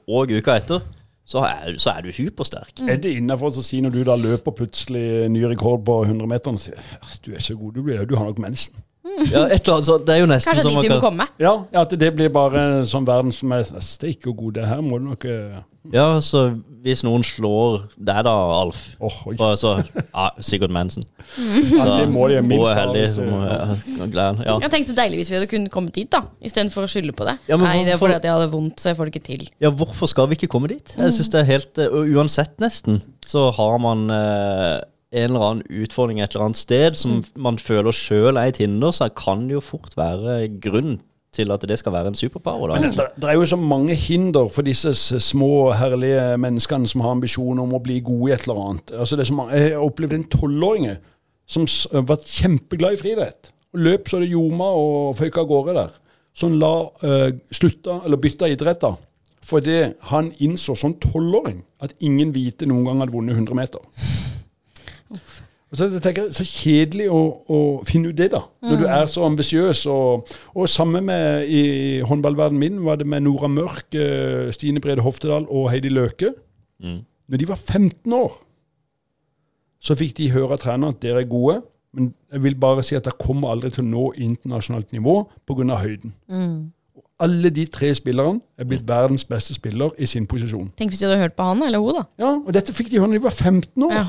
Og 0.07 0.31
uka 0.31 0.57
etter, 0.61 0.85
så 1.27 1.43
er, 1.43 1.75
så 1.83 1.91
er 1.91 2.05
du 2.07 2.13
supersterk. 2.15 2.85
Er 2.87 3.01
det 3.03 3.17
innafor 3.19 3.51
å 3.51 3.65
si 3.67 3.81
når 3.83 3.97
du 3.97 4.03
da 4.07 4.15
løper 4.15 4.55
plutselig 4.55 5.27
ny 5.35 5.43
rekord 5.51 5.83
på 5.87 6.05
100 6.05 6.29
meter 6.31 6.55
og 6.55 6.61
sier 6.63 6.79
«Ah, 7.01 7.17
du 7.25 7.33
er 7.35 7.43
så 7.43 7.57
god, 7.59 7.75
du, 7.75 7.83
blir, 7.83 8.05
du 8.07 8.15
har 8.15 8.29
nok 8.29 8.39
mensen? 8.45 8.79
Ja, 9.07 9.47
et 9.49 9.65
eller 9.65 9.79
annet 9.79 9.89
sånt. 9.89 10.05
Det 10.07 10.15
er 10.15 10.21
jo 10.21 10.29
nesten 10.31 10.53
Kanskje 10.53 10.63
som 10.67 10.75
dit 10.77 10.85
vi 10.85 10.91
må 10.91 10.99
kan 10.99 11.03
komme. 11.03 11.27
Ja, 11.41 11.53
ja, 11.73 11.83
at 11.83 11.95
det 11.99 12.13
blir 12.15 12.31
bare 12.35 12.63
sånn 12.87 13.07
verden 13.09 13.35
som 13.35 13.55
er 13.57 13.67
ikke 14.11 14.31
og 14.33 14.43
god. 14.43 14.57
Det 14.59 14.67
her 14.71 14.83
må 14.85 15.01
du 15.01 15.07
nok 15.09 15.27
eh, 15.31 15.59
Ja, 15.95 16.09
så 16.25 16.49
hvis 16.87 17.03
noen 17.03 17.25
slår 17.27 17.87
deg 17.97 18.23
da, 18.27 18.33
Alf 18.61 18.79
oh, 19.03 19.17
så, 19.59 19.73
ja, 19.83 20.27
Sigurd 20.45 20.75
Mensen. 20.75 21.07
Ja, 21.37 21.87
det 21.99 22.07
må 22.13 22.29
de 22.31 22.39
minst 22.47 22.71
heldig. 22.77 23.05
Som, 23.11 23.31
ja, 23.43 24.27
ja. 24.47 24.57
Jeg 24.63 24.73
tenkte 24.73 24.93
så 24.93 24.99
deilig 25.01 25.23
hvis 25.23 25.33
vi 25.33 25.39
hadde 25.39 25.51
kunnet 25.51 25.73
kommet 25.75 25.97
dit, 25.99 26.11
da. 26.13 26.23
Istedenfor 26.47 26.87
å 26.87 26.91
skylde 26.91 27.15
på 27.17 27.27
det. 27.29 27.37
Ja, 27.51 27.59
men 27.59 27.67
Nei, 27.67 27.87
det 27.89 27.97
er 27.97 28.03
fordi 28.03 28.19
at 28.19 28.27
jeg 28.27 28.37
hadde 28.37 28.51
vondt, 28.55 28.79
så 28.83 28.93
jeg 28.93 28.99
får 28.99 29.11
det 29.11 29.15
ikke 29.17 29.27
til. 29.33 29.47
ja, 29.63 29.73
hvorfor 29.83 30.11
skal 30.13 30.31
vi 30.31 30.39
ikke 30.39 30.51
komme 30.53 30.71
dit? 30.71 30.95
Jeg 30.95 31.17
synes 31.17 31.33
det 31.35 31.43
er 31.43 31.51
helt 31.51 31.83
eh, 31.83 31.99
Uansett, 32.17 32.55
nesten, 32.63 33.01
så 33.27 33.49
har 33.57 33.81
man 33.83 34.07
eh, 34.13 34.77
en 35.17 35.29
eller 35.31 35.49
annen 35.49 35.83
utfordring 35.83 36.23
et 36.23 36.35
eller 36.35 36.49
annet 36.49 36.61
sted 36.61 36.99
som 36.99 37.21
man 37.35 37.59
føler 37.63 37.95
sjøl 37.95 38.37
er 38.37 38.53
et 38.53 38.63
hinder, 38.63 38.95
så 38.95 39.09
kan 39.11 39.47
det 39.49 39.59
jo 39.59 39.65
fort 39.65 39.95
være 39.99 40.45
grunn 40.63 40.99
til 41.35 41.53
at 41.53 41.65
det 41.69 41.79
skal 41.79 41.93
være 41.93 42.13
en 42.13 42.19
superpower. 42.19 42.73
Da. 42.73 42.91
Det, 42.91 43.09
det 43.17 43.31
er 43.31 43.37
jo 43.37 43.47
så 43.47 43.59
mange 43.61 43.95
hinder 43.95 44.49
for 44.53 44.67
disse 44.67 44.95
små, 45.21 45.73
herlige 45.77 46.37
menneskene 46.41 46.89
som 46.89 47.05
har 47.05 47.17
ambisjoner 47.17 47.63
om 47.63 47.75
å 47.77 47.83
bli 47.83 48.01
gode 48.05 48.31
i 48.31 48.35
et 48.37 48.47
eller 48.47 48.63
annet. 48.63 48.95
Altså 48.97 49.17
det 49.17 49.27
er 49.27 49.33
så 49.33 49.39
mange, 49.41 49.59
jeg 49.59 49.75
har 49.75 49.85
opplevd 49.85 50.17
en 50.17 50.29
tolvåring 50.33 50.89
som 51.47 51.67
var 52.09 52.23
kjempeglad 52.25 52.97
i 52.97 53.01
friidrett. 53.01 53.53
Løp 53.77 54.09
så 54.09 54.21
det 54.23 54.31
ljoma 54.31 54.71
og 54.79 55.17
føyk 55.19 55.43
av 55.43 55.51
gårde 55.51 55.77
der. 55.77 55.99
Som 56.37 56.57
la 56.61 56.73
uh, 56.85 57.29
slutta, 57.55 58.01
eller 58.05 58.21
bytta 58.21 58.49
idrett 58.53 58.81
da. 58.83 58.95
Fordi 59.47 59.77
han 60.11 60.33
innså 60.43 60.75
som 60.79 60.97
tolvåring 61.01 61.61
at 61.85 61.95
ingen 62.03 62.33
hvite 62.35 62.67
noen 62.69 62.87
gang 62.89 63.03
hadde 63.03 63.15
vunnet 63.15 63.39
100 63.39 63.57
meter. 63.57 63.85
Og 65.67 65.79
så 65.79 65.89
jeg 65.91 66.03
tenker 66.03 66.27
jeg, 66.29 66.35
Så 66.37 66.45
kjedelig 66.47 67.09
å, 67.11 67.21
å 67.51 67.59
finne 67.87 68.13
ut 68.13 68.19
det, 68.19 68.31
da. 68.35 68.45
Når 68.63 68.81
du 68.81 68.87
er 68.87 69.07
så 69.11 69.25
ambisiøs. 69.27 69.83
Og, 69.91 70.29
og 70.55 70.69
samme 70.71 71.03
med 71.05 71.51
i 71.51 71.63
håndballverdenen 72.07 72.61
min 72.61 72.83
var 72.87 73.01
det 73.01 73.07
med 73.11 73.25
Nora 73.27 73.51
Mørk, 73.51 73.89
eh, 73.99 74.53
Stine 74.55 74.81
Brede 74.81 75.03
Hoftedal 75.03 75.49
og 75.51 75.71
Heidi 75.73 75.91
Løke. 75.91 76.33
Mm. 76.83 77.01
Når 77.29 77.43
de 77.43 77.49
var 77.49 77.59
15 77.59 78.13
år, 78.15 78.37
så 79.83 79.97
fikk 79.99 80.17
de 80.19 80.31
høre 80.35 80.55
av 80.55 80.63
treneren 80.63 80.95
at 80.95 81.03
dere 81.03 81.25
er 81.25 81.31
gode. 81.31 81.61
Men 81.97 82.13
jeg 82.33 82.43
vil 82.45 82.57
bare 82.61 82.85
si 82.85 82.97
at 82.97 83.07
dere 83.07 83.19
kommer 83.19 83.55
aldri 83.55 83.73
til 83.75 83.85
å 83.85 83.89
nå 83.91 84.07
internasjonalt 84.21 84.93
nivå 84.95 85.19
pga. 85.49 85.79
høyden. 85.83 86.15
Mm. 86.31 86.73
Alle 87.25 87.49
de 87.51 87.65
tre 87.73 87.95
spillerne 87.97 88.43
er 88.61 88.67
blitt 88.69 88.85
verdens 88.89 89.25
beste 89.25 89.55
spiller 89.57 89.91
i 89.99 90.07
sin 90.07 90.27
posisjon. 90.29 90.69
Tenk 90.77 90.93
hvis 90.93 91.01
de 91.01 91.09
hadde 91.09 91.23
hørt 91.23 91.37
på 91.37 91.43
han 91.49 91.63
eller 91.65 91.81
hun, 91.81 91.95
da. 91.97 92.05
Ja, 92.21 92.35
Og 92.37 92.53
dette 92.53 92.75
fikk 92.77 92.91
de 92.93 93.01
høre 93.01 93.09
når 93.09 93.19
de 93.19 93.25
var 93.25 93.33
15 93.33 93.87
år. 93.87 93.95
Ja. 93.97 94.05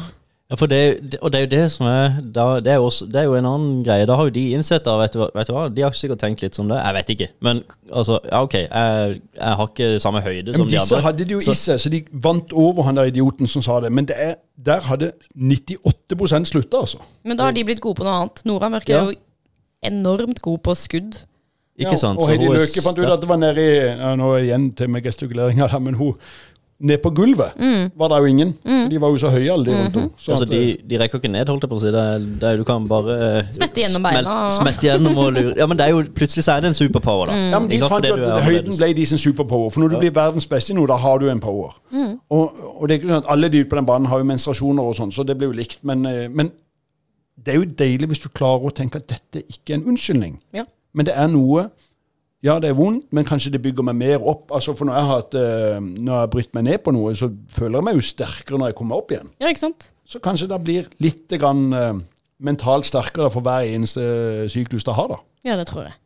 Ja, 0.50 0.56
for 0.56 0.66
det, 0.72 1.12
det- 1.12 1.20
og 1.22 1.32
det 1.34 1.40
er 1.40 1.44
jo 1.44 1.50
det 1.62 1.72
som 1.72 1.86
er 1.92 2.22
da, 2.22 2.44
det, 2.64 2.72
er 2.72 2.78
også, 2.80 3.06
det 3.12 3.16
er 3.20 3.24
jo 3.28 3.34
en 3.36 3.46
annen 3.46 3.84
greie. 3.84 4.06
Da 4.08 4.16
har 4.16 4.24
jo 4.30 4.32
de 4.32 4.46
innsett 4.56 4.86
det, 4.86 4.94
vet 5.02 5.14
du, 5.14 5.20
hva- 5.20 5.32
vet 5.36 5.48
du 5.50 5.54
hva, 5.54 5.66
De 5.76 5.82
har 5.84 5.92
sikkert 5.92 6.20
tenkt 6.24 6.42
litt 6.42 6.56
som 6.56 6.70
det. 6.70 6.78
Jeg 6.80 6.94
vet 6.96 7.10
ikke. 7.10 7.28
Men 7.44 7.64
altså, 7.92 8.20
ja, 8.32 8.40
ok. 8.46 8.54
Jeg, 8.54 9.18
jeg 9.36 9.58
har 9.60 9.68
ikke 9.68 9.90
samme 10.00 10.22
høyde 10.24 10.54
som 10.56 10.62
Men 10.64 10.70
de 10.70 10.76
disse 10.78 10.96
andre. 10.96 11.04
hadde 11.08 11.26
det 11.26 11.32
jo 11.36 11.42
Så- 11.42 11.52
i 11.52 11.54
seg, 11.56 11.80
så 11.84 11.90
de 11.92 12.02
vant 12.14 12.54
over 12.54 12.84
han 12.84 12.96
der 12.96 13.04
idioten 13.12 13.48
som 13.48 13.62
sa 13.62 13.80
det. 13.84 13.92
Men 13.92 14.06
det 14.06 14.16
er, 14.18 14.36
der 14.66 14.80
hadde 14.88 15.12
98 15.36 16.48
slutta, 16.48 16.78
altså. 16.80 16.98
Men 17.26 17.38
da 17.38 17.44
har 17.44 17.52
de 17.52 17.64
blitt 17.68 17.82
gode 17.84 17.96
på 18.00 18.04
noe 18.08 18.16
annet. 18.22 18.42
Nora 18.46 18.70
Mørke 18.70 18.90
Ja. 18.94 19.02
er 19.04 19.12
jo 19.12 19.16
enormt 19.84 20.42
god 20.42 20.60
på 20.64 20.76
skudd. 20.76 21.24
Ikke 21.78 21.98
sant? 21.98 22.18
Og 22.20 22.28
Heidi 22.32 22.48
Løke 22.50 22.82
fant 22.82 22.98
ut 22.98 23.06
at 23.06 23.20
det 23.22 23.30
var 23.30 23.38
nede 23.38 23.62
i 23.62 23.76
ja, 24.00 24.16
Nå 24.18 24.32
igjen 24.40 24.72
til 24.76 24.90
med 24.90 25.04
gestikuleringa 25.04 25.68
men 25.80 25.94
hun 25.94 26.16
Ned 26.80 27.00
på 27.02 27.10
gulvet 27.10 27.56
var 27.98 28.12
det 28.12 28.18
jo 28.22 28.26
ingen. 28.30 28.52
De 28.92 29.00
var 29.02 29.10
jo 29.10 29.18
så 29.18 29.32
høye, 29.34 29.48
alle 29.50 29.66
de 29.66 29.72
rundt 29.74 29.96
henne. 29.98 30.10
Så 30.22 30.32
Altså, 30.36 30.46
at, 30.46 30.52
de, 30.52 30.78
de 30.86 31.00
rekker 31.02 31.18
ikke 31.18 31.32
ned, 31.34 31.50
holdt 31.50 31.64
jeg 31.66 31.72
på 31.72 31.78
å 31.80 31.82
si. 31.82 31.90
Det, 31.96 32.04
det, 32.44 32.50
er- 32.52 32.60
du 32.62 32.64
kan 32.68 32.86
bare 32.86 33.16
eh, 33.40 33.48
Smette 33.56 33.82
gjennom 33.82 34.04
beina 34.06 34.36
Smette 34.54 34.86
gjennom 34.86 35.18
og 35.18 35.32
lure. 35.34 35.56
Ja, 35.58 35.66
men 35.66 35.80
det 35.80 35.88
er 35.88 35.96
jo 35.96 36.04
plutselig 36.20 36.46
så 36.46 36.54
er 36.54 36.62
det 36.62 36.70
en 36.70 36.78
superpower, 36.78 37.32
da. 37.32 37.40
Ja, 37.56 37.60
men 37.64 37.72
De 37.72 37.80
fant 37.82 38.06
jo 38.06 38.14
at 38.14 38.28
er 38.28 38.46
høyden 38.46 38.78
ble 38.78 38.92
de 39.00 39.06
sin 39.10 39.18
superpower. 39.24 39.72
For 39.74 39.82
når 39.82 39.96
du 39.96 39.98
blir 40.04 40.14
verdens 40.20 40.46
beste 40.52 40.76
i 40.76 40.78
noe, 40.78 40.86
da 40.94 41.00
har 41.02 41.18
du 41.18 41.26
en 41.34 41.42
power. 41.42 41.74
Og, 42.30 42.62
og 42.78 42.86
det 42.86 42.94
er 42.94 43.02
ikke 43.02 43.10
sånn 43.10 43.24
at 43.24 43.32
alle 43.34 43.50
de 43.50 43.64
ute 43.66 43.72
på 43.74 43.80
den 43.82 43.90
banen 43.90 44.12
har 44.14 44.22
jo 44.22 44.30
menstruasjoner 44.30 44.92
og 44.92 44.96
sånn, 45.02 45.16
så 45.18 45.26
det 45.26 45.38
blir 45.42 45.50
jo 45.50 45.58
likt. 45.58 45.82
Men, 45.82 46.06
eh, 46.06 46.28
men 46.30 46.54
det 47.42 47.56
er 47.56 47.60
jo 47.64 47.68
deilig 47.82 48.12
hvis 48.14 48.22
du 48.28 48.30
klarer 48.30 48.70
å 48.70 48.76
tenke 48.84 49.02
at 49.02 49.10
dette 49.10 49.42
ikke 49.50 49.74
er 49.74 49.82
en 49.82 49.90
unnskyldning. 49.96 50.38
Ja. 50.54 50.70
Men 50.94 51.10
det 51.10 51.18
er 51.18 51.28
noe 51.34 51.72
Ja, 52.46 52.60
det 52.62 52.70
er 52.70 52.76
vondt, 52.78 53.08
men 53.18 53.26
kanskje 53.26 53.50
det 53.56 53.62
bygger 53.64 53.86
meg 53.88 53.96
mer 53.98 54.22
opp. 54.30 54.52
Altså, 54.54 54.76
For 54.78 54.86
når 54.86 54.94
jeg 54.94 55.06
har, 55.08 55.22
hatt, 55.24 55.38
eh, 55.40 55.80
når 55.82 56.12
jeg 56.12 56.20
har 56.22 56.28
brytt 56.36 56.54
meg 56.54 56.68
ned 56.68 56.78
på 56.86 56.94
noe, 56.94 57.16
så 57.18 57.32
føler 57.50 57.80
jeg 57.80 57.88
meg 57.88 57.98
jo 57.98 58.06
sterkere 58.06 58.60
når 58.62 58.72
jeg 58.72 58.78
kommer 58.78 59.02
opp 59.02 59.12
igjen. 59.16 59.32
Ja, 59.42 59.50
ikke 59.50 59.64
sant? 59.66 59.88
Så 60.08 60.22
kanskje 60.24 60.48
det 60.52 60.60
blir 60.64 60.88
litt 61.04 61.34
grann, 61.42 61.66
eh, 61.74 61.94
mentalt 62.40 62.86
sterkere 62.86 63.32
for 63.34 63.42
hver 63.42 63.66
eneste 63.66 64.04
syklus 64.54 64.86
det 64.86 64.94
har, 64.94 65.08
da. 65.16 65.18
Ja, 65.50 65.58
det 65.58 65.66
tror 65.72 65.88
jeg. 65.88 65.98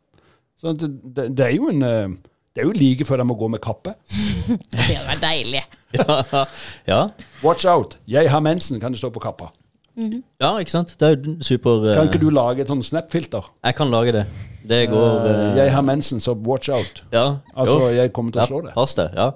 Så 0.62 0.72
det, 0.78 0.88
det, 1.16 1.28
det 1.36 1.46
er 1.50 1.56
jo 1.58 1.68
en 1.68 1.82
eh, 1.82 2.08
Det 2.54 2.60
er 2.62 2.66
jo 2.68 2.74
like 2.76 3.04
før 3.08 3.16
de 3.16 3.24
må 3.24 3.34
gå 3.40 3.48
med 3.48 3.60
kappe. 3.64 3.94
Det 4.72 4.80
hadde 4.80 5.06
vært 5.08 5.22
deilig. 5.24 5.62
Ja, 5.96 6.44
ja. 6.86 6.98
Watch 7.42 7.64
out! 7.64 7.96
Jeg 8.08 8.28
har 8.30 8.40
mensen, 8.44 8.80
kan 8.80 8.92
det 8.92 9.00
stå 9.00 9.08
på 9.12 9.22
kappa. 9.24 9.48
Ja, 9.96 10.56
ikke 10.58 10.72
sant? 10.72 10.94
Det 10.98 11.08
er 11.08 11.16
jo 11.16 11.36
super 11.44 11.84
eh, 11.84 11.96
Kan 11.98 12.08
ikke 12.08 12.22
du 12.22 12.30
lage 12.32 12.64
et 12.64 12.70
sånn 12.70 12.82
Snap-filter? 12.86 13.50
Jeg 13.66 13.76
kan 13.76 13.92
lage 13.92 14.14
det. 14.16 14.26
Det 14.68 14.86
går 14.92 15.26
eh, 15.28 15.46
jeg 15.58 15.72
har 15.74 15.84
mensen, 15.84 16.20
så 16.22 16.34
watch 16.34 16.70
out. 16.72 17.02
Ja. 17.12 17.38
Altså, 17.54 17.78
jo. 17.78 17.88
jeg 17.98 18.12
kommer 18.16 18.32
til 18.32 18.40
å 18.40 18.44
Ja, 18.44 18.50
slå 18.50 18.62
det. 18.66 18.76
Pass 18.76 18.96
det. 18.98 19.10
Ja. 19.16 19.32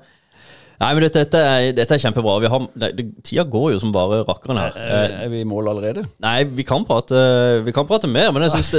Nei, 0.76 0.90
men 0.92 1.07
dette, 1.07 1.22
dette, 1.24 1.40
er, 1.40 1.70
dette 1.76 1.96
er 1.96 2.00
kjempebra. 2.02 2.34
Vi 2.44 2.48
har, 2.52 2.64
det, 2.76 2.90
det, 2.98 3.04
tida 3.24 3.46
går 3.48 3.70
jo 3.72 3.78
som 3.80 3.92
bare 3.94 4.20
rakkeren 4.28 4.61
her. 4.61 4.76
Er 5.24 5.30
vi 5.32 5.40
i 5.40 5.48
mål 5.48 5.70
allerede? 5.72 6.04
Nei, 6.20 6.42
vi 6.59 6.66
kan 6.68 6.84
prate, 6.88 7.16
vi 7.64 7.72
kan 7.76 7.88
prate 7.88 8.11
mer, 8.12 8.28
men 8.36 8.44
jeg 8.44 8.59
syns 8.59 8.74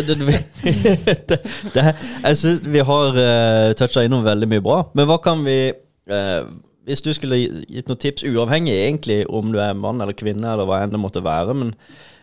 Jeg 2.27 2.37
synes 2.37 2.69
vi 2.69 2.85
har 2.85 3.17
uh, 3.17 3.73
toucha 3.79 4.05
innom 4.05 4.25
veldig 4.25 4.49
mye 4.51 4.65
bra. 4.65 4.83
Men 4.97 5.09
hva 5.09 5.17
kan 5.25 5.41
vi 5.45 5.57
eh, 5.73 6.41
Hvis 6.87 7.03
du 7.03 7.09
skulle 7.15 7.39
gitt 7.67 7.89
noen 7.89 7.99
tips, 7.99 8.23
uavhengig 8.23 8.71
egentlig 8.73 9.21
om 9.27 9.51
du 9.51 9.59
er 9.59 9.75
mann 9.75 9.99
eller 10.03 10.15
kvinne, 10.15 10.53
eller 10.53 10.67
hva 10.69 10.79
enn 10.83 10.93
det 10.93 11.01
måtte 11.03 11.23
være, 11.25 11.55
men, 11.57 11.73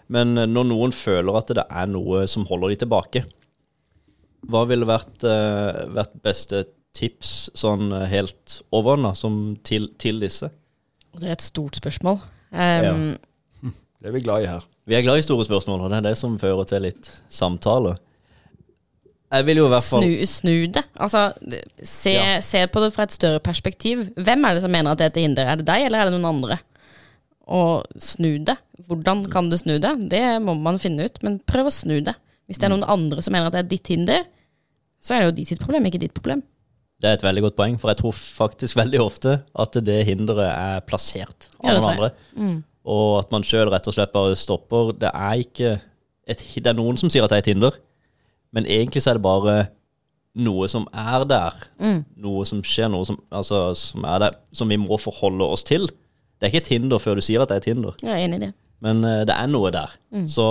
men 0.09 0.33
når 0.49 0.71
noen 0.71 0.95
føler 0.97 1.37
at 1.37 1.53
det 1.53 1.67
er 1.69 1.91
noe 1.93 2.25
som 2.31 2.47
holder 2.49 2.73
de 2.73 2.79
tilbake, 2.85 3.25
hva 4.49 4.65
ville 4.69 4.89
vært, 4.89 5.25
eh, 5.25 5.85
vært 5.93 6.17
beste 6.25 6.65
tips 6.97 7.35
sånn 7.57 7.93
eh, 7.93 8.09
helt 8.13 8.59
overordna 8.75 9.15
til, 9.67 9.91
til 10.01 10.21
disse? 10.23 10.51
Det 11.15 11.29
er 11.29 11.37
et 11.37 11.45
stort 11.45 11.79
spørsmål. 11.79 12.21
Um, 12.55 13.15
Det 14.05 14.11
er 14.11 14.17
vi 14.17 14.25
glad 14.25 14.45
i 14.45 14.49
her. 14.51 14.65
Vi 14.85 14.97
er 14.97 15.05
glad 15.05 15.21
i 15.21 15.25
store 15.25 15.47
spørsmål, 15.47 15.87
og 15.87 15.93
det 15.93 16.01
er 16.01 16.09
det 16.11 16.19
som 16.21 16.37
fører 16.41 16.67
til 16.69 16.85
litt 16.85 17.09
samtale. 17.33 17.95
Jeg 19.35 19.47
vil 19.49 19.59
jo 19.59 19.67
i 19.67 19.73
hvert 19.73 19.87
fall 19.87 20.05
Snu, 20.05 20.13
snu 20.31 20.55
det. 20.77 20.83
Altså, 21.03 21.25
se, 21.83 22.13
Ja. 22.15 22.41
se 22.45 22.67
på 22.71 22.83
det 22.85 22.93
fra 22.95 23.07
et 23.09 23.15
større 23.17 23.41
perspektiv. 23.43 24.05
Hvem 24.15 24.45
er 24.47 24.55
det 24.55 24.63
som 24.63 24.71
mener 24.71 24.93
at 24.93 24.99
det 25.01 25.07
er 25.09 25.15
til 25.17 25.27
hinder? 25.27 25.49
Er 25.51 25.57
det 25.61 25.67
deg, 25.67 25.87
eller 25.87 25.99
er 26.05 26.11
det 26.11 26.15
noen 26.21 26.31
andre? 26.37 26.59
Og 27.51 27.85
snu 28.01 28.39
det. 28.47 28.57
Hvordan 28.89 29.25
kan 29.31 29.51
du 29.51 29.57
snu 29.61 29.77
det? 29.79 29.93
Det 30.11 30.23
må 30.43 30.55
man 30.57 30.79
finne 30.79 31.05
ut, 31.09 31.23
men 31.27 31.41
prøv 31.41 31.69
å 31.69 31.75
snu 31.75 31.99
det. 32.05 32.15
Hvis 32.47 32.61
det 32.61 32.69
er 32.69 32.75
noen 32.75 32.87
andre 32.89 33.23
som 33.25 33.33
mener 33.33 33.49
at 33.49 33.57
det 33.57 33.65
er 33.65 33.71
ditt 33.75 33.89
hinder, 33.93 34.25
så 35.03 35.15
er 35.17 35.25
det 35.25 35.29
jo 35.31 35.37
de 35.41 35.45
sitt 35.49 35.61
problem, 35.63 35.87
ikke 35.89 36.01
ditt 36.01 36.15
problem. 36.17 36.43
Det 37.01 37.11
er 37.11 37.19
et 37.19 37.25
veldig 37.27 37.43
godt 37.49 37.57
poeng, 37.59 37.75
for 37.81 37.91
jeg 37.93 38.01
tror 38.01 38.15
faktisk 38.17 38.79
veldig 38.79 39.01
ofte 39.03 39.35
at 39.61 39.77
det 39.85 40.05
hinderet 40.09 40.47
er 40.53 40.85
plassert 40.89 41.51
av 41.61 41.69
Ja, 41.69 41.81
noen 41.81 41.99
tror 41.99 42.13
Mm. 42.37 42.63
Og 42.85 43.19
at 43.19 43.31
man 43.33 43.43
sjøl 43.43 43.71
rett 43.73 43.87
og 43.89 43.95
slett 43.95 44.13
bare 44.13 44.37
stopper. 44.37 44.93
Det 44.93 45.09
er 45.09 45.41
ikke 45.41 45.81
et, 46.29 46.39
Det 46.39 46.67
er 46.67 46.75
noen 46.77 46.99
som 46.99 47.09
sier 47.09 47.25
at 47.25 47.31
det 47.31 47.37
er 47.37 47.45
et 47.45 47.55
hinder, 47.57 47.73
men 48.55 48.69
egentlig 48.71 49.03
så 49.03 49.13
er 49.13 49.19
det 49.19 49.27
bare 49.27 49.57
noe 50.35 50.67
som 50.71 50.87
er 50.91 51.27
der. 51.31 51.67
Noe 52.23 52.47
som 52.49 52.63
skjer, 52.67 52.91
noe 52.91 53.07
som, 53.09 53.19
altså, 53.35 53.67
som 53.79 54.07
er 54.09 54.27
der, 54.27 54.41
som 54.55 54.71
vi 54.71 54.79
må 54.81 54.99
forholde 54.99 55.47
oss 55.47 55.67
til. 55.67 55.87
Det 56.39 56.49
er 56.49 56.53
ikke 56.53 56.65
et 56.65 56.73
hinder 56.75 57.03
før 57.03 57.19
du 57.19 57.25
sier 57.25 57.43
at 57.43 57.51
det 57.51 57.59
er 57.59 57.63
et 57.63 57.71
hinder. 57.71 57.99
Jeg 58.03 58.15
er 58.15 58.25
enig 58.27 58.41
i 58.41 58.45
det. 58.47 58.51
Men 58.85 59.05
uh, 59.07 59.23
det 59.27 59.35
er 59.37 59.51
noe 59.51 59.71
der. 59.75 59.95
Så 60.31 60.47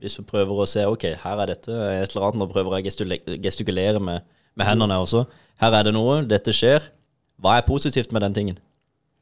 hvis 0.00 0.16
du 0.18 0.24
prøver 0.26 0.62
å 0.62 0.68
se 0.68 0.82
ok, 0.88 1.06
her 1.22 1.42
er 1.44 1.52
dette 1.52 1.70
et 1.70 2.14
eller 2.14 2.26
annet, 2.30 2.40
nå 2.40 2.48
prøver 2.50 2.78
jeg 2.78 2.90
å 2.90 3.38
gestikulere 3.44 4.02
med, 4.02 4.26
med 4.58 4.68
hendene 4.68 4.98
også. 5.02 5.26
Her 5.60 5.76
er 5.78 5.88
det 5.88 5.94
noe, 5.94 6.20
dette 6.28 6.54
skjer. 6.56 6.90
Hva 7.40 7.58
er 7.58 7.66
positivt 7.68 8.12
med 8.16 8.24
den 8.26 8.36
tingen? 8.36 8.60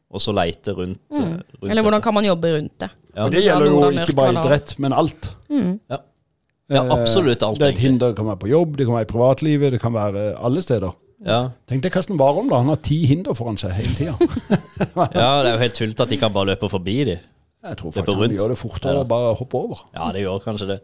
Og 0.08 0.22
så 0.24 0.32
leite 0.32 0.72
rundt. 0.72 1.02
mm. 1.12 1.34
rundt 1.60 1.70
Eller 1.70 1.84
hvordan 1.84 2.02
kan 2.04 2.14
man 2.16 2.24
jobbe 2.24 2.54
rundt 2.54 2.76
det? 2.80 2.88
Ja. 3.12 3.24
For 3.24 3.34
det 3.34 3.42
gjelder 3.44 3.68
jo 3.68 3.90
ikke 3.90 4.14
bare 4.16 4.36
idrett, 4.38 4.74
men 4.80 4.94
alt. 4.96 5.32
Ja. 5.90 5.98
Ja, 6.68 6.82
absolutt 6.92 7.42
alt, 7.42 7.58
Det 7.58 7.66
er 7.66 7.72
et 7.76 7.78
hinder, 7.80 8.10
det 8.12 8.16
kan 8.18 8.26
være 8.28 8.40
på 8.42 8.48
jobb, 8.50 8.76
det 8.76 8.84
kan 8.86 8.94
være 8.98 9.06
i 9.06 9.12
privatlivet, 9.12 9.72
det 9.72 9.80
kan 9.80 9.94
være 9.94 10.24
alle 10.44 10.60
steder. 10.62 10.92
Ja. 11.24 11.38
Tenk 11.66 11.82
deg 11.82 11.90
Karsten 11.94 12.18
Warholm, 12.20 12.50
da. 12.52 12.58
Han 12.60 12.68
har 12.70 12.76
ti 12.84 13.00
hinder 13.08 13.34
foran 13.34 13.56
seg 13.58 13.72
hele 13.74 13.94
tida. 13.96 14.14
ja, 15.16 15.30
det 15.42 15.48
er 15.48 15.52
jo 15.54 15.62
helt 15.64 15.74
tullete 15.80 16.04
at 16.04 16.12
de 16.12 16.18
kan 16.20 16.32
bare 16.34 16.52
løpe 16.52 16.68
forbi 16.70 16.98
de. 17.08 17.16
Jeg 17.68 17.76
tror 17.80 17.90
faktisk 17.96 18.20
han 18.20 18.36
gjør 18.36 18.52
det 18.52 18.58
fortere 18.60 18.92
Ja. 18.94 19.00
og 19.02 19.08
bare 19.10 19.32
hoppe 19.40 19.58
over. 19.58 19.80
Ja, 19.96 20.12
det 20.14 20.22
gjør 20.22 20.44
kanskje 20.44 20.68
det. 20.74 20.78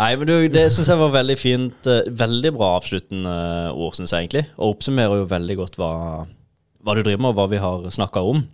Nei, 0.00 0.14
men 0.16 0.26
du, 0.30 0.34
Det 0.48 0.62
syns 0.72 0.88
jeg 0.88 0.96
var 1.02 1.10
veldig 1.12 1.36
fint. 1.36 1.86
eh, 1.90 2.06
Veldig 2.22 2.54
bra 2.56 2.70
avsluttende 2.78 3.34
ord, 3.74 3.98
syns 3.98 4.14
jeg 4.14 4.24
egentlig. 4.30 4.46
Og 4.56 4.76
oppsummerer 4.78 5.20
jo 5.20 5.26
veldig 5.28 5.56
godt 5.58 5.76
hva, 5.76 5.90
hva 6.86 6.94
du 6.96 7.02
driver 7.02 7.20
med, 7.26 7.34
og 7.34 7.36
hva 7.36 7.48
vi 7.52 7.60
har 7.60 7.84
snakka 7.92 8.22
om. 8.30 8.46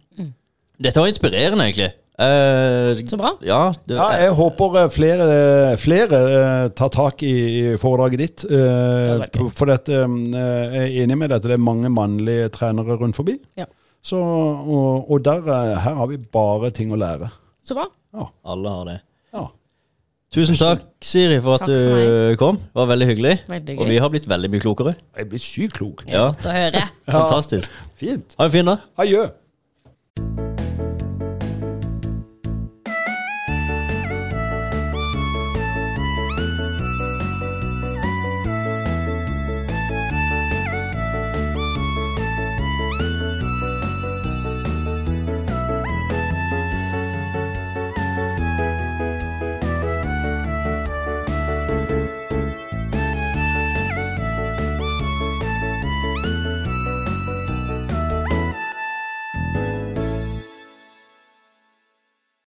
Dette 0.83 0.99
var 1.01 1.07
inspirerende, 1.13 1.69
egentlig. 1.69 1.93
Eh, 2.19 3.03
Så 3.11 3.17
bra. 3.21 3.35
Ja, 3.45 3.73
det, 3.87 3.97
Ja, 3.99 4.07
jeg 4.23 4.33
håper 4.39 4.77
eh, 4.81 4.89
flere, 4.89 5.27
flere 5.77 6.21
eh, 6.37 6.69
tar 6.73 6.89
tak 6.95 7.23
i 7.23 7.77
foredraget 7.81 8.19
ditt. 8.23 8.45
eh. 8.49 9.27
For 9.53 9.67
dette, 9.69 9.93
eh, 9.93 10.07
jeg 10.33 10.87
er 10.87 11.03
enig 11.05 11.19
med 11.21 11.29
deg 11.31 11.37
at 11.37 11.43
det 11.51 11.53
er 11.59 11.62
mange 11.62 11.91
mannlige 11.93 12.49
trenere 12.57 12.97
rundt 12.97 13.17
forbi. 13.19 13.37
Ja. 13.61 13.67
Så, 14.07 14.17
og, 14.17 15.11
og 15.11 15.23
der, 15.27 15.43
eh, 15.45 15.77
her 15.85 15.95
har 16.01 16.07
vi 16.09 16.17
bare 16.17 16.71
ting 16.71 16.93
å 16.95 16.97
lære. 17.01 17.29
Så 17.67 17.75
bra. 17.77 17.89
alle 18.47 18.69
har 18.71 18.85
det. 18.89 19.01
Ja. 19.35 19.47
Tusen 20.33 20.57
takk, 20.59 20.81
Siri, 21.05 21.37
for 21.41 21.55
at 21.55 21.67
Takk 21.67 21.69
for 21.69 22.01
du 22.33 22.37
kom. 22.41 22.57
Det 22.57 22.75
var 22.81 22.89
veldig 22.91 23.07
hyggelig. 23.12 23.35
Veldig 23.49 23.77
Og 23.81 23.87
vi 23.89 23.97
har 24.03 24.09
blitt 24.11 24.27
veldig 24.29 24.51
mye 24.51 24.61
klokere. 24.64 24.95
Jeg 25.17 25.29
blir 25.29 25.39
sykt 25.43 25.77
klok. 25.79 26.03
Ja, 26.11 26.31
Godt 26.33 26.49
å 26.49 26.55
høre. 26.57 26.83
Fantastisk. 27.07 27.71
Fint. 28.01 28.35
Ha 28.39 28.49
en 28.49 28.51
fin 28.57 28.64
dag. 28.73 28.79
Adjø. 28.99 29.27